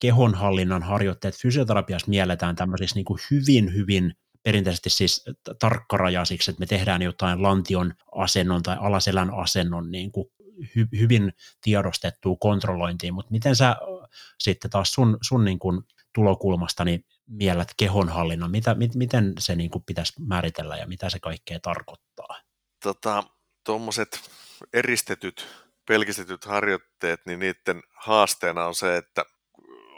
kehonhallinnan 0.00 0.82
harjoitteet 0.82 1.36
fysioterapiassa 1.36 2.10
mielletään 2.10 2.56
tämmöisiksi 2.56 2.94
niin 2.94 3.04
kuin 3.04 3.20
hyvin, 3.30 3.74
hyvin 3.74 4.14
perinteisesti 4.42 4.90
siis 4.90 5.24
tarkkarajaisiksi, 5.58 6.50
että 6.50 6.60
me 6.60 6.66
tehdään 6.66 7.02
jotain 7.02 7.42
lantion 7.42 7.94
asennon 8.14 8.62
tai 8.62 8.76
alaselän 8.80 9.34
asennon 9.34 9.90
niin 9.90 10.12
kuin 10.12 10.26
hy, 10.76 10.88
hyvin 10.98 11.32
tiedostettua 11.60 12.36
kontrollointiin, 12.40 13.14
mutta 13.14 13.30
miten 13.30 13.56
sä 13.56 13.76
sitten 14.38 14.70
taas 14.70 14.92
sun, 14.92 15.18
sun 15.22 15.44
niin 15.44 15.58
kuin 15.58 15.82
tulokulmasta 16.14 16.84
niin 16.84 17.04
miellät 17.26 17.68
kehonhallinnan, 17.76 18.50
mitä, 18.50 18.74
mit, 18.74 18.94
miten 18.94 19.32
se 19.38 19.56
niin 19.56 19.70
kuin 19.70 19.84
pitäisi 19.86 20.12
määritellä 20.26 20.76
ja 20.76 20.86
mitä 20.86 21.10
se 21.10 21.18
kaikkea 21.20 21.60
tarkoittaa? 21.60 22.40
Tota, 22.82 23.24
tuommoiset 23.64 24.30
eristetyt, 24.72 25.46
pelkistetyt 25.92 26.44
harjoitteet, 26.44 27.20
niin 27.26 27.38
niiden 27.38 27.82
haasteena 27.96 28.66
on 28.66 28.74
se, 28.74 28.96
että 28.96 29.24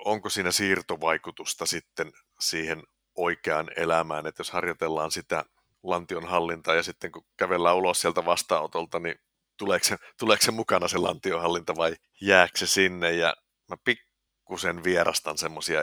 onko 0.04 0.28
siinä 0.28 0.52
siirtovaikutusta 0.52 1.66
sitten 1.66 2.12
siihen 2.40 2.82
oikeaan 3.14 3.70
elämään, 3.76 4.26
että 4.26 4.40
jos 4.40 4.50
harjoitellaan 4.50 5.10
sitä 5.10 5.44
lantion 5.82 6.24
hallintaa 6.28 6.74
ja 6.74 6.82
sitten 6.82 7.12
kun 7.12 7.24
kävellään 7.36 7.76
ulos 7.76 8.00
sieltä 8.00 8.24
vastaanotolta, 8.24 8.98
niin 8.98 9.20
tuleeko 9.56 9.84
se, 9.84 9.96
tuleeko 10.18 10.42
se 10.44 10.50
mukana 10.50 10.88
se 10.88 10.98
lantiohallinta 10.98 11.76
vai 11.76 11.96
jääkö 12.20 12.58
se 12.58 12.66
sinne. 12.66 13.12
Ja 13.12 13.36
mä 13.70 13.76
pikkusen 13.84 14.84
vierastan 14.84 15.38
semmoisia 15.38 15.80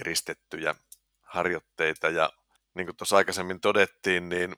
eristettyjä 0.00 0.74
harjoitteita 1.20 2.08
ja 2.08 2.30
niin 2.74 2.86
kuin 2.86 2.96
tuossa 2.96 3.16
aikaisemmin 3.16 3.60
todettiin, 3.60 4.28
niin, 4.28 4.56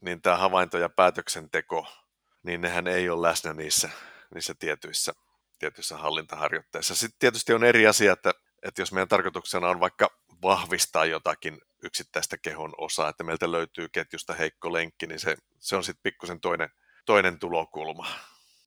niin 0.00 0.22
tämä 0.22 0.36
havainto 0.36 0.78
ja 0.78 0.88
päätöksenteko, 0.88 1.86
niin 2.42 2.60
nehän 2.60 2.86
ei 2.86 3.08
ole 3.08 3.28
läsnä 3.28 3.52
niissä, 3.52 3.90
niissä 4.34 4.54
tietyissä, 4.58 5.12
tietyissä 5.58 5.96
hallintaharjoitteissa. 5.96 6.94
Sitten 6.94 7.18
tietysti 7.18 7.52
on 7.52 7.64
eri 7.64 7.86
asia, 7.86 8.12
että, 8.12 8.34
että 8.62 8.82
jos 8.82 8.92
meidän 8.92 9.08
tarkoituksena 9.08 9.68
on 9.68 9.80
vaikka 9.80 10.10
vahvistaa 10.42 11.04
jotakin 11.04 11.58
yksittäistä 11.82 12.38
kehon 12.38 12.72
osaa, 12.78 13.08
että 13.08 13.24
meiltä 13.24 13.52
löytyy 13.52 13.88
ketjusta 13.88 14.34
heikko 14.34 14.72
lenkki, 14.72 15.06
niin 15.06 15.20
se, 15.20 15.36
se 15.58 15.76
on 15.76 15.84
sitten 15.84 16.02
pikkusen 16.02 16.40
toinen, 16.40 16.68
toinen 17.06 17.38
tulokulma. 17.38 18.06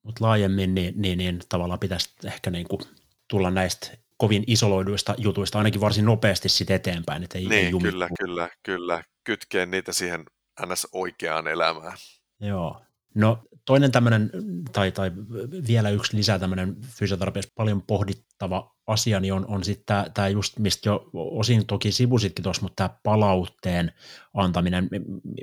Mutta 0.03 0.25
laajemmin 0.25 0.75
niin, 0.75 0.93
niin, 0.97 1.17
niin 1.17 1.39
tavallaan 1.49 1.79
pitäisi 1.79 2.09
ehkä 2.25 2.51
niin 2.51 2.67
kuin 2.67 2.81
tulla 3.27 3.51
näistä 3.51 3.97
kovin 4.17 4.43
isoloiduista 4.47 5.15
jutuista 5.17 5.57
ainakin 5.57 5.81
varsin 5.81 6.05
nopeasti 6.05 6.49
sitten 6.49 6.75
eteenpäin. 6.75 7.23
Että 7.23 7.37
ei, 7.37 7.47
niin, 7.47 7.65
ei 7.65 7.81
kyllä, 7.81 8.09
kyllä, 8.19 8.49
kyllä. 8.63 9.03
Kytkeen 9.23 9.71
niitä 9.71 9.93
siihen 9.93 10.25
ns. 10.65 10.87
oikeaan 10.91 11.47
elämään. 11.47 11.97
Joo. 12.39 12.81
No 13.15 13.43
toinen 13.65 13.91
tämmöinen, 13.91 14.29
tai, 14.73 14.91
tai 14.91 15.11
vielä 15.67 15.89
yksi 15.89 16.17
lisää 16.17 16.39
tämmöinen 16.39 16.75
fysioterapiassa 16.81 17.51
paljon 17.55 17.81
pohdittava 17.81 18.75
asia, 18.87 19.19
niin 19.19 19.33
on, 19.33 19.45
on 19.47 19.63
sitten 19.63 20.11
tämä 20.13 20.27
just, 20.27 20.59
mistä 20.59 20.89
jo 20.89 21.09
osin 21.13 21.65
toki 21.65 21.91
sivusitkin 21.91 22.43
tuossa, 22.43 22.61
mutta 22.61 22.75
tämä 22.75 22.99
palautteen 23.03 23.91
antaminen. 24.33 24.89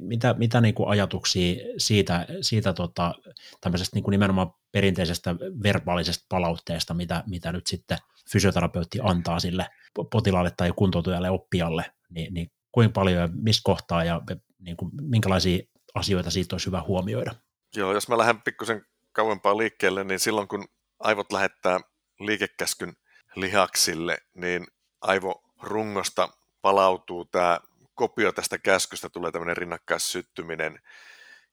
Mitä, 0.01 0.35
mitä 0.39 0.61
niin 0.61 0.75
kuin 0.75 0.89
ajatuksia 0.89 1.57
siitä, 1.79 2.27
siitä 2.41 2.73
tota, 2.73 3.15
tämmöisestä 3.61 3.97
niin 3.97 4.05
kuin 4.05 4.13
nimenomaan 4.13 4.55
perinteisestä 4.73 5.37
verbaalisesta 5.63 6.27
palautteesta, 6.29 6.95
mitä, 6.95 7.25
mitä 7.27 7.53
nyt 7.53 7.67
sitten 7.67 7.99
fysioterapeutti 8.33 8.99
antaa 9.03 9.41
sille 9.41 9.67
potilaalle 10.11 10.53
tai 10.57 10.73
kuntoutujalle 10.77 11.31
oppijalle, 11.31 11.85
niin, 12.11 12.35
niin 12.35 12.51
kuinka 12.73 12.93
paljon 12.93 13.21
ja 13.21 13.29
missä 13.33 13.61
kohtaa 13.65 14.05
ja 14.05 14.21
niin 14.59 14.77
kuin, 14.77 14.91
minkälaisia 15.01 15.63
asioita 15.95 16.31
siitä 16.31 16.55
olisi 16.55 16.67
hyvä 16.67 16.83
huomioida? 16.83 17.35
Joo, 17.77 17.93
jos 17.93 18.09
mä 18.09 18.19
lähden 18.19 18.43
pikkusen 18.43 18.87
kauempaa 19.13 19.57
liikkeelle, 19.57 20.05
niin 20.05 20.21
silloin 20.21 20.49
kun 20.49 20.69
aivot 20.99 21.33
lähettää 21.33 21.81
liikekäskyn 22.21 22.97
lihaksille, 23.37 24.19
niin 24.35 24.67
aivorungosta 25.01 26.29
palautuu 26.63 27.25
tämä 27.25 27.61
kopio 27.95 28.33
tästä 28.33 28.59
käskystä, 28.59 29.09
tulee 29.09 29.33
tämmöinen 29.33 29.57
rinnakkaissyttyminen, 29.57 30.81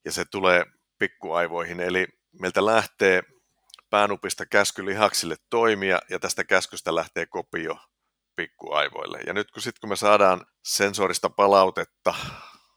ja 0.06 0.12
se 0.12 0.26
tulee 0.26 0.66
pikkuaivoihin. 0.98 1.80
Eli 1.80 2.08
meiltä 2.40 2.66
lähtee 2.66 3.24
päänupista 3.90 4.46
käsky 4.46 4.86
lihaksille 4.86 5.36
toimia, 5.50 6.00
ja 6.10 6.20
tästä 6.20 6.44
käskystä 6.44 6.96
lähtee 6.96 7.26
kopio 7.26 7.78
pikkuaivoille. 8.36 9.20
Ja 9.28 9.34
nyt 9.34 9.52
kun, 9.52 9.62
sit, 9.62 9.80
kun 9.80 9.90
me 9.90 9.96
saadaan 9.96 10.46
sensorista 10.64 11.30
palautetta 11.30 12.16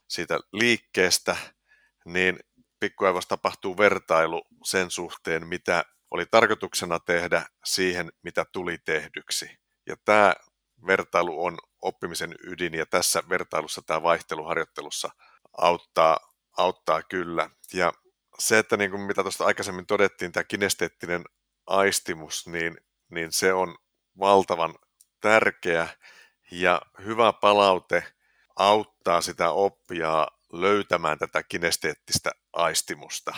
siitä 0.07 0.39
liikkeestä, 0.51 1.35
niin 2.05 2.39
pikkuaivossa 2.83 3.29
tapahtuu 3.29 3.77
vertailu 3.77 4.41
sen 4.63 4.91
suhteen, 4.91 5.47
mitä 5.47 5.85
oli 6.11 6.25
tarkoituksena 6.25 6.99
tehdä 6.99 7.45
siihen, 7.65 8.11
mitä 8.23 8.45
tuli 8.51 8.77
tehdyksi. 8.77 9.59
Ja 9.87 9.95
tämä 10.05 10.33
vertailu 10.87 11.45
on 11.45 11.57
oppimisen 11.81 12.35
ydin, 12.47 12.73
ja 12.73 12.85
tässä 12.85 13.23
vertailussa 13.29 13.81
tämä 13.81 14.03
vaihteluharjoittelussa 14.03 15.09
auttaa, 15.57 16.17
auttaa 16.57 17.03
kyllä. 17.03 17.49
Ja 17.73 17.93
se, 18.39 18.59
että 18.59 18.77
niin 18.77 18.91
kuin 18.91 19.01
mitä 19.01 19.21
tuosta 19.21 19.45
aikaisemmin 19.45 19.85
todettiin, 19.85 20.31
tämä 20.31 20.43
kinesteettinen 20.43 21.23
aistimus, 21.67 22.47
niin, 22.47 22.77
niin 23.09 23.31
se 23.31 23.53
on 23.53 23.77
valtavan 24.19 24.75
tärkeä, 25.21 25.87
ja 26.51 26.81
hyvä 27.05 27.33
palaute 27.33 28.03
auttaa 28.55 29.21
sitä 29.21 29.51
oppijaa 29.51 30.27
löytämään 30.53 31.19
tätä 31.19 31.43
kinesteettistä 31.43 32.31
aistimusta. 32.53 33.35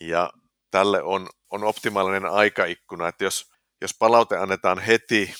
Ja 0.00 0.32
tälle 0.70 1.02
on, 1.02 1.28
on 1.50 1.64
optimaalinen 1.64 2.26
aikaikkuna, 2.26 3.08
että 3.08 3.24
jos, 3.24 3.52
jos 3.80 3.94
palaute 3.98 4.36
annetaan 4.36 4.78
heti 4.78 5.34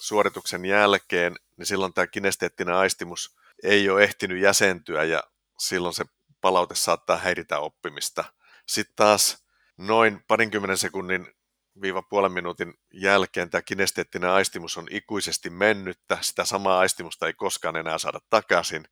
suorituksen 0.00 0.64
jälkeen, 0.64 1.36
niin 1.56 1.66
silloin 1.66 1.92
tämä 1.92 2.06
kinesteettinen 2.06 2.74
aistimus 2.74 3.36
ei 3.62 3.90
ole 3.90 4.02
ehtinyt 4.02 4.42
jäsentyä 4.42 5.04
ja 5.04 5.22
silloin 5.58 5.94
se 5.94 6.04
palaute 6.40 6.74
saattaa 6.74 7.16
häiritä 7.16 7.58
oppimista. 7.58 8.24
Sitten 8.66 8.96
taas 8.96 9.46
noin 9.76 10.24
parinkymmenen 10.28 10.78
sekunnin 10.78 11.34
viiva 11.80 12.02
puolen 12.02 12.32
minuutin 12.32 12.74
jälkeen 12.92 13.50
tämä 13.50 13.62
kinesteettinen 13.62 14.30
aistimus 14.30 14.76
on 14.76 14.86
ikuisesti 14.90 15.50
mennyttä, 15.50 16.18
sitä 16.20 16.44
samaa 16.44 16.78
aistimusta 16.78 17.26
ei 17.26 17.34
koskaan 17.34 17.76
enää 17.76 17.98
saada 17.98 18.20
takaisin, 18.30 18.88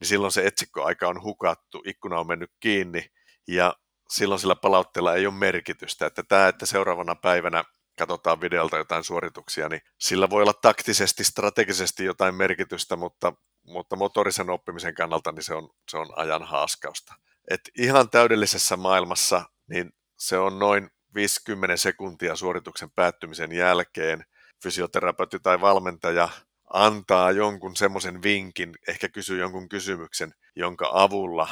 niin 0.00 0.08
silloin 0.08 0.32
se 0.32 0.46
etsikkoaika 0.46 1.08
on 1.08 1.22
hukattu, 1.22 1.82
ikkuna 1.86 2.20
on 2.20 2.26
mennyt 2.26 2.50
kiinni 2.60 3.06
ja 3.48 3.74
silloin 4.10 4.40
sillä 4.40 4.56
palautteella 4.56 5.14
ei 5.14 5.26
ole 5.26 5.34
merkitystä. 5.34 6.06
Että 6.06 6.22
tämä, 6.22 6.48
että 6.48 6.66
seuraavana 6.66 7.14
päivänä 7.14 7.64
katsotaan 7.98 8.40
videolta 8.40 8.76
jotain 8.76 9.04
suorituksia, 9.04 9.68
niin 9.68 9.80
sillä 10.00 10.30
voi 10.30 10.42
olla 10.42 10.52
taktisesti, 10.52 11.24
strategisesti 11.24 12.04
jotain 12.04 12.34
merkitystä, 12.34 12.96
mutta, 12.96 13.32
mutta 13.66 13.96
motorisen 13.96 14.50
oppimisen 14.50 14.94
kannalta 14.94 15.32
niin 15.32 15.42
se 15.42 15.54
on, 15.54 15.70
se 15.90 15.96
on 15.96 16.06
ajan 16.16 16.42
haaskausta. 16.42 17.14
Et 17.50 17.60
ihan 17.78 18.10
täydellisessä 18.10 18.76
maailmassa 18.76 19.44
niin 19.66 19.90
se 20.18 20.38
on 20.38 20.58
noin 20.58 20.90
50 21.14 21.76
sekuntia 21.76 22.36
suorituksen 22.36 22.90
päättymisen 22.90 23.52
jälkeen 23.52 24.24
fysioterapeutti 24.62 25.40
tai 25.40 25.60
valmentaja 25.60 26.28
antaa 26.74 27.30
jonkun 27.30 27.76
semmoisen 27.76 28.22
vinkin, 28.22 28.74
ehkä 28.88 29.08
kysyy 29.08 29.40
jonkun 29.40 29.68
kysymyksen, 29.68 30.34
jonka 30.56 30.90
avulla 30.92 31.48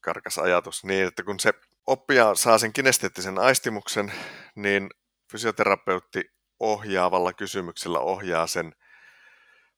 karkas 0.00 0.38
ajatus 0.38 0.84
niin, 0.84 1.06
että 1.06 1.22
kun 1.22 1.40
se 1.40 1.52
oppija 1.86 2.34
saa 2.34 2.58
sen 2.58 2.72
kinesteettisen 2.72 3.38
aistimuksen, 3.38 4.12
niin 4.54 4.90
fysioterapeutti 5.32 6.24
ohjaavalla 6.60 7.32
kysymyksellä 7.32 7.98
ohjaa 7.98 8.46
sen 8.46 8.74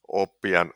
oppijan 0.08 0.72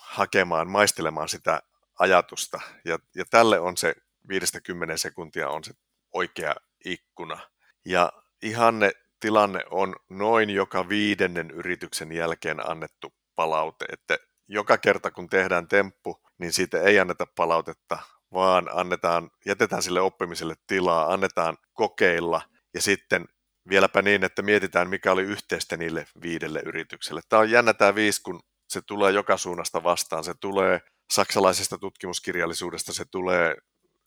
hakemaan, 0.00 0.70
maistelemaan 0.70 1.28
sitä 1.28 1.62
ajatusta. 1.98 2.60
Ja, 2.84 2.98
ja 3.14 3.24
tälle 3.30 3.60
on 3.60 3.76
se 3.76 3.94
50 4.28 4.96
sekuntia 4.96 5.48
on 5.48 5.64
se 5.64 5.72
oikea 6.14 6.54
ikkuna. 6.84 7.40
Ja 7.84 8.12
ihanne 8.42 8.92
tilanne 9.20 9.60
on 9.70 9.96
noin 10.08 10.50
joka 10.50 10.88
viidennen 10.88 11.50
yrityksen 11.50 12.12
jälkeen 12.12 12.70
annettu 12.70 13.17
palaute, 13.38 13.84
että 13.92 14.18
joka 14.48 14.78
kerta 14.78 15.10
kun 15.10 15.28
tehdään 15.28 15.68
temppu, 15.68 16.20
niin 16.38 16.52
siitä 16.52 16.80
ei 16.80 16.98
anneta 16.98 17.26
palautetta, 17.36 17.98
vaan 18.32 18.68
annetaan, 18.72 19.30
jätetään 19.46 19.82
sille 19.82 20.00
oppimiselle 20.00 20.54
tilaa, 20.66 21.12
annetaan 21.12 21.56
kokeilla 21.72 22.42
ja 22.74 22.82
sitten 22.82 23.24
vieläpä 23.68 24.02
niin, 24.02 24.24
että 24.24 24.42
mietitään, 24.42 24.88
mikä 24.88 25.12
oli 25.12 25.22
yhteistä 25.22 25.76
niille 25.76 26.06
viidelle 26.22 26.62
yritykselle. 26.66 27.20
Tämä 27.28 27.40
on 27.40 27.50
jännä 27.50 27.74
tämä 27.74 27.94
viisi, 27.94 28.22
kun 28.22 28.40
se 28.68 28.80
tulee 28.82 29.12
joka 29.12 29.36
suunnasta 29.36 29.82
vastaan. 29.82 30.24
Se 30.24 30.34
tulee 30.40 30.80
saksalaisesta 31.10 31.78
tutkimuskirjallisuudesta, 31.78 32.92
se 32.92 33.04
tulee 33.04 33.56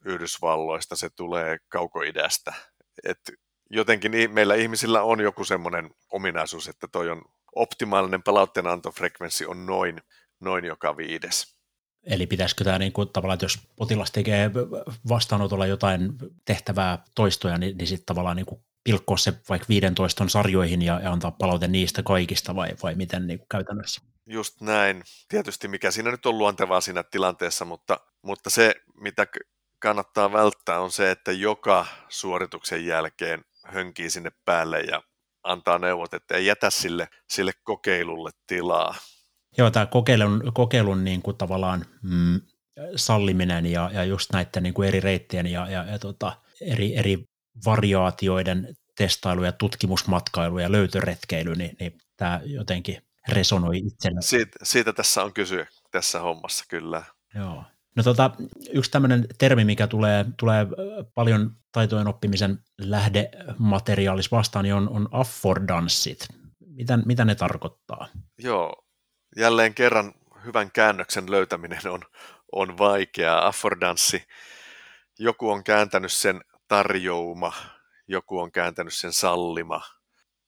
Yhdysvalloista, 0.06 0.96
se 0.96 1.10
tulee 1.10 1.58
kaukoidästä. 1.70 2.54
Et 3.04 3.20
jotenkin 3.70 4.12
meillä 4.32 4.56
ihmisillä 4.56 5.02
on 5.02 5.20
joku 5.20 5.44
semmoinen 5.44 5.90
ominaisuus, 6.10 6.68
että 6.68 6.88
toi 6.92 7.10
on 7.10 7.22
optimaalinen 7.56 8.24
palautteenantofrekvenssi 8.24 9.46
on 9.46 9.66
noin, 9.66 10.02
noin 10.40 10.66
joka 10.66 10.98
viides. 10.98 11.56
Eli 12.04 12.28
pitäisikö 12.28 12.64
tämä 12.64 12.80
niin 12.80 12.92
kuin, 12.92 13.10
tavallaan, 13.10 13.34
että 13.34 13.46
jos 13.46 13.60
potilas 13.76 14.12
tekee 14.12 14.52
vastaanotolla 15.10 15.66
jotain 15.66 16.14
tehtävää 16.46 17.04
toistoja, 17.16 17.58
niin, 17.58 17.78
niin 17.78 17.88
sitten 17.88 18.06
tavallaan 18.06 18.36
niin 18.36 18.46
kuin 18.46 18.62
pilkkoa 18.84 19.18
se 19.18 19.34
vaikka 19.50 19.66
15 19.70 20.30
sarjoihin 20.30 20.82
ja, 20.82 21.00
ja 21.00 21.12
antaa 21.12 21.32
palaute 21.32 21.68
niistä 21.68 22.04
kaikista 22.04 22.56
vai, 22.56 22.70
vai 22.84 22.96
miten 22.96 23.28
niin 23.28 23.40
kuin 23.40 23.48
käytännössä? 23.50 24.02
Just 24.26 24.62
näin. 24.62 25.04
Tietysti 25.28 25.68
mikä 25.68 25.92
siinä 25.92 26.12
nyt 26.12 26.26
on 26.26 26.38
luontevaa 26.38 26.82
siinä 26.82 27.04
tilanteessa, 27.04 27.66
mutta, 27.66 28.00
mutta 28.22 28.50
se 28.50 28.76
mitä 28.94 29.28
kannattaa 29.80 30.32
välttää 30.32 30.80
on 30.80 30.92
se, 30.92 31.12
että 31.12 31.32
joka 31.32 31.86
suorituksen 32.10 32.86
jälkeen 32.86 33.46
hönkii 33.66 34.10
sinne 34.10 34.32
päälle 34.46 34.80
ja 34.80 35.04
antaa 35.44 35.80
neuvot, 35.80 36.14
että 36.14 36.36
ei 36.36 36.46
jätä 36.46 36.70
sille, 36.70 37.08
sille 37.30 37.52
kokeilulle 37.64 38.32
tilaa. 38.48 38.96
Joo, 39.58 39.72
tämä 39.72 39.86
kokeilun, 39.86 40.52
kokeilun 40.54 41.04
niin 41.04 41.22
kuin 41.22 41.38
tavallaan 41.38 41.86
mm, 42.04 42.42
salliminen 42.96 43.66
ja, 43.66 43.90
ja 43.94 44.04
just 44.04 44.34
näiden 44.34 44.64
niin 44.64 44.74
kuin 44.74 44.88
eri 44.88 45.00
reittien 45.00 45.48
ja, 45.48 45.70
ja, 45.70 45.84
ja 45.84 46.00
tota, 46.00 46.38
eri, 46.62 46.96
eri 46.96 47.26
variaatioiden 47.66 48.76
testailu 48.98 49.44
ja 49.44 49.52
tutkimusmatkailu 49.52 50.60
ja 50.60 50.72
löytöretkeily, 50.72 51.56
niin, 51.56 51.76
niin 51.80 51.98
tämä 52.18 52.42
jotenkin 52.44 53.02
resonoi 53.30 53.78
itsellä. 53.78 54.22
Siitä, 54.22 54.60
siitä 54.64 54.94
tässä 54.94 55.24
on 55.24 55.34
kysyä 55.34 55.68
tässä 55.92 56.20
hommassa, 56.20 56.66
kyllä. 56.70 57.04
Joo. 57.36 57.64
No 57.96 58.04
tota, 58.04 58.32
yksi 58.74 58.92
tämmöinen 58.92 59.26
termi, 59.38 59.66
mikä 59.66 59.88
tulee, 59.88 60.26
tulee 60.38 60.68
paljon 61.14 61.56
taitojen 61.72 62.08
oppimisen 62.08 62.60
lähdemateriaalissa 62.78 64.38
vastaan, 64.38 64.64
niin 64.64 64.76
on, 64.76 64.90
on 64.90 65.10
affordanssit. 65.12 66.28
Mitä, 66.60 66.98
mitä 66.98 67.26
ne 67.26 67.36
tarkoittaa? 67.36 68.08
Joo, 68.38 68.86
jälleen 69.38 69.74
kerran 69.74 70.14
hyvän 70.46 70.72
käännöksen 70.72 71.32
löytäminen 71.32 71.88
on, 71.88 72.02
on 72.52 72.78
vaikeaa. 72.78 73.48
Affordanssi, 73.48 74.24
joku 75.20 75.50
on 75.50 75.64
kääntänyt 75.64 76.12
sen 76.12 76.42
tarjouma, 76.68 77.54
joku 78.08 78.40
on 78.40 78.52
kääntänyt 78.52 78.94
sen 78.94 79.14
sallima, 79.14 79.82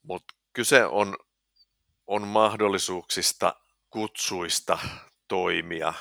mutta 0.04 0.34
kyse 0.54 0.86
on, 0.86 1.18
on 2.08 2.28
mahdollisuuksista, 2.28 3.56
kutsuista 3.90 4.80
toimia. 5.28 5.94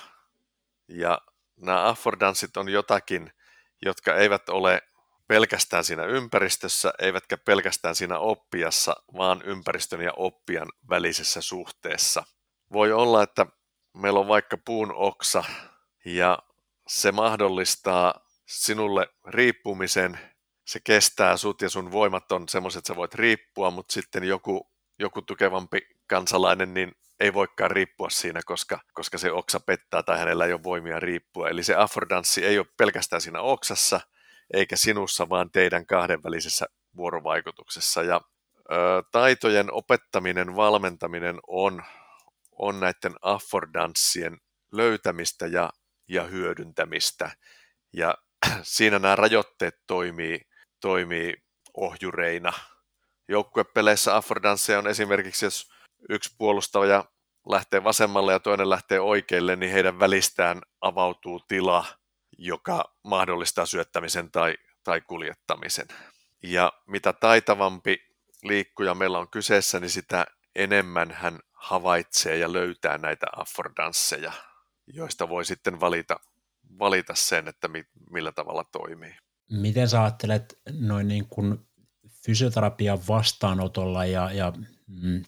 Ja 0.88 1.20
nämä 1.56 1.88
affordanssit 1.88 2.56
on 2.56 2.68
jotakin, 2.68 3.32
jotka 3.82 4.16
eivät 4.16 4.48
ole 4.48 4.82
pelkästään 5.28 5.84
siinä 5.84 6.04
ympäristössä, 6.04 6.92
eivätkä 6.98 7.36
pelkästään 7.38 7.94
siinä 7.94 8.18
oppiassa, 8.18 8.96
vaan 9.16 9.42
ympäristön 9.44 10.00
ja 10.00 10.12
oppijan 10.16 10.68
välisessä 10.90 11.40
suhteessa. 11.40 12.24
Voi 12.72 12.92
olla, 12.92 13.22
että 13.22 13.46
meillä 13.94 14.20
on 14.20 14.28
vaikka 14.28 14.56
puun 14.64 14.94
oksa 14.94 15.44
ja 16.04 16.38
se 16.88 17.12
mahdollistaa 17.12 18.14
sinulle 18.46 19.06
riippumisen, 19.28 20.18
se 20.64 20.80
kestää 20.84 21.36
sut 21.36 21.62
ja 21.62 21.70
sun 21.70 21.92
voimat 21.92 22.32
on 22.32 22.48
semmoiset, 22.48 22.78
että 22.78 22.88
sä 22.88 22.96
voit 22.96 23.14
riippua, 23.14 23.70
mutta 23.70 23.92
sitten 23.92 24.24
joku, 24.24 24.70
joku 24.98 25.22
tukevampi 25.22 25.80
kansalainen 26.12 26.74
niin 26.74 26.92
ei 27.20 27.34
voikaan 27.34 27.70
riippua 27.70 28.10
siinä, 28.10 28.40
koska, 28.46 28.80
koska 28.92 29.18
se 29.18 29.32
oksa 29.32 29.60
pettää 29.60 30.02
tai 30.02 30.18
hänellä 30.18 30.46
ei 30.46 30.52
ole 30.52 30.62
voimia 30.62 31.00
riippua. 31.00 31.48
Eli 31.48 31.62
se 31.62 31.74
affordanssi 31.74 32.44
ei 32.44 32.58
ole 32.58 32.66
pelkästään 32.76 33.22
siinä 33.22 33.40
oksassa, 33.40 34.00
eikä 34.54 34.76
sinussa, 34.76 35.28
vaan 35.28 35.50
teidän 35.50 35.86
kahdenvälisessä 35.86 36.66
vuorovaikutuksessa. 36.96 38.02
Ja 38.02 38.20
ö, 38.72 39.02
taitojen 39.12 39.72
opettaminen, 39.72 40.56
valmentaminen 40.56 41.38
on, 41.46 41.82
on 42.58 42.80
näiden 42.80 43.14
affordanssien 43.22 44.38
löytämistä 44.72 45.46
ja, 45.46 45.70
ja 46.08 46.22
hyödyntämistä. 46.22 47.30
Ja 47.92 48.14
siinä 48.62 48.98
nämä 48.98 49.16
rajoitteet 49.16 49.74
toimii, 49.86 50.40
toimii 50.80 51.34
ohjureina. 51.74 52.52
Joukkuepeleissä 53.28 54.16
affordansseja 54.16 54.78
on 54.78 54.86
esimerkiksi, 54.86 55.46
jos 55.46 55.72
yksi 56.08 56.34
puolustaja 56.38 57.04
lähtee 57.48 57.84
vasemmalle 57.84 58.32
ja 58.32 58.40
toinen 58.40 58.70
lähtee 58.70 59.00
oikealle, 59.00 59.56
niin 59.56 59.72
heidän 59.72 59.98
välistään 59.98 60.60
avautuu 60.80 61.40
tila, 61.48 61.84
joka 62.38 62.94
mahdollistaa 63.04 63.66
syöttämisen 63.66 64.30
tai, 64.30 64.54
tai 64.84 65.00
kuljettamisen. 65.00 65.86
Ja 66.42 66.72
mitä 66.86 67.12
taitavampi 67.12 67.98
liikkuja 68.42 68.94
meillä 68.94 69.18
on 69.18 69.30
kyseessä, 69.30 69.80
niin 69.80 69.90
sitä 69.90 70.26
enemmän 70.54 71.10
hän 71.10 71.38
havaitsee 71.52 72.36
ja 72.36 72.52
löytää 72.52 72.98
näitä 72.98 73.26
affordansseja, 73.36 74.32
joista 74.86 75.28
voi 75.28 75.44
sitten 75.44 75.80
valita, 75.80 76.20
valita 76.78 77.14
sen, 77.14 77.48
että 77.48 77.68
mi, 77.68 77.84
millä 78.10 78.32
tavalla 78.32 78.64
toimii. 78.64 79.14
Miten 79.50 79.88
sä 79.88 80.02
ajattelet 80.02 80.58
noin 80.70 81.08
niin 81.08 81.28
kuin 81.28 81.58
fysioterapian 82.24 82.98
vastaanotolla 83.08 84.04
ja, 84.04 84.32
ja 84.32 84.52
mm, 84.86 85.22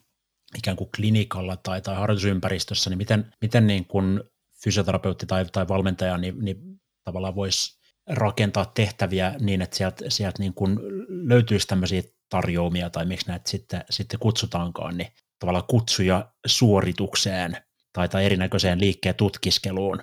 ikään 0.58 0.76
kuin 0.76 0.90
klinikalla 0.96 1.56
tai, 1.56 1.80
tai 1.82 1.96
harjoitusympäristössä, 1.96 2.90
niin 2.90 2.98
miten, 2.98 3.32
miten 3.40 3.66
niin 3.66 3.84
kuin 3.84 4.20
fysioterapeutti 4.64 5.26
tai, 5.26 5.44
tai 5.44 5.68
valmentaja 5.68 6.18
niin, 6.18 6.44
niin 6.44 6.56
tavallaan 7.04 7.34
voisi 7.34 7.80
rakentaa 8.06 8.64
tehtäviä 8.64 9.34
niin, 9.40 9.62
että 9.62 9.76
sieltä, 9.76 10.04
sieltä 10.10 10.42
niin 10.42 10.54
kuin 10.54 10.78
löytyisi 11.08 11.66
tämmöisiä 11.66 12.02
tarjoamia 12.28 12.90
tai 12.90 13.06
miksi 13.06 13.28
näitä 13.28 13.50
sitten, 13.50 13.84
sitten 13.90 14.20
kutsutaankaan, 14.20 14.96
niin 14.96 15.08
tavallaan 15.38 15.64
kutsuja 15.68 16.32
suoritukseen 16.46 17.56
tai, 17.92 18.08
tai 18.08 18.24
erinäköiseen 18.24 18.80
liikkeen 18.80 19.14
tutkiskeluun. 19.14 19.98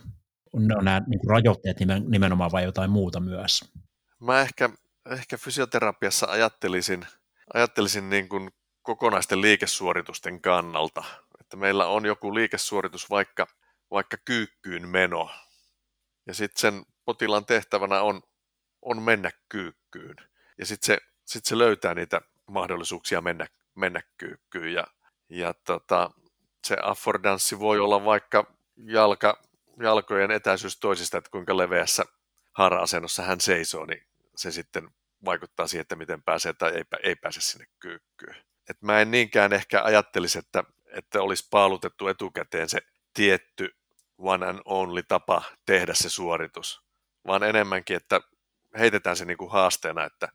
Ne 0.53 0.75
on 0.75 0.85
nämä 0.85 1.01
niin 1.07 1.19
kuin 1.19 1.29
rajoitteet 1.29 1.77
nimenomaan 2.07 2.51
vai 2.51 2.63
jotain 2.63 2.91
muuta 2.91 3.19
myös? 3.19 3.71
Mä 4.19 4.41
ehkä, 4.41 4.69
ehkä 5.09 5.37
fysioterapiassa 5.37 6.27
ajattelisin, 6.29 7.05
ajattelisin 7.53 8.09
niin 8.09 8.29
kuin 8.29 8.49
kokonaisten 8.81 9.41
liikesuoritusten 9.41 10.41
kannalta. 10.41 11.03
Että 11.39 11.57
meillä 11.57 11.85
on 11.85 12.05
joku 12.05 12.35
liikesuoritus 12.35 13.09
vaikka, 13.09 13.47
vaikka 13.91 14.17
kyykkyyn 14.25 14.89
meno, 14.89 15.29
ja 16.27 16.33
sitten 16.33 16.61
sen 16.61 16.85
potilaan 17.05 17.45
tehtävänä 17.45 18.01
on, 18.01 18.21
on 18.81 19.01
mennä 19.01 19.31
kyykkyyn. 19.49 20.15
Ja 20.57 20.65
sitten 20.65 20.85
se, 20.85 20.97
sit 21.25 21.45
se 21.45 21.57
löytää 21.57 21.93
niitä 21.93 22.21
mahdollisuuksia 22.47 23.21
mennä, 23.21 23.47
mennä 23.75 24.01
kyykkyyn. 24.17 24.73
Ja, 24.73 24.87
ja 25.29 25.53
tota, 25.53 26.11
se 26.67 26.77
affordanssi 26.81 27.59
voi 27.59 27.79
olla 27.79 28.05
vaikka 28.05 28.53
jalka, 28.77 29.43
jalkojen 29.79 30.31
etäisyys 30.31 30.79
toisista, 30.79 31.17
että 31.17 31.31
kuinka 31.31 31.57
leveässä 31.57 32.03
haara-asennossa 32.51 33.23
hän 33.23 33.41
seisoo, 33.41 33.85
niin 33.85 34.07
se 34.35 34.51
sitten 34.51 34.89
vaikuttaa 35.25 35.67
siihen, 35.67 35.81
että 35.81 35.95
miten 35.95 36.23
pääsee 36.23 36.53
tai 36.53 36.71
ei, 36.71 36.83
ei 37.03 37.15
pääse 37.15 37.41
sinne 37.41 37.65
kyykkyyn. 37.79 38.50
Et 38.69 38.81
mä 38.81 39.01
en 39.01 39.11
niinkään 39.11 39.53
ehkä 39.53 39.83
ajattelisi, 39.83 40.39
että, 40.39 40.63
että 40.97 41.21
olisi 41.21 41.47
paalutettu 41.51 42.07
etukäteen 42.07 42.69
se 42.69 42.79
tietty 43.13 43.75
one 44.17 44.47
and 44.47 44.59
only 44.65 45.03
tapa 45.03 45.43
tehdä 45.65 45.93
se 45.93 46.09
suoritus, 46.09 46.81
vaan 47.27 47.43
enemmänkin, 47.43 47.97
että 47.97 48.21
heitetään 48.79 49.17
se 49.17 49.25
niin 49.25 49.37
kuin 49.37 49.51
haasteena, 49.51 50.03
että, 50.03 50.29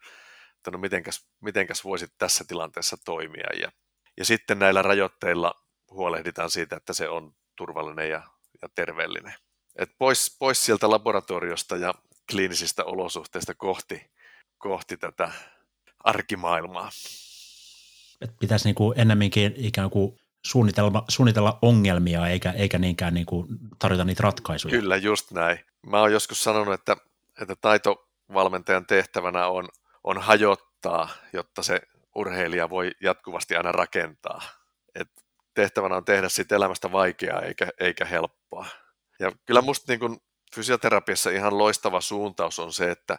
että 0.57 0.71
no 0.71 0.79
mitenkäs, 0.79 1.29
mitenkäs 1.41 1.85
voisit 1.85 2.13
tässä 2.19 2.45
tilanteessa 2.49 2.97
toimia. 3.05 3.47
Ja, 3.61 3.73
ja 4.17 4.25
sitten 4.25 4.59
näillä 4.59 4.83
rajoitteilla 4.83 5.67
huolehditaan 5.91 6.51
siitä, 6.51 6.77
että 6.77 6.93
se 6.93 7.09
on 7.09 7.35
turvallinen 7.57 8.11
ja, 8.11 8.23
ja 8.63 8.69
terveellinen. 8.75 9.35
Et 9.77 9.91
pois, 9.99 10.37
pois 10.39 10.65
sieltä 10.65 10.91
laboratoriosta 10.91 11.77
ja 11.77 11.95
kliinisistä 12.31 12.85
olosuhteista 12.85 13.55
kohti, 13.55 14.11
kohti 14.59 14.97
tätä 14.97 15.31
arkimaailmaa. 16.05 16.91
Et 18.21 18.31
pitäisi 18.41 18.69
niinku 18.69 18.95
ennemminkin 18.97 19.55
ikään 19.57 19.91
kuin 19.91 20.19
suunnitella, 20.47 21.05
suunnitella 21.09 21.59
ongelmia 21.63 22.29
eikä, 22.29 22.51
eikä 22.51 22.79
niinkään 22.79 23.15
niin 23.15 23.27
kuin 23.27 23.47
tarjota 23.79 24.05
niitä 24.05 24.23
ratkaisuja. 24.23 24.71
Kyllä, 24.71 24.97
just 24.97 25.31
näin. 25.31 25.59
Mä 25.87 26.01
oon 26.01 26.13
joskus 26.13 26.45
sanonut, 26.45 26.75
että, 26.75 26.97
että 27.43 27.57
taitovalmentajan 27.61 28.87
tehtävänä 28.87 29.47
on, 29.47 29.69
on 30.05 30.19
hajottaa, 30.19 31.09
jotta 31.33 31.63
se 31.63 31.81
urheilija 32.15 32.71
voi 32.71 32.91
jatkuvasti 33.01 33.57
aina 33.57 33.73
rakentaa. 33.73 34.43
Et 34.95 35.11
tehtävänä 35.55 35.97
on 35.97 36.05
tehdä 36.05 36.29
siitä 36.29 36.57
elämästä 36.57 36.93
vaikeaa 36.93 37.41
eikä, 37.41 37.69
eikä 37.81 38.05
helppoa. 38.05 38.67
Ja 39.19 39.33
kyllä 39.47 39.63
musta 39.63 39.93
niin 39.93 40.01
kun 40.01 40.21
fysioterapiassa 40.55 41.31
ihan 41.31 41.59
loistava 41.59 42.01
suuntaus 42.01 42.59
on 42.59 42.73
se, 42.73 42.91
että, 42.91 43.19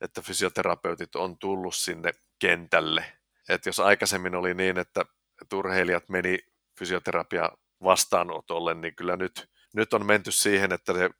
että 0.00 0.22
fysioterapeutit 0.22 1.16
on 1.16 1.38
tullut 1.38 1.74
sinne 1.74 2.12
kentälle. 2.38 3.04
Et 3.48 3.66
jos 3.66 3.80
aikaisemmin 3.80 4.34
oli 4.34 4.54
niin, 4.54 4.78
että, 4.78 5.04
että 5.42 5.56
urheilijat 5.56 6.08
meni 6.08 6.38
fysioterapia 6.78 7.50
vastaanotolle, 7.82 8.74
niin 8.74 8.94
kyllä 8.94 9.16
nyt, 9.16 9.48
nyt 9.74 9.94
on 9.94 10.06
menty 10.06 10.30
siihen, 10.32 10.72
että 10.72 10.92
se 10.92 11.10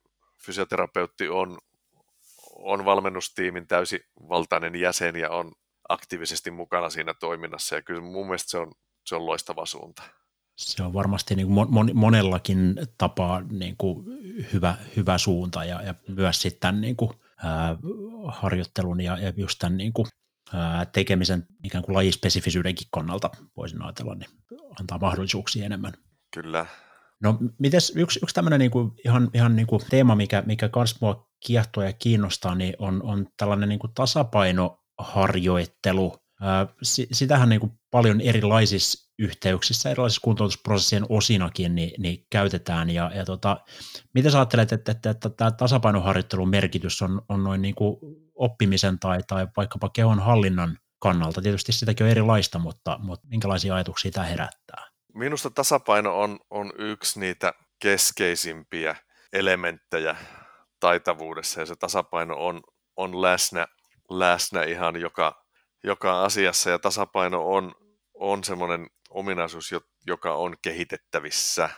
fysioterapeutti 0.42 1.28
on, 1.28 1.58
on 2.52 2.84
valmennustiimin 2.84 3.66
täysivaltainen 3.66 4.76
jäsen 4.76 5.16
ja 5.16 5.30
on 5.30 5.52
aktiivisesti 5.88 6.50
mukana 6.50 6.90
siinä 6.90 7.14
toiminnassa. 7.14 7.74
Ja 7.74 7.82
kyllä 7.82 8.00
mun 8.00 8.26
mielestä 8.26 8.50
se 8.50 8.58
on, 8.58 8.72
se 9.06 9.14
on 9.14 9.26
loistava 9.26 9.66
suunta. 9.66 10.02
Se 10.56 10.82
on 10.82 10.92
varmasti 10.92 11.34
niin 11.34 11.46
kuin 11.46 11.68
monellakin 11.94 12.74
tapaa 12.98 13.40
niin 13.40 13.76
kuin 13.78 14.04
hyvä, 14.52 14.74
hyvä 14.96 15.18
suunta 15.18 15.64
ja, 15.64 15.82
ja 15.82 15.94
myös 16.08 16.42
sitten 16.42 16.80
niin 16.80 16.96
kuin, 16.96 17.10
ää, 17.44 17.76
harjoittelun 18.28 19.00
ja, 19.00 19.18
ja 19.18 19.32
just 19.36 19.58
tämän 19.58 19.76
niin 19.76 19.92
kuin, 19.92 20.06
tekemisen 20.92 21.46
ikään 21.64 21.84
kuin 21.84 21.94
lajispesifisyydenkin 21.94 22.88
kannalta 22.90 23.30
voisin 23.56 23.82
ajatella, 23.82 24.14
niin 24.14 24.30
antaa 24.80 24.98
mahdollisuuksia 24.98 25.64
enemmän. 25.64 25.92
Kyllä. 26.34 26.66
No 27.20 27.38
mites 27.58 27.92
yksi, 27.96 28.20
yksi 28.22 28.34
tämmöinen 28.34 28.58
niin 28.58 28.70
kuin, 28.70 28.92
ihan, 29.04 29.30
ihan 29.34 29.56
niin 29.56 29.66
kuin 29.66 29.82
teema, 29.90 30.14
mikä, 30.14 30.42
mikä 30.46 30.68
kans 30.68 31.00
mua 31.00 31.28
kiehtoo 31.46 31.82
ja 31.82 31.92
kiinnostaa, 31.92 32.54
niin 32.54 32.74
on, 32.78 33.02
on 33.02 33.26
tällainen 33.36 33.68
niin 33.68 33.78
kuin 33.78 33.94
tasapainoharjoittelu. 33.94 36.16
sitähän 37.12 37.48
niin 37.48 37.60
kuin 37.60 37.72
paljon 37.90 38.20
erilaisissa 38.20 39.12
yhteyksissä, 39.18 39.90
erilaisissa 39.90 40.24
kuntoutusprosessien 40.24 41.06
osinakin 41.08 41.74
niin, 41.74 41.92
niin 41.98 42.26
käytetään. 42.30 42.90
Ja, 42.90 43.10
ja 43.14 43.24
tota, 43.24 43.60
mitä 44.14 44.30
sä 44.30 44.38
ajattelet, 44.38 44.72
että, 44.72 44.92
että, 44.92 45.10
että 45.10 45.30
tämä 45.30 45.50
tasapainoharjoittelun 45.50 46.48
merkitys 46.48 47.02
on, 47.02 47.22
on 47.28 47.44
noin 47.44 47.62
niin 47.62 47.74
kuin 47.74 47.96
oppimisen 48.36 48.98
tai, 48.98 49.18
tai 49.26 49.48
vaikkapa 49.56 49.88
kehon 49.88 50.20
hallinnan 50.20 50.78
kannalta? 50.98 51.42
Tietysti 51.42 51.72
sitäkin 51.72 52.04
on 52.04 52.10
erilaista, 52.10 52.58
mutta, 52.58 52.98
mutta 53.02 53.28
minkälaisia 53.28 53.74
ajatuksia 53.74 54.10
tämä 54.10 54.26
herättää? 54.26 54.86
Minusta 55.14 55.50
tasapaino 55.50 56.20
on, 56.20 56.38
on 56.50 56.72
yksi 56.78 57.20
niitä 57.20 57.52
keskeisimpiä 57.78 58.96
elementtejä 59.32 60.16
taitavuudessa 60.80 61.60
ja 61.60 61.66
se 61.66 61.74
tasapaino 61.76 62.46
on, 62.46 62.62
on 62.96 63.22
läsnä, 63.22 63.66
läsnä 64.10 64.62
ihan 64.62 65.00
joka, 65.00 65.44
joka 65.84 66.24
asiassa 66.24 66.70
ja 66.70 66.78
tasapaino 66.78 67.48
on, 67.48 67.74
on 68.14 68.44
semmoinen 68.44 68.86
ominaisuus, 69.10 69.70
joka 70.06 70.34
on 70.34 70.56
kehitettävissä. 70.62 71.68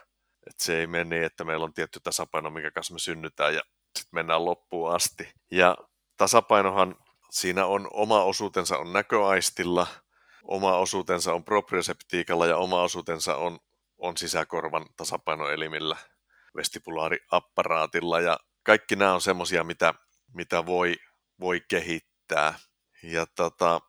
Et 0.47 0.61
se 0.61 0.79
ei 0.79 0.87
mene 0.87 1.05
niin, 1.05 1.23
että 1.23 1.45
meillä 1.45 1.65
on 1.65 1.75
tietty 1.75 2.01
tasapaino, 2.03 2.51
minkä 2.51 2.71
kanssa 2.71 2.95
me 2.95 2.99
synnytään 2.99 3.55
ja 3.55 3.61
sitten 3.99 4.17
mennään 4.19 4.45
loppuun 4.45 4.95
asti. 4.95 5.33
Ja 5.51 5.77
tasapainohan 6.19 6.97
siinä 7.31 7.66
on 7.66 7.89
oma 7.93 8.23
osuutensa 8.23 8.79
on 8.79 8.93
näköaistilla, 8.93 9.87
oma 10.45 10.77
osuutensa 10.77 11.35
on 11.35 11.45
proprioseptiikalla 11.45 12.47
ja 12.47 12.57
oma 12.57 12.83
osuutensa 12.83 13.37
on, 13.37 13.59
on 13.99 14.16
sisäkorvan 14.16 14.87
tasapainoelimillä, 14.97 15.97
vestibulaariapparaatilla 16.57 18.21
ja 18.21 18.39
kaikki 18.62 18.97
nämä 18.97 19.14
on 19.14 19.21
semmoisia, 19.21 19.64
mitä, 19.64 19.95
mitä 20.35 20.66
voi, 20.66 20.97
voi 21.41 21.61
kehittää. 21.69 22.55
Ja 23.03 23.27
tota, 23.27 23.81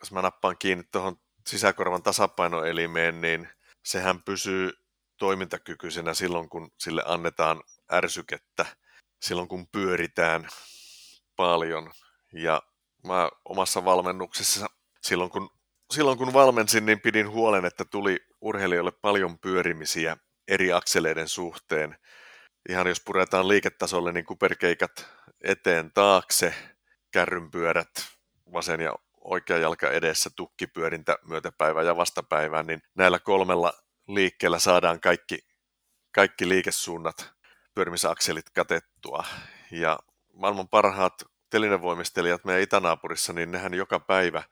jos 0.00 0.12
mä 0.12 0.22
nappaan 0.22 0.56
kiinni 0.58 0.84
tuohon 0.92 1.16
sisäkorvan 1.46 2.02
tasapainoelimeen, 2.02 3.20
niin 3.20 3.48
sehän 3.84 4.22
pysyy 4.22 4.72
toimintakykyisenä 5.16 6.14
silloin, 6.14 6.48
kun 6.48 6.70
sille 6.78 7.02
annetaan 7.06 7.62
ärsykettä, 7.92 8.66
silloin 9.20 9.48
kun 9.48 9.66
pyöritään 9.66 10.48
paljon. 11.42 11.90
Ja 12.32 12.62
mä 13.06 13.28
omassa 13.44 13.84
valmennuksessa, 13.84 14.66
silloin 15.02 15.30
kun, 15.30 15.50
silloin 15.92 16.18
kun 16.18 16.32
valmensin, 16.32 16.86
niin 16.86 17.00
pidin 17.00 17.30
huolen, 17.30 17.64
että 17.64 17.84
tuli 17.84 18.26
urheilijoille 18.40 18.92
paljon 18.92 19.38
pyörimisiä 19.38 20.16
eri 20.48 20.72
akseleiden 20.72 21.28
suhteen. 21.28 21.96
Ihan 22.68 22.86
jos 22.86 23.00
puretaan 23.00 23.48
liiketasolle, 23.48 24.12
niin 24.12 24.24
kuperkeikat 24.24 25.06
eteen 25.40 25.92
taakse, 25.92 26.54
kärrynpyörät, 27.12 27.92
vasen 28.52 28.80
ja 28.80 28.94
oikea 29.20 29.58
jalka 29.58 29.90
edessä, 29.90 30.30
tukkipyörintä, 30.36 31.18
myötäpäivä 31.22 31.82
ja 31.82 31.96
vastapäivää, 31.96 32.62
niin 32.62 32.82
näillä 32.94 33.18
kolmella 33.18 33.72
liikkeellä 34.08 34.58
saadaan 34.58 35.00
kaikki, 35.00 35.38
kaikki 36.14 36.48
liikesuunnat, 36.48 37.32
pyörimisakselit 37.74 38.50
katettua. 38.50 39.24
Ja 39.70 39.98
maailman 40.32 40.68
parhaat 40.68 41.31
telinevoimistelijat 41.52 42.44
meidän 42.44 42.62
itänaapurissa, 42.62 43.32
niin 43.32 43.50
nehän 43.50 43.74
joka 43.74 44.00
päivä 44.00 44.42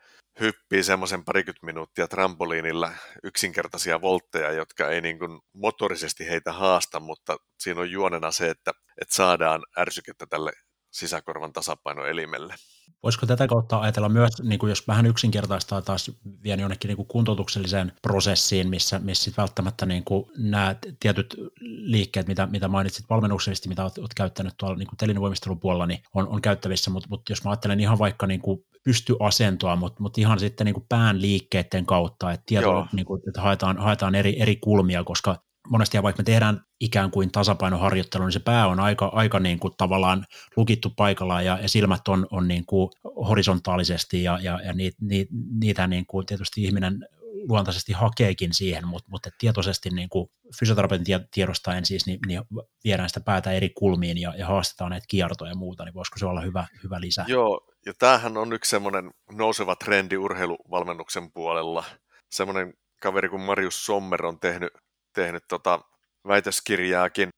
hyppii 0.40 0.82
semmoisen 0.82 1.24
parikymmentä 1.24 1.66
minuuttia 1.66 2.08
trampoliinilla 2.08 2.92
yksinkertaisia 3.22 4.00
voltteja, 4.00 4.52
jotka 4.52 4.88
ei 4.88 5.00
niin 5.00 5.18
kuin 5.18 5.40
motorisesti 5.52 6.28
heitä 6.28 6.52
haasta, 6.52 7.00
mutta 7.00 7.36
siinä 7.58 7.80
on 7.80 7.90
juonena 7.90 8.30
se, 8.30 8.50
että, 8.50 8.72
että 9.00 9.14
saadaan 9.14 9.62
ärsykettä 9.78 10.26
tälle 10.26 10.52
sisäkorvan 10.90 11.52
tasapainoelimelle. 11.52 12.54
Voisiko 13.02 13.26
tätä 13.26 13.46
kautta 13.46 13.80
ajatella 13.80 14.08
myös, 14.08 14.42
niin 14.42 14.58
kuin 14.58 14.70
jos 14.70 14.88
vähän 14.88 15.06
yksinkertaistaa 15.06 15.82
taas 15.82 16.10
vien 16.42 16.60
jonnekin 16.60 16.88
niin 16.88 16.96
kuin 16.96 17.08
kuntoutukselliseen 17.08 17.92
prosessiin, 18.02 18.68
missä, 18.68 18.98
missä 18.98 19.30
välttämättä 19.36 19.86
niin 19.86 20.04
kuin 20.04 20.24
nämä 20.38 20.76
tietyt 21.00 21.36
liikkeet, 21.60 22.26
mitä, 22.26 22.46
mitä 22.46 22.68
mainitsit 22.68 23.10
valmennuksellisesti, 23.10 23.68
mitä 23.68 23.82
olet, 23.82 23.98
olet 23.98 24.14
käyttänyt 24.14 24.54
tuolla 24.58 24.76
niin 24.76 24.88
telinevoimistelun 24.98 25.60
puolella, 25.60 25.86
niin 25.86 26.02
on, 26.14 26.28
on 26.28 26.42
käyttävissä, 26.42 26.90
mutta, 26.90 27.08
mutta 27.10 27.32
jos 27.32 27.44
mä 27.44 27.50
ajattelen 27.50 27.80
ihan 27.80 27.98
vaikka 27.98 28.26
niin 28.26 28.40
kuin 28.40 28.64
pystyasentoa, 28.84 29.76
mutta, 29.76 30.02
mutta 30.02 30.20
ihan 30.20 30.40
sitten 30.40 30.64
niin 30.64 30.74
kuin 30.74 30.86
pään 30.88 31.20
liikkeiden 31.20 31.86
kautta, 31.86 32.32
että, 32.32 32.44
tieto, 32.46 32.86
niin 32.92 33.06
kuin, 33.06 33.22
että 33.28 33.40
haetaan, 33.40 33.78
haetaan 33.78 34.14
eri, 34.14 34.42
eri 34.42 34.56
kulmia, 34.56 35.04
koska 35.04 35.36
monesti 35.68 36.02
vaikka 36.02 36.20
me 36.20 36.24
tehdään 36.24 36.64
ikään 36.80 37.10
kuin 37.10 37.32
tasapainoharjoittelu, 37.32 38.24
niin 38.24 38.32
se 38.32 38.40
pää 38.40 38.66
on 38.66 38.80
aika, 38.80 39.06
aika 39.06 39.40
niin 39.40 39.58
kuin 39.58 39.74
tavallaan 39.76 40.26
lukittu 40.56 40.90
paikallaan 40.96 41.44
ja, 41.44 41.58
ja 41.62 41.68
silmät 41.68 42.08
on, 42.08 42.26
on 42.30 42.48
niin 42.48 42.66
kuin 42.66 42.90
horisontaalisesti 43.28 44.22
ja, 44.22 44.38
ja, 44.42 44.60
ja 44.64 44.72
niitä, 44.72 44.96
niitä, 45.00 45.32
niitä 45.60 45.86
niin 45.86 46.06
kuin 46.06 46.26
tietysti 46.26 46.64
ihminen 46.64 47.08
luontaisesti 47.48 47.92
hakeekin 47.92 48.54
siihen, 48.54 48.88
mutta, 48.88 49.10
mutta 49.10 49.30
tietoisesti 49.38 49.90
niin 49.90 50.08
kuin 50.08 50.30
fysioterapeutin 50.58 51.28
tiedostaen 51.30 51.84
siis 51.86 52.06
niin, 52.06 52.18
niin 52.26 52.42
viedään 52.84 53.08
sitä 53.08 53.20
päätä 53.20 53.52
eri 53.52 53.70
kulmiin 53.70 54.18
ja, 54.18 54.34
ja 54.36 54.46
haastetaan 54.46 54.90
näitä 54.90 55.06
kiertoja 55.08 55.50
ja 55.50 55.56
muuta, 55.56 55.84
niin 55.84 55.94
voisiko 55.94 56.18
se 56.18 56.26
olla 56.26 56.40
hyvä, 56.40 56.66
hyvä 56.84 57.00
lisä? 57.00 57.24
Joo, 57.28 57.66
ja 57.86 57.92
tämähän 57.98 58.36
on 58.36 58.52
yksi 58.52 58.70
semmoinen 58.70 59.10
nouseva 59.32 59.76
trendi 59.76 60.16
urheiluvalmennuksen 60.16 61.32
puolella. 61.32 61.84
Semmoinen 62.30 62.74
kaveri 63.02 63.28
kuin 63.28 63.42
Marius 63.42 63.86
Sommer 63.86 64.26
on 64.26 64.40
tehnyt 64.40 64.72
tehnyt 65.12 65.44
tota 65.48 65.80
väitöskirjaakin 66.28 67.30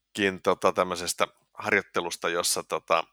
tota 0.43 0.73
tämmöisestä 0.73 1.27
harjoittelusta, 1.55 2.29
jossa, 2.29 2.63
tota, 2.63 3.05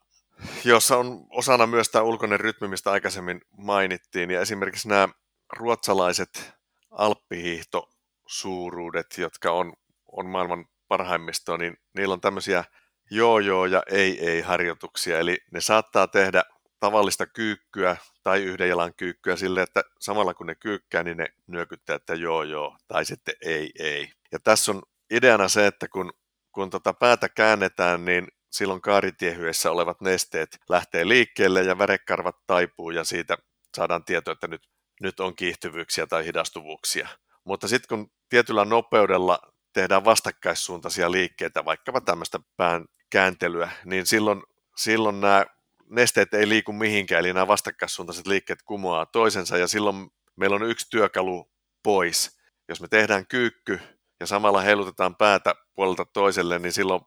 jossa 0.66 0.98
on 0.98 1.28
osana 1.30 1.68
myös 1.68 1.90
tämä 1.90 2.04
ulkoinen 2.04 2.40
rytmi, 2.40 2.68
mistä 2.68 2.92
aikaisemmin 2.92 3.42
mainittiin. 3.58 4.32
Ja 4.32 4.42
esimerkiksi 4.42 4.88
nämä 4.88 5.08
ruotsalaiset 5.54 6.54
alppihiihtosuuruudet, 6.92 9.18
jotka 9.18 9.52
on, 9.52 9.74
on 10.12 10.26
maailman 10.26 10.66
parhaimmistoa, 10.88 11.58
niin 11.58 11.78
niillä 11.96 12.14
on 12.14 12.22
tämmöisiä 12.22 12.64
joo-joo 13.12 13.66
ja 13.66 13.84
ei-ei-harjoituksia. 13.92 15.20
Eli 15.20 15.38
ne 15.52 15.62
saattaa 15.62 16.08
tehdä 16.08 16.44
tavallista 16.80 17.28
kyykkyä 17.28 17.98
tai 18.24 18.44
yhden 18.44 18.70
jalan 18.70 18.94
kyykkyä 18.98 19.36
sille, 19.36 19.62
että 19.62 19.84
samalla 20.00 20.34
kun 20.34 20.48
ne 20.48 20.56
kyykkää, 20.56 21.04
niin 21.04 21.18
ne 21.18 21.28
nyökyttää, 21.48 21.96
että 21.96 22.16
joo 22.16 22.44
joo, 22.44 22.78
tai 22.88 23.06
sitten 23.06 23.36
ei 23.42 23.72
ei. 23.80 24.12
Ja 24.32 24.40
tässä 24.40 24.72
on 24.72 24.82
ideana 25.12 25.48
se, 25.48 25.68
että 25.68 25.88
kun, 25.88 26.14
kun 26.52 26.70
tota 26.70 26.94
päätä 26.94 27.30
käännetään, 27.30 28.06
niin 28.06 28.28
silloin 28.52 28.82
kaaritiehyessä 28.82 29.72
olevat 29.72 30.02
nesteet 30.02 30.58
lähtee 30.70 31.08
liikkeelle 31.08 31.64
ja 31.64 31.78
värekarvat 31.78 32.36
taipuu 32.48 32.92
ja 32.92 33.04
siitä 33.04 33.38
saadaan 33.76 34.04
tieto, 34.04 34.32
että 34.32 34.48
nyt, 34.48 34.62
nyt 35.02 35.20
on 35.20 35.36
kiihtyvyyksiä 35.36 36.08
tai 36.08 36.26
hidastuvuuksia. 36.26 37.08
Mutta 37.44 37.68
sitten 37.68 37.98
kun 37.98 38.12
tietyllä 38.30 38.66
nopeudella 38.66 39.40
tehdään 39.74 40.06
vastakkaissuuntaisia 40.06 41.12
liikkeitä, 41.12 41.66
vaikkapa 41.66 42.02
tämmöistä 42.02 42.40
pään 42.58 42.86
kääntelyä, 43.10 43.72
niin 43.86 44.06
silloin, 44.06 44.44
silloin 44.76 45.22
nämä 45.22 45.46
nesteet 45.90 46.34
ei 46.34 46.50
liiku 46.50 46.74
mihinkään, 46.74 47.20
eli 47.20 47.34
nämä 47.34 47.48
vastakkaissuuntaiset 47.48 48.28
liikkeet 48.28 48.62
kumoaa 48.62 49.06
toisensa, 49.06 49.58
ja 49.58 49.68
silloin 49.68 50.10
meillä 50.36 50.56
on 50.56 50.70
yksi 50.70 50.90
työkalu 50.90 51.52
pois. 51.84 52.40
Jos 52.70 52.82
me 52.82 52.88
tehdään 52.88 53.28
kyykky 53.28 53.80
ja 54.20 54.28
samalla 54.28 54.62
heilutetaan 54.62 55.16
päätä 55.16 55.56
puolelta 55.76 56.06
toiselle, 56.06 56.60
niin 56.60 56.74
silloin, 56.74 57.02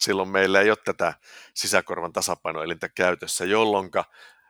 silloin 0.00 0.28
meillä 0.28 0.60
ei 0.60 0.70
ole 0.70 0.78
tätä 0.84 1.14
sisäkorvan 1.54 2.12
tasapainoelintä 2.12 2.88
käytössä, 2.88 3.44
jolloin 3.44 3.90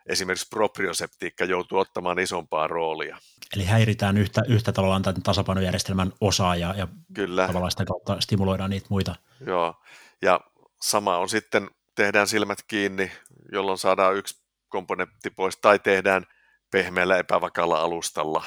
esimerkiksi 0.07 0.49
proprioseptiikka 0.51 1.45
joutuu 1.45 1.79
ottamaan 1.79 2.19
isompaa 2.19 2.67
roolia. 2.67 3.19
Eli 3.55 3.65
häiritään 3.65 4.17
yhtä, 4.17 4.43
yhtä 4.49 4.73
tavallaan 4.73 5.03
tämän 5.03 5.23
tasapainojärjestelmän 5.23 6.13
osaa 6.21 6.57
ja, 6.57 6.75
ja 6.77 6.89
Kyllä. 7.15 7.47
tavallaan 7.47 7.71
sitä 7.71 7.85
kautta 7.85 8.21
stimuloidaan 8.21 8.71
niitä 8.71 8.87
muita. 8.91 9.15
Joo, 9.47 9.75
ja 10.23 10.41
sama 10.83 11.19
on 11.19 11.29
sitten, 11.29 11.71
tehdään 11.95 12.27
silmät 12.27 12.59
kiinni, 12.69 13.13
jolloin 13.53 13.79
saadaan 13.79 14.17
yksi 14.17 14.43
komponentti 14.69 15.31
pois, 15.31 15.57
tai 15.57 15.79
tehdään 15.79 16.27
pehmeällä 16.71 17.19
epävakaalla 17.19 17.81
alustalla, 17.81 18.45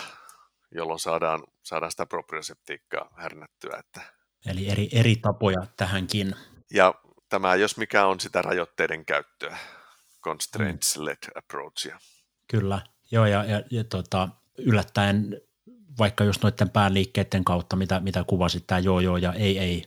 jolloin 0.76 1.00
saadaan, 1.00 1.44
saadaan 1.64 1.92
sitä 1.92 2.06
proprioseptiikkaa 2.06 3.10
härnättyä. 3.18 3.78
Että... 3.80 4.02
Eli 4.46 4.70
eri, 4.70 4.90
eri 4.92 5.16
tapoja 5.16 5.68
tähänkin. 5.78 6.36
Ja 6.74 6.94
tämä, 7.30 7.56
jos 7.56 7.78
mikä 7.78 8.06
on 8.06 8.20
sitä 8.20 8.42
rajoitteiden 8.42 9.06
käyttöä, 9.06 9.58
constraints-led 10.22 11.32
approachia. 11.36 12.00
Kyllä, 12.48 12.82
joo, 13.12 13.26
ja, 13.26 13.44
ja, 13.44 13.64
ja 13.72 13.84
tota, 13.84 14.30
yllättäen 14.58 15.42
vaikka 16.00 16.24
just 16.24 16.44
noiden 16.44 16.70
päänliikkeiden 16.70 17.44
kautta, 17.44 17.76
mitä, 17.76 18.00
mitä 18.00 18.24
kuvasit, 18.28 18.68
tämä 18.68 18.80
joo 18.80 19.00
joo 19.00 19.18
ja 19.18 19.34
ei 19.34 19.60
ei, 19.60 19.84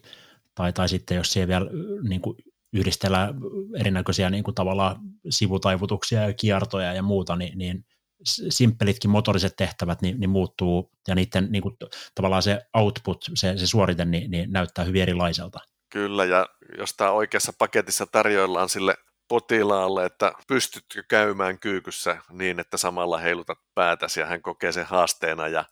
tai, 0.54 0.72
tai 0.72 0.88
sitten 0.88 1.16
jos 1.16 1.32
siellä 1.32 1.48
vielä 1.48 1.70
niin 2.08 2.20
kuin 2.20 2.36
yhdistellä 2.72 3.34
erinäköisiä 3.80 4.30
niin 4.30 4.44
kuin 4.44 4.54
tavallaan 4.54 4.96
sivutaivutuksia 5.30 6.22
ja 6.22 6.34
kiertoja 6.34 6.92
ja 6.92 7.02
muuta, 7.02 7.36
niin, 7.36 7.58
niin 7.58 7.84
simppelitkin 8.24 9.10
motoriset 9.10 9.56
tehtävät 9.56 10.02
niin, 10.02 10.20
niin 10.20 10.30
muuttuu 10.30 10.90
ja 11.08 11.14
niiden 11.14 11.48
niin 11.50 11.62
kuin, 11.62 11.76
tavallaan 12.14 12.42
se 12.42 12.60
output, 12.74 13.24
se, 13.34 13.58
se 13.58 13.66
suorite 13.66 14.04
niin, 14.04 14.30
niin 14.30 14.52
näyttää 14.52 14.84
hyvin 14.84 15.02
erilaiselta. 15.02 15.60
Kyllä, 15.92 16.24
ja 16.24 16.46
jos 16.78 16.94
tämä 16.96 17.10
oikeassa 17.10 17.52
paketissa 17.58 18.06
tarjoillaan 18.06 18.68
sille 18.68 18.94
potilaalle, 19.28 20.04
että 20.04 20.32
pystytkö 20.48 21.02
käymään 21.08 21.58
kyykyssä 21.58 22.16
niin, 22.30 22.60
että 22.60 22.76
samalla 22.76 23.18
heilutat 23.18 23.58
päätäsi 23.74 24.20
ja 24.20 24.26
hän 24.26 24.42
kokee 24.42 24.72
sen 24.72 24.86
haasteena 24.86 25.48
ja 25.48 25.64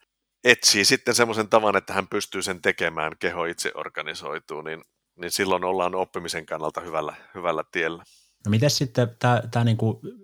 etsii 0.44 0.84
sitten 0.84 1.14
semmoisen 1.14 1.48
tavan, 1.48 1.76
että 1.76 1.92
hän 1.92 2.08
pystyy 2.08 2.42
sen 2.42 2.62
tekemään, 2.62 3.12
keho 3.18 3.44
itse 3.44 3.72
organisoituu, 3.74 4.62
niin, 4.62 4.82
niin 5.16 5.30
silloin 5.30 5.64
ollaan 5.64 5.94
oppimisen 5.94 6.46
kannalta 6.46 6.80
hyvällä, 6.80 7.14
hyvällä 7.34 7.64
tiellä. 7.72 8.04
No 8.44 8.50
miten 8.50 8.70
sitten 8.70 9.16
tämä, 9.18 9.42
tämä 9.50 9.64
niin 9.64 9.78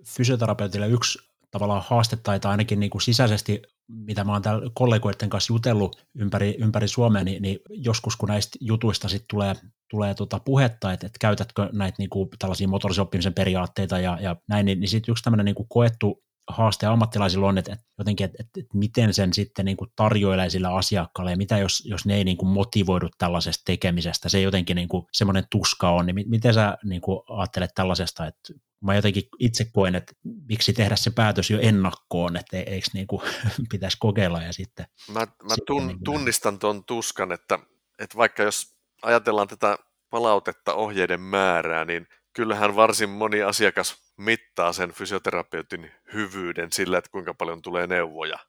fysioterapeutille 0.07 0.87
yksi 0.87 1.30
tavallaan 1.51 1.83
haaste 1.85 2.15
tai 2.15 2.39
ainakin 2.43 2.79
niin 2.79 2.89
kuin 2.89 3.01
sisäisesti 3.01 3.61
mitä 3.91 4.23
mä 4.23 4.31
oon 4.31 4.41
täällä 4.41 4.71
kollegoiden 4.73 5.29
kanssa 5.29 5.53
jutellut 5.53 6.07
ympäri, 6.15 6.55
ympäri 6.59 6.87
Suomea, 6.87 7.23
niin, 7.23 7.41
niin 7.41 7.59
joskus 7.69 8.15
kun 8.15 8.29
näistä 8.29 8.57
jutuista 8.61 9.09
sitten 9.09 9.27
tulee, 9.29 9.55
tulee 9.89 10.13
tota 10.13 10.39
puhetta, 10.39 10.93
että, 10.93 11.05
että 11.05 11.17
käytätkö 11.19 11.69
näitä 11.71 11.95
niin 11.99 12.09
kuin, 12.09 12.29
tällaisia 12.39 12.67
motorisoppimisen 12.67 13.33
periaatteita 13.33 13.99
ja, 13.99 14.17
ja 14.21 14.35
näin, 14.49 14.65
niin, 14.65 14.79
niin 14.79 14.89
sitten 14.89 15.11
yksi 15.11 15.23
tämmöinen 15.23 15.45
niin 15.45 15.55
kuin 15.55 15.67
koettu 15.69 16.23
haaste 16.51 16.85
ammattilaisilla 16.85 17.47
on, 17.47 17.57
että, 17.57 17.73
että 17.73 17.85
jotenkin, 17.97 18.25
että, 18.25 18.37
että, 18.39 18.59
että 18.59 18.77
miten 18.77 19.13
sen 19.13 19.33
sitten 19.33 19.65
niin 19.65 19.77
kuin 19.77 19.91
tarjoilee 19.95 20.49
sille 20.49 20.67
asiakkaalle 20.67 21.31
ja 21.31 21.37
mitä 21.37 21.57
jos, 21.57 21.83
jos 21.85 22.05
ne 22.05 22.15
ei 22.15 22.23
niin 22.23 22.37
kuin 22.37 22.49
motivoidu 22.49 23.09
tällaisesta 23.17 23.61
tekemisestä, 23.65 24.29
se 24.29 24.41
jotenkin 24.41 24.75
niin 24.75 24.87
kuin 24.87 25.05
semmoinen 25.11 25.43
tuska 25.49 25.89
on, 25.89 26.05
niin 26.05 26.29
miten 26.29 26.53
sä 26.53 26.77
niin 26.83 27.01
kuin 27.01 27.19
ajattelet 27.29 27.71
tällaisesta, 27.75 28.27
että 28.27 28.53
mä 28.81 28.95
jotenkin 28.95 29.23
itse 29.39 29.65
koen, 29.73 29.95
että 29.95 30.13
miksi 30.49 30.73
tehdä 30.73 30.95
se 30.95 31.11
päätös 31.11 31.49
jo 31.49 31.59
ennakkoon, 31.61 32.37
että 32.37 32.57
eikö 32.57 32.87
niin 32.93 33.07
kuin, 33.07 33.21
pitäisi 33.71 33.97
kokeilla 33.99 34.41
ja 34.41 34.53
sitten... 34.53 34.85
Mä, 35.11 35.19
mä 35.19 35.55
tun, 35.67 35.87
niin 35.87 36.03
tunnistan 36.03 36.59
tuon 36.59 36.85
tuskan, 36.85 37.31
että, 37.31 37.59
että 37.99 38.17
vaikka 38.17 38.43
jos 38.43 38.75
ajatellaan 39.01 39.47
tätä 39.47 39.77
palautetta 40.09 40.73
ohjeiden 40.73 41.21
määrää, 41.21 41.85
niin 41.85 42.07
kyllähän 42.33 42.75
varsin 42.75 43.09
moni 43.09 43.41
asiakas 43.41 44.13
mittaa 44.17 44.73
sen 44.73 44.91
fysioterapeutin 44.91 45.91
hyvyyden 46.13 46.71
sillä, 46.71 46.97
että 46.97 47.11
kuinka 47.11 47.33
paljon 47.33 47.61
tulee 47.61 47.87
neuvoja. 47.87 48.39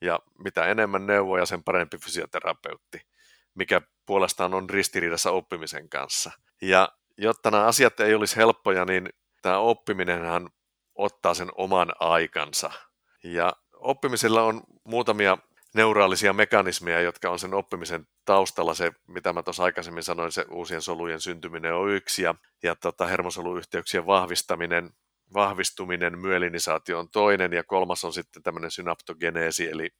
Ja 0.00 0.18
mitä 0.44 0.66
enemmän 0.66 1.06
neuvoja, 1.06 1.46
sen 1.46 1.64
parempi 1.64 1.98
fysioterapeutti, 1.98 3.00
mikä 3.54 3.80
puolestaan 4.06 4.54
on 4.54 4.70
ristiriidassa 4.70 5.30
oppimisen 5.30 5.88
kanssa. 5.88 6.30
Ja 6.62 6.88
jotta 7.18 7.50
nämä 7.50 7.64
asiat 7.64 8.00
ei 8.00 8.14
olisi 8.14 8.36
helppoja, 8.36 8.84
niin 8.84 9.08
tämä 9.42 9.58
oppiminenhan 9.58 10.50
ottaa 10.94 11.34
sen 11.34 11.48
oman 11.56 11.92
aikansa. 12.00 12.70
Ja 13.24 13.52
oppimisella 13.72 14.42
on 14.42 14.62
muutamia 14.84 15.38
neuraalisia 15.74 16.32
mekanismeja, 16.32 17.00
jotka 17.00 17.30
on 17.30 17.38
sen 17.38 17.54
oppimisen 17.54 18.06
taustalla. 18.24 18.74
Se, 18.74 18.92
mitä 19.08 19.32
mä 19.32 19.42
tuossa 19.42 19.64
aikaisemmin 19.64 20.02
sanoin, 20.02 20.32
se 20.32 20.44
uusien 20.50 20.82
solujen 20.82 21.20
syntyminen 21.20 21.74
on 21.74 21.90
yksi, 21.90 22.22
ja, 22.22 22.34
ja 22.62 22.76
tota, 22.76 23.06
hermosoluyhteyksien 23.06 24.06
vahvistaminen, 24.06 24.90
vahvistuminen, 25.34 26.18
myelinisaatio 26.18 26.98
on 26.98 27.10
toinen, 27.10 27.52
ja 27.52 27.64
kolmas 27.64 28.04
on 28.04 28.12
sitten 28.12 28.42
tämmöinen 28.42 28.70
synaptogeneesi, 28.70 29.68
eli 29.70 29.90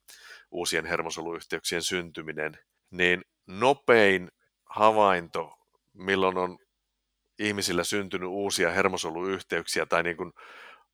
uusien 0.51 0.87
hermosoluyhteyksien 0.87 1.83
syntyminen. 1.83 2.59
Niin 2.91 3.25
nopein 3.47 4.31
havainto, 4.65 5.53
milloin 5.93 6.39
on 6.39 6.59
ihmisillä 7.39 7.85
syntynyt 7.85 8.29
uusia 8.29 8.71
hermosoluyhteyksiä 8.71 9.87
tai 9.87 10.03
niin 10.03 10.17
kuin 10.17 10.33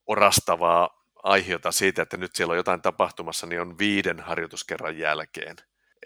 orastavaa 0.07 1.00
aiheota 1.23 1.73
siitä, 1.73 2.03
että 2.03 2.16
nyt 2.16 2.37
siellä 2.37 2.53
on 2.53 2.57
jotain 2.57 2.83
tapahtumassa, 2.83 3.47
niin 3.47 3.61
on 3.61 3.79
viiden 3.79 4.21
harjoituskerran 4.21 4.99
jälkeen. 4.99 5.57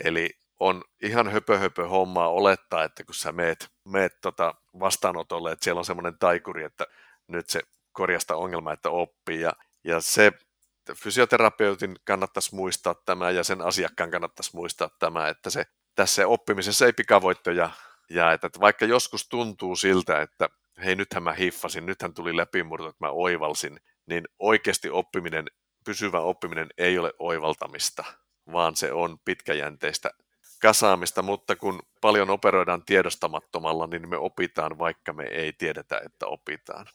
Eli 0.05 0.31
on 0.61 0.85
ihan 1.03 1.29
höpö, 1.29 1.59
höpö 1.59 1.89
hommaa 1.89 2.29
olettaa, 2.29 2.85
että 2.85 3.05
kun 3.05 3.15
sä 3.15 3.33
meet, 3.33 3.69
meet 3.85 4.21
tota 4.21 4.55
vastaanotolle, 4.81 5.53
että 5.53 5.65
siellä 5.65 5.79
on 5.79 5.85
semmoinen 5.85 6.19
taikuri, 6.19 6.65
että 6.65 6.87
nyt 7.29 7.49
se 7.49 7.61
korjasta 7.93 8.37
ongelma, 8.37 8.73
että 8.73 8.91
oppii. 8.91 9.41
Ja, 9.41 9.53
ja 9.85 10.01
se 10.01 10.33
fysioterapeutin 10.97 11.97
kannattaisi 12.05 12.55
muistaa 12.55 12.95
tämä 12.95 13.31
ja 13.31 13.45
sen 13.45 13.62
asiakkaan 13.62 14.11
kannattaisi 14.11 14.57
muistaa 14.57 14.91
tämä, 14.99 15.29
että 15.29 15.51
se 15.51 15.65
tässä 15.95 16.27
oppimisessa 16.27 16.87
ei 16.87 16.93
pikavoittoja 16.93 17.71
jää. 18.11 18.33
Että 18.33 18.49
vaikka 18.61 18.85
joskus 18.85 19.29
tuntuu 19.29 19.77
siltä, 19.77 20.23
että 20.23 20.49
hei 20.85 20.97
nythän 20.97 21.23
mä 21.23 21.33
hiffasin, 21.33 21.87
nythän 21.87 22.15
tuli 22.15 22.37
läpimurto, 22.37 22.89
että 22.89 23.07
mä 23.07 23.11
oivalsin, 23.11 23.81
niin 24.07 24.25
oikeasti 24.39 24.91
oppiminen, 24.91 25.45
pysyvä 25.85 26.21
oppiminen 26.21 26.69
ei 26.79 26.99
ole 26.99 27.13
oivaltamista, 27.19 28.05
vaan 28.53 28.77
se 28.77 28.93
on 28.93 29.19
pitkäjänteistä 29.25 30.11
kasaamista, 30.63 31.23
mutta 31.23 31.57
kun 31.57 31.83
paljon 32.01 32.31
operoidaan 32.31 32.85
tiedostamattomalla, 32.85 33.87
niin 33.87 34.09
me 34.09 34.17
opitaan, 34.17 34.79
vaikka 34.79 35.13
me 35.13 35.25
ei 35.25 35.53
tiedetä, 35.53 36.01
että 36.05 36.27
opitaan. 36.27 36.87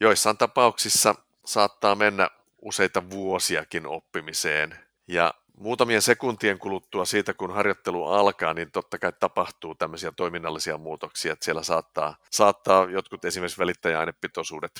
Joissain 0.00 0.36
tapauksissa 0.36 1.14
saattaa 1.44 1.94
mennä 1.94 2.30
useita 2.62 3.10
vuosiakin 3.10 3.86
oppimiseen, 3.86 4.78
ja 5.08 5.34
muutamien 5.56 6.02
sekuntien 6.02 6.58
kuluttua 6.58 7.04
siitä, 7.04 7.34
kun 7.34 7.54
harjoittelu 7.54 8.06
alkaa, 8.06 8.54
niin 8.54 8.70
totta 8.70 8.98
kai 8.98 9.12
tapahtuu 9.20 9.74
tämmöisiä 9.74 10.12
toiminnallisia 10.16 10.78
muutoksia, 10.78 11.32
että 11.32 11.44
siellä 11.44 11.62
saattaa, 11.62 12.16
saattaa 12.30 12.90
jotkut 12.90 13.24
esimerkiksi 13.24 13.58
välittäjäainepitoisuudet 13.58 14.72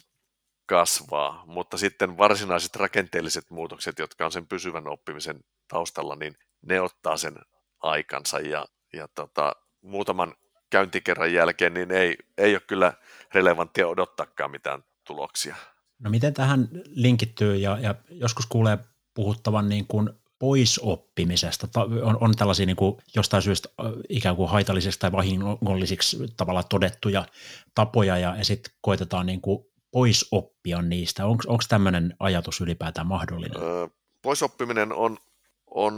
kasvaa, 0.66 1.44
mutta 1.46 1.78
sitten 1.78 2.18
varsinaiset 2.18 2.76
rakenteelliset 2.76 3.50
muutokset, 3.50 3.98
jotka 3.98 4.24
on 4.24 4.32
sen 4.32 4.46
pysyvän 4.46 4.88
oppimisen 4.88 5.40
taustalla, 5.68 6.16
niin 6.16 6.36
ne 6.62 6.80
ottaa 6.80 7.16
sen 7.16 7.34
aikansa 7.82 8.40
ja, 8.40 8.66
ja 8.92 9.08
tota, 9.08 9.56
muutaman 9.82 10.34
käyntikerran 10.70 11.32
jälkeen 11.32 11.74
niin 11.74 11.90
ei, 11.90 12.16
ei 12.38 12.54
ole 12.54 12.62
kyllä 12.66 12.92
relevanttia 13.34 13.88
odottaakaan 13.88 14.50
mitään 14.50 14.84
tuloksia. 15.06 15.56
No 15.98 16.10
miten 16.10 16.34
tähän 16.34 16.68
linkittyy 16.86 17.56
ja, 17.56 17.78
ja 17.78 17.94
joskus 18.10 18.46
kuulee 18.46 18.78
puhuttavan 19.14 19.68
niin 19.68 19.86
kuin 19.86 20.10
poisoppimisesta. 20.38 21.68
On, 22.02 22.18
on 22.20 22.34
tällaisia 22.36 22.66
niin 22.66 22.76
kuin 22.76 22.96
jostain 23.16 23.42
syystä 23.42 23.68
ikään 24.08 24.36
kuin 24.36 24.50
haitallisiksi 24.50 25.00
tai 25.00 25.12
vahingollisiksi 25.12 26.18
tavalla 26.36 26.62
todettuja 26.62 27.26
tapoja 27.74 28.18
ja, 28.18 28.36
ja 28.36 28.44
sitten 28.44 28.72
koitetaan 28.80 29.26
niin 29.26 29.40
kuin 29.40 29.71
poisoppia 29.92 30.82
niistä. 30.82 31.26
Onko 31.26 31.64
tämmöinen 31.68 32.16
ajatus 32.20 32.60
ylipäätään 32.60 33.06
mahdollinen? 33.06 33.62
Öö, 33.62 33.88
poisoppiminen 34.22 34.92
on, 34.92 35.18
on 35.66 35.94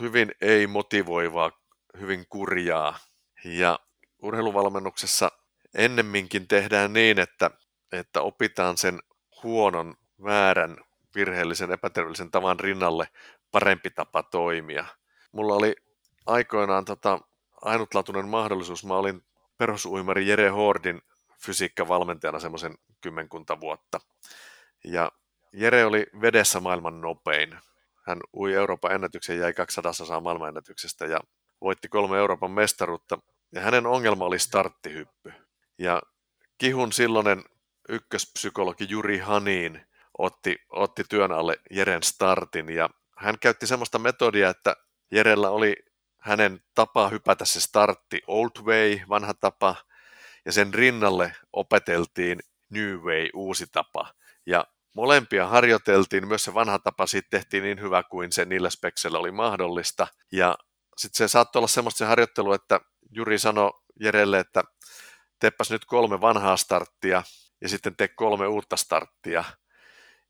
hyvin 0.00 0.32
ei-motivoivaa, 0.40 1.52
hyvin 2.00 2.26
kurjaa. 2.28 2.98
Ja 3.44 3.78
urheiluvalmennuksessa 4.22 5.32
ennemminkin 5.74 6.48
tehdään 6.48 6.92
niin, 6.92 7.18
että, 7.18 7.50
että 7.92 8.22
opitaan 8.22 8.78
sen 8.78 8.98
huonon, 9.42 9.94
väärän, 10.24 10.76
virheellisen, 11.14 11.72
epäterveellisen 11.72 12.30
tavan 12.30 12.60
rinnalle 12.60 13.08
parempi 13.50 13.90
tapa 13.90 14.22
toimia. 14.22 14.84
Mulla 15.32 15.54
oli 15.54 15.76
aikoinaan 16.26 16.84
tota, 16.84 17.20
ainutlaatuinen 17.62 18.28
mahdollisuus. 18.28 18.84
Mä 18.84 18.94
olin 18.94 19.22
perusuimari 19.58 20.28
Jere 20.28 20.48
Hordin 20.48 21.02
fysiikkavalmentajana 21.42 22.40
semmoisen 22.40 22.74
kymmenkunta 23.00 23.60
vuotta. 23.60 24.00
Ja 24.84 25.12
Jere 25.52 25.84
oli 25.84 26.06
vedessä 26.20 26.60
maailman 26.60 27.00
nopein. 27.00 27.58
Hän 28.06 28.18
ui 28.36 28.54
Euroopan 28.54 28.92
ennätyksen, 28.92 29.38
jäi 29.38 29.52
200 29.52 29.90
osaa 29.90 30.20
maailmanennätyksestä 30.20 31.06
ja 31.06 31.20
voitti 31.60 31.88
kolme 31.88 32.18
Euroopan 32.18 32.50
mestaruutta. 32.50 33.18
Ja 33.52 33.60
hänen 33.60 33.86
ongelma 33.86 34.24
oli 34.24 34.38
starttihyppy. 34.38 35.32
Ja 35.78 36.02
Kihun 36.58 36.92
silloinen 36.92 37.44
ykköspsykologi 37.88 38.86
Juri 38.88 39.18
Haniin 39.18 39.86
otti, 40.18 40.56
otti 40.70 41.04
työn 41.08 41.32
alle 41.32 41.56
Jeren 41.70 42.02
startin 42.02 42.68
ja 42.68 42.90
hän 43.16 43.38
käytti 43.38 43.66
semmoista 43.66 43.98
metodia, 43.98 44.50
että 44.50 44.76
Jerellä 45.10 45.50
oli 45.50 45.76
hänen 46.18 46.62
tapa 46.74 47.08
hypätä 47.08 47.44
se 47.44 47.60
startti 47.60 48.22
old 48.26 48.50
way, 48.62 48.98
vanha 49.08 49.34
tapa, 49.34 49.76
ja 50.44 50.52
sen 50.52 50.74
rinnalle 50.74 51.32
opeteltiin 51.52 52.40
New 52.70 52.96
Way, 52.96 53.28
uusi 53.34 53.66
tapa. 53.72 54.14
Ja 54.46 54.64
molempia 54.96 55.46
harjoiteltiin, 55.46 56.28
myös 56.28 56.44
se 56.44 56.54
vanha 56.54 56.78
tapa 56.78 57.06
siitä 57.06 57.28
tehtiin 57.30 57.62
niin 57.62 57.80
hyvä 57.80 58.02
kuin 58.02 58.32
se 58.32 58.44
niillä 58.44 58.70
speksellä 58.70 59.18
oli 59.18 59.30
mahdollista. 59.30 60.06
Ja 60.32 60.58
sitten 60.96 61.18
se 61.18 61.28
saattoi 61.28 61.60
olla 61.60 61.68
semmoista 61.68 61.98
se 61.98 62.04
harjoittelu, 62.04 62.52
että 62.52 62.80
Juri 63.10 63.38
sanoi 63.38 63.70
Jerelle, 64.00 64.38
että 64.38 64.64
teepäs 65.40 65.70
nyt 65.70 65.84
kolme 65.84 66.20
vanhaa 66.20 66.56
starttia 66.56 67.22
ja 67.60 67.68
sitten 67.68 67.96
tee 67.96 68.08
kolme 68.08 68.46
uutta 68.46 68.76
starttia. 68.76 69.44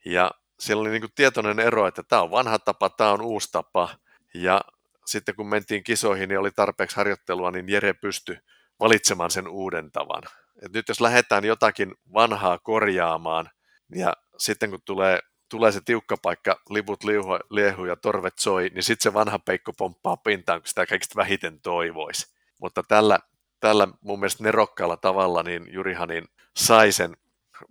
Ja 0.05 0.31
siellä 0.61 0.81
oli 0.81 0.91
niin 0.91 1.03
kuin 1.03 1.13
tietoinen 1.15 1.61
ero, 1.61 1.87
että 1.87 2.03
tämä 2.03 2.23
on 2.23 2.31
vanha 2.31 2.59
tapa, 2.59 2.91
tämä 2.91 3.13
on 3.13 3.23
uusi 3.23 3.49
tapa. 3.53 3.89
Ja 4.35 4.61
sitten 5.07 5.35
kun 5.35 5.49
mentiin 5.49 5.85
kisoihin, 5.85 6.29
niin 6.29 6.39
oli 6.39 6.51
tarpeeksi 6.51 6.97
harjoittelua, 6.97 7.51
niin 7.51 7.69
Jere 7.69 7.93
pystyi 7.93 8.39
valitsemaan 8.81 9.31
sen 9.31 9.49
uuden 9.49 9.93
tavan. 9.93 10.22
Et 10.64 10.72
nyt 10.72 10.89
jos 10.89 11.01
lähdetään 11.01 11.45
jotakin 11.45 11.95
vanhaa 12.12 12.59
korjaamaan, 12.59 13.51
ja 13.95 14.12
sitten 14.39 14.70
kun 14.70 14.81
tulee, 14.85 15.18
tulee 15.51 15.72
se 15.72 15.81
tiukka 15.85 16.16
paikka, 16.22 16.61
liput 16.70 17.05
liuhu, 17.05 17.39
liehu 17.51 17.85
ja 17.85 17.97
torvet 17.97 18.39
soi, 18.39 18.70
niin 18.74 18.83
sitten 18.83 19.03
se 19.03 19.14
vanha 19.14 19.39
peikko 19.39 19.72
pomppaa 19.72 20.16
pintaan, 20.16 20.61
kun 20.61 20.68
sitä 20.68 20.87
kaikista 20.87 21.16
vähiten 21.16 21.61
toivoisi. 21.61 22.35
Mutta 22.61 22.83
tällä, 22.83 23.18
tällä 23.61 23.89
mun 24.01 24.20
mielestä 24.20 24.45
nerokkaalla 24.45 24.97
tavalla 24.97 25.43
niin 25.43 25.72
Jurihanin 25.72 26.24
sai 26.57 26.93
sen 26.93 27.16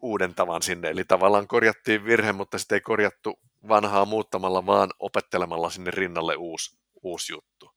uuden 0.02 0.36
tavan 0.36 0.62
sinne. 0.62 0.90
Eli 0.90 1.04
tavallaan 1.04 1.48
korjattiin 1.48 2.06
virhe, 2.06 2.32
mutta 2.32 2.58
sitten 2.58 2.76
ei 2.76 2.82
korjattu 2.82 3.40
vanhaa 3.68 4.06
muuttamalla, 4.06 4.66
vaan 4.66 4.90
opettelemalla 5.00 5.70
sinne 5.70 5.92
rinnalle 5.92 6.36
uusi, 6.36 6.78
uusi 7.04 7.34
juttu. 7.34 7.72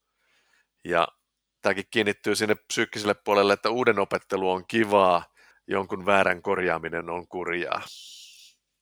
Ja 0.83 1.07
tämäkin 1.63 1.85
kiinnittyy 1.91 2.35
sinne 2.35 2.55
psyykkiselle 2.55 3.13
puolelle, 3.13 3.53
että 3.53 3.69
uuden 3.69 3.99
opettelu 3.99 4.51
on 4.51 4.67
kivaa, 4.67 5.25
jonkun 5.67 6.05
väärän 6.05 6.41
korjaaminen 6.41 7.09
on 7.09 7.27
kurjaa. 7.27 7.81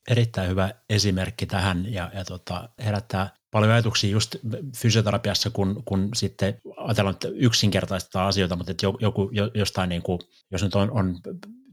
Erittäin 0.10 0.50
hyvä 0.50 0.70
esimerkki 0.90 1.46
tähän 1.46 1.94
ja, 1.94 2.12
ja 2.14 2.26
tota, 2.26 2.70
herättää 2.86 3.30
paljon 3.52 3.72
ajatuksia 3.72 4.10
just 4.10 4.36
fysioterapiassa, 4.78 5.50
kun, 5.50 5.84
kun 5.86 6.10
sitten 6.16 6.62
ajatellaan, 6.78 7.14
että 7.14 7.28
yksinkertaistetaan 7.28 8.28
asioita, 8.28 8.56
mutta 8.56 8.72
että 8.72 8.86
joku, 9.00 9.32
jostain 9.54 9.90
niin 9.90 10.02
kuin, 10.02 10.20
jos 10.52 10.64
nyt 10.64 10.76
on, 10.76 10.92
on 10.92 11.20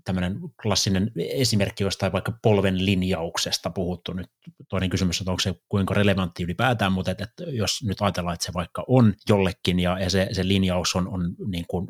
tämmöinen 0.08 0.40
klassinen 0.62 1.12
esimerkki 1.16 1.84
jostain 1.84 2.12
vaikka 2.12 2.32
polven 2.42 2.86
linjauksesta 2.86 3.70
puhuttu. 3.70 4.12
Nyt 4.12 4.30
toinen 4.68 4.90
kysymys 4.90 5.20
on, 5.20 5.28
onko 5.28 5.40
se 5.40 5.54
kuinka 5.68 5.94
relevantti 5.94 6.42
ylipäätään, 6.42 6.92
mutta 6.92 7.10
että, 7.10 7.24
että 7.24 7.44
jos 7.44 7.82
nyt 7.82 8.02
ajatellaan, 8.02 8.34
että 8.34 8.46
se 8.46 8.52
vaikka 8.54 8.84
on 8.86 9.14
jollekin 9.28 9.80
ja, 9.80 9.98
ja 9.98 10.10
se, 10.10 10.28
se 10.32 10.48
linjaus 10.48 10.96
on, 10.96 11.08
on 11.08 11.34
niin 11.46 11.64
kuin 11.68 11.86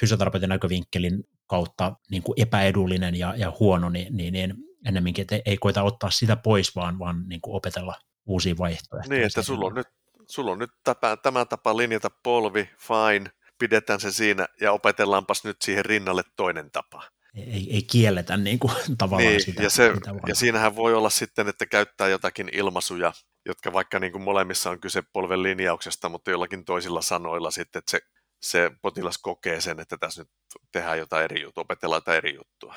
fysioterapeutin 0.00 0.48
näkövinkkelin 0.48 1.24
kautta 1.46 1.96
niin 2.10 2.22
kuin 2.22 2.42
epäedullinen 2.42 3.14
ja, 3.14 3.34
ja 3.36 3.52
huono, 3.60 3.88
niin, 3.88 4.16
niin, 4.16 4.32
niin 4.32 4.54
ennemminkin, 4.86 5.22
että 5.22 5.40
ei 5.46 5.56
koita 5.56 5.82
ottaa 5.82 6.10
sitä 6.10 6.36
pois, 6.36 6.76
vaan, 6.76 6.98
vaan 6.98 7.28
niin 7.28 7.40
kuin 7.40 7.56
opetella 7.56 7.94
uusia 8.26 8.54
vaihtoehtoja. 8.58 9.18
Niin, 9.18 9.26
että 9.26 9.42
sulla 9.42 9.66
on 9.66 9.74
nyt, 9.74 9.88
sulla 10.26 10.52
on 10.52 10.58
nyt 10.58 10.70
tapa, 10.84 11.16
tämä 11.16 11.44
tapa 11.44 11.76
linjata 11.76 12.10
polvi, 12.22 12.70
fine, 12.78 13.30
pidetään 13.58 14.00
se 14.00 14.12
siinä 14.12 14.46
ja 14.60 14.72
opetellaanpas 14.72 15.44
nyt 15.44 15.62
siihen 15.62 15.84
rinnalle 15.84 16.22
toinen 16.36 16.70
tapa 16.70 17.02
ei, 17.36 17.68
ei 17.70 17.82
kielletä 17.82 18.36
niin 18.36 18.58
kuin, 18.58 18.72
tavallaan 18.98 19.32
niin, 19.32 19.44
sitä. 19.44 19.62
Ja, 19.62 19.70
se, 19.70 19.92
ja 20.26 20.34
siinähän 20.34 20.76
voi 20.76 20.94
olla 20.94 21.10
sitten, 21.10 21.48
että 21.48 21.66
käyttää 21.66 22.08
jotakin 22.08 22.50
ilmaisuja, 22.52 23.12
jotka 23.46 23.72
vaikka 23.72 23.98
niin 23.98 24.12
kuin 24.12 24.22
molemmissa 24.22 24.70
on 24.70 24.80
kyse 24.80 25.02
polven 25.12 25.42
linjauksesta, 25.42 26.08
mutta 26.08 26.30
jollakin 26.30 26.64
toisilla 26.64 27.02
sanoilla 27.02 27.50
sitten, 27.50 27.78
että 27.78 27.90
se, 27.90 28.00
se 28.42 28.70
potilas 28.82 29.18
kokee 29.18 29.60
sen, 29.60 29.80
että 29.80 29.96
tässä 29.96 30.20
nyt 30.22 30.30
tehdään 30.72 30.98
jotain 30.98 31.24
eri 31.24 31.42
juttua, 31.42 31.62
opetellaan 31.62 31.96
jotain 31.96 32.16
eri 32.16 32.34
juttua. 32.34 32.74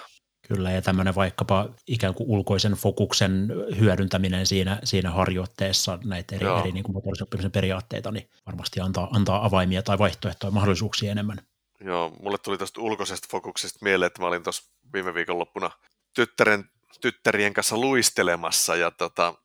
Kyllä, 0.47 0.72
ja 0.72 0.82
tämmöinen 0.82 1.16
vaikkapa 1.16 1.70
ikään 1.88 2.14
kuin 2.14 2.30
ulkoisen 2.30 2.72
fokuksen 2.72 3.47
hyödyntäminen 3.80 4.45
siinä, 4.45 4.80
siinä 4.84 5.12
harjoitteessa 5.12 5.99
näitä 6.04 6.36
eri, 6.36 6.45
eri 6.60 6.72
niin 6.72 6.84
kuin 6.84 7.51
periaatteita, 7.51 8.12
niin 8.12 8.30
varmasti 8.45 8.80
antaa, 8.80 9.08
antaa 9.12 9.45
avaimia 9.45 9.84
tai 9.84 9.97
vaihtoehtoja 9.97 10.51
mahdollisuuksia 10.51 11.12
enemmän. 11.12 11.38
Joo, 11.84 12.10
mulle 12.22 12.38
tuli 12.38 12.58
tuosta 12.58 12.82
ulkoisesta 12.82 13.28
fokuksesta 13.32 13.80
mieleen, 13.82 14.08
että 14.08 14.22
mä 14.22 14.28
olin 14.28 14.44
tuossa 14.44 14.72
viime 14.94 15.14
viikonloppuna 15.14 15.72
tyttären, 16.16 16.70
tyttärien 17.02 17.54
kanssa 17.54 17.78
luistelemassa 17.78 18.76
ja 18.76 18.92
tota, 18.92 19.36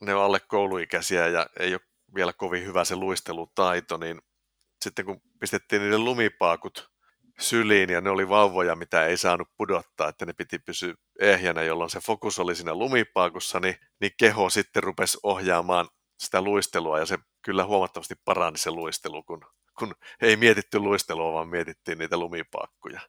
ne 0.00 0.14
on 0.14 0.24
alle 0.24 0.40
kouluikäisiä 0.40 1.28
ja 1.28 1.46
ei 1.60 1.74
ole 1.74 1.80
vielä 2.14 2.32
kovin 2.32 2.66
hyvä 2.66 2.84
se 2.84 2.96
luistelutaito, 2.96 3.96
niin 3.96 4.22
sitten 4.84 5.04
kun 5.04 5.20
pistettiin 5.40 5.82
niiden 5.82 6.04
lumipaakut 6.04 6.90
syliin 7.40 7.90
ja 7.90 8.00
ne 8.00 8.10
oli 8.10 8.28
vauvoja, 8.28 8.76
mitä 8.76 9.06
ei 9.06 9.16
saanut 9.16 9.48
pudottaa, 9.56 10.08
että 10.08 10.26
ne 10.26 10.32
piti 10.32 10.58
pysyä 10.58 10.94
ehjänä, 11.20 11.62
jolloin 11.62 11.90
se 11.90 12.00
fokus 12.00 12.38
oli 12.38 12.54
siinä 12.54 12.74
lumipaakussa, 12.74 13.60
niin, 13.60 13.76
niin 14.00 14.12
keho 14.18 14.50
sitten 14.50 14.82
rupesi 14.82 15.18
ohjaamaan 15.22 15.88
sitä 16.18 16.42
luistelua 16.42 16.98
ja 16.98 17.06
se 17.06 17.18
kyllä 17.42 17.64
huomattavasti 17.64 18.14
parani 18.24 18.58
se 18.58 18.70
luistelu, 18.70 19.22
kun 19.22 19.44
kun 19.78 19.94
ei 20.22 20.36
mietitty 20.36 20.78
luistelua, 20.78 21.32
vaan 21.32 21.48
mietittiin 21.48 21.98
niitä 21.98 22.16
lumipaakkuja. 22.16 23.00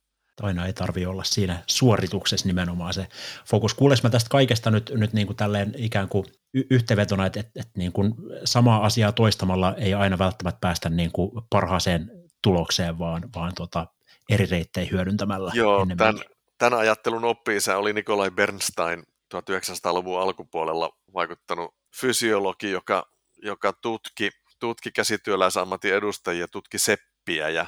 Aina 0.42 0.66
ei 0.66 0.74
tarvi 0.74 1.06
olla 1.06 1.24
siinä 1.24 1.64
suorituksessa 1.68 2.48
nimenomaan 2.48 2.94
se 2.94 3.08
fokus. 3.46 3.74
Kuules 3.74 4.04
mä 4.04 4.10
tästä 4.10 4.30
kaikesta 4.30 4.72
nyt, 4.72 4.92
nyt 4.96 5.14
niin 5.14 5.28
kuin 5.28 5.38
tälleen 5.38 5.74
ikään 5.78 6.10
kuin 6.10 6.26
yhteenvetona, 6.54 7.26
että, 7.26 7.40
että, 7.40 7.60
että 7.60 7.72
niin 7.80 7.92
kuin 7.92 8.14
samaa 8.44 8.86
asiaa 8.86 9.12
toistamalla 9.12 9.76
ei 9.78 9.94
aina 9.94 10.18
välttämättä 10.18 10.60
päästä 10.62 10.90
niin 10.90 11.12
kuin 11.12 11.32
parhaaseen 11.50 12.12
tulokseen, 12.44 13.00
vaan, 13.00 13.24
vaan 13.36 13.56
tota 13.56 13.88
eri 14.30 14.46
reittejä 14.46 14.88
hyödyntämällä. 14.92 15.52
Joo, 15.56 15.86
tämän, 15.98 16.20
tämän 16.58 16.80
ajattelun 16.80 17.26
oppi 17.26 17.52
oli 17.78 17.94
Nikolai 17.94 18.32
Bernstein 18.32 19.04
1900-luvun 19.36 20.22
alkupuolella 20.22 20.90
vaikuttanut 21.14 21.76
fysiologi, 21.96 22.72
joka, 22.72 23.06
joka 23.44 23.74
tutki 23.74 24.30
tutki 24.60 24.92
käsityöläisammatin 24.92 25.94
edustajia, 25.94 26.48
tutki 26.48 26.80
seppiä 26.80 27.50
ja, 27.50 27.66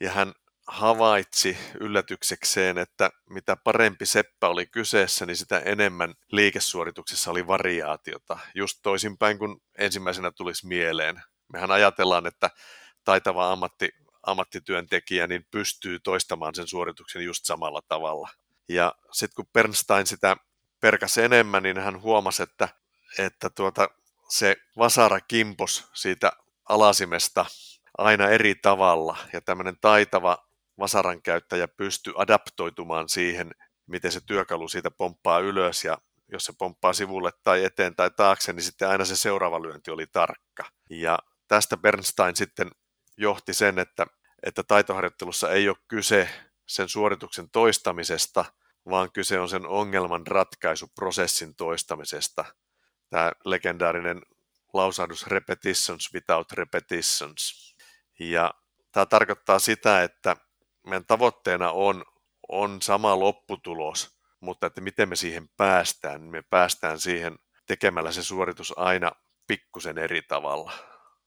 ja 0.00 0.10
hän 0.10 0.32
havaitsi 0.66 1.58
yllätyksekseen, 1.80 2.78
että 2.78 3.10
mitä 3.30 3.56
parempi 3.56 4.06
seppä 4.06 4.48
oli 4.48 4.66
kyseessä, 4.66 5.26
niin 5.26 5.36
sitä 5.36 5.58
enemmän 5.58 6.14
liikesuorituksessa 6.32 7.30
oli 7.30 7.46
variaatiota. 7.46 8.38
Just 8.54 8.78
toisinpäin 8.82 9.38
kuin 9.38 9.56
ensimmäisenä 9.78 10.30
tulisi 10.30 10.66
mieleen. 10.66 11.22
Mehän 11.52 11.70
ajatellaan, 11.70 12.26
että 12.26 12.50
taitava 13.04 13.52
ammatti, 13.52 13.88
ammattityöntekijä 14.22 15.26
niin 15.26 15.46
pystyy 15.50 15.98
toistamaan 16.00 16.54
sen 16.54 16.66
suorituksen 16.66 17.24
just 17.24 17.44
samalla 17.44 17.82
tavalla. 17.88 18.28
Ja 18.68 18.94
sitten 19.12 19.34
kun 19.36 19.52
Bernstein 19.52 20.06
sitä 20.06 20.36
perkäsi 20.80 21.22
enemmän, 21.22 21.62
niin 21.62 21.78
hän 21.78 22.02
huomasi, 22.02 22.42
että, 22.42 22.68
että 23.18 23.50
tuota, 23.50 23.88
se 24.30 24.56
vasara 24.78 25.20
kimpos 25.20 25.88
siitä 25.94 26.32
alasimesta 26.68 27.46
aina 27.98 28.28
eri 28.28 28.54
tavalla. 28.54 29.16
Ja 29.32 29.40
tämmöinen 29.40 29.76
taitava 29.80 30.38
vasaran 30.78 31.22
käyttäjä 31.22 31.68
pystyy 31.68 32.12
adaptoitumaan 32.16 33.08
siihen, 33.08 33.50
miten 33.86 34.12
se 34.12 34.20
työkalu 34.26 34.68
siitä 34.68 34.90
pomppaa 34.90 35.38
ylös. 35.38 35.84
Ja 35.84 35.98
jos 36.32 36.44
se 36.44 36.52
pomppaa 36.58 36.92
sivulle 36.92 37.30
tai 37.44 37.64
eteen 37.64 37.96
tai 37.96 38.10
taakse, 38.10 38.52
niin 38.52 38.62
sitten 38.62 38.88
aina 38.88 39.04
se 39.04 39.16
seuraava 39.16 39.62
lyönti 39.62 39.90
oli 39.90 40.06
tarkka. 40.06 40.64
Ja 40.90 41.18
tästä 41.48 41.76
Bernstein 41.76 42.36
sitten 42.36 42.70
johti 43.16 43.54
sen, 43.54 43.78
että, 43.78 44.06
että 44.42 44.62
taitoharjoittelussa 44.62 45.52
ei 45.52 45.68
ole 45.68 45.76
kyse 45.88 46.28
sen 46.66 46.88
suorituksen 46.88 47.50
toistamisesta, 47.50 48.44
vaan 48.90 49.12
kyse 49.12 49.40
on 49.40 49.48
sen 49.48 49.66
ongelman 49.66 50.26
ratkaisuprosessin 50.26 51.54
toistamisesta 51.54 52.44
tämä 53.10 53.32
legendaarinen 53.44 54.22
lausahdus 54.72 55.26
repetitions 55.26 56.14
without 56.14 56.52
repetitions. 56.52 57.74
Ja 58.20 58.54
tämä 58.92 59.06
tarkoittaa 59.06 59.58
sitä, 59.58 60.02
että 60.02 60.36
meidän 60.86 61.06
tavoitteena 61.06 61.70
on, 61.70 62.04
on 62.48 62.82
sama 62.82 63.18
lopputulos, 63.18 64.18
mutta 64.40 64.66
että 64.66 64.80
miten 64.80 65.08
me 65.08 65.16
siihen 65.16 65.48
päästään, 65.56 66.20
niin 66.20 66.30
me 66.30 66.42
päästään 66.42 67.00
siihen 67.00 67.38
tekemällä 67.66 68.12
se 68.12 68.22
suoritus 68.22 68.78
aina 68.78 69.12
pikkusen 69.46 69.98
eri 69.98 70.22
tavalla. 70.22 70.72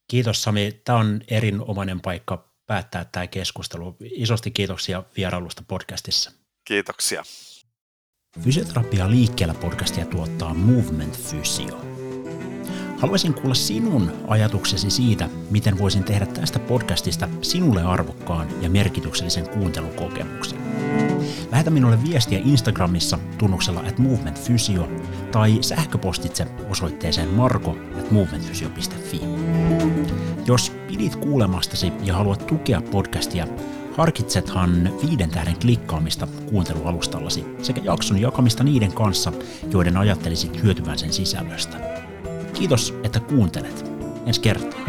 Kiitos 0.07 0.43
Sami. 0.43 0.81
Tämä 0.85 0.97
on 0.97 1.21
erinomainen 1.27 2.01
paikka 2.01 2.53
päättää 2.67 3.05
tämä 3.05 3.27
keskustelu. 3.27 3.97
Isosti 3.99 4.51
kiitoksia 4.51 5.03
vierailusta 5.17 5.63
podcastissa. 5.67 6.31
Kiitoksia. 6.65 7.23
Fysioterapia 8.39 9.09
liikkeellä 9.09 9.53
podcastia 9.53 10.05
tuottaa 10.05 10.53
Movement 10.53 11.17
Physio. 11.29 11.81
Haluaisin 12.97 13.33
kuulla 13.33 13.53
sinun 13.53 14.11
ajatuksesi 14.27 14.89
siitä, 14.89 15.29
miten 15.51 15.79
voisin 15.79 16.03
tehdä 16.03 16.25
tästä 16.25 16.59
podcastista 16.59 17.29
sinulle 17.41 17.83
arvokkaan 17.83 18.47
ja 18.61 18.69
merkityksellisen 18.69 19.49
kuuntelukokemuksen. 19.49 20.59
Lähetä 21.51 21.69
minulle 21.69 22.03
viestiä 22.09 22.39
Instagramissa 22.45 23.19
tunnuksella 23.37 23.79
at 23.79 23.97
movementfysio 23.97 24.89
tai 25.31 25.57
sähköpostitse 25.61 26.47
osoitteeseen 26.69 27.29
marko 27.29 27.77
at 27.99 28.11
movementfysio.fi. 28.11 29.21
Jos 30.45 30.69
pidit 30.87 31.15
kuulemastasi 31.15 31.93
ja 32.03 32.13
haluat 32.13 32.47
tukea 32.47 32.81
podcastia, 32.81 33.47
Harkitsethan 33.97 34.93
viiden 35.01 35.29
tähden 35.29 35.59
klikkaamista 35.61 36.27
kuuntelualustallasi 36.49 37.45
sekä 37.61 37.81
jakson 37.83 38.21
jakamista 38.21 38.63
niiden 38.63 38.93
kanssa, 38.93 39.31
joiden 39.71 39.97
ajattelisit 39.97 40.63
hyötyvän 40.63 40.97
sen 40.97 41.13
sisällöstä. 41.13 41.77
Kiitos, 42.53 42.93
että 43.03 43.19
kuuntelet. 43.19 43.85
Ensi 44.25 44.41
kertaa. 44.41 44.79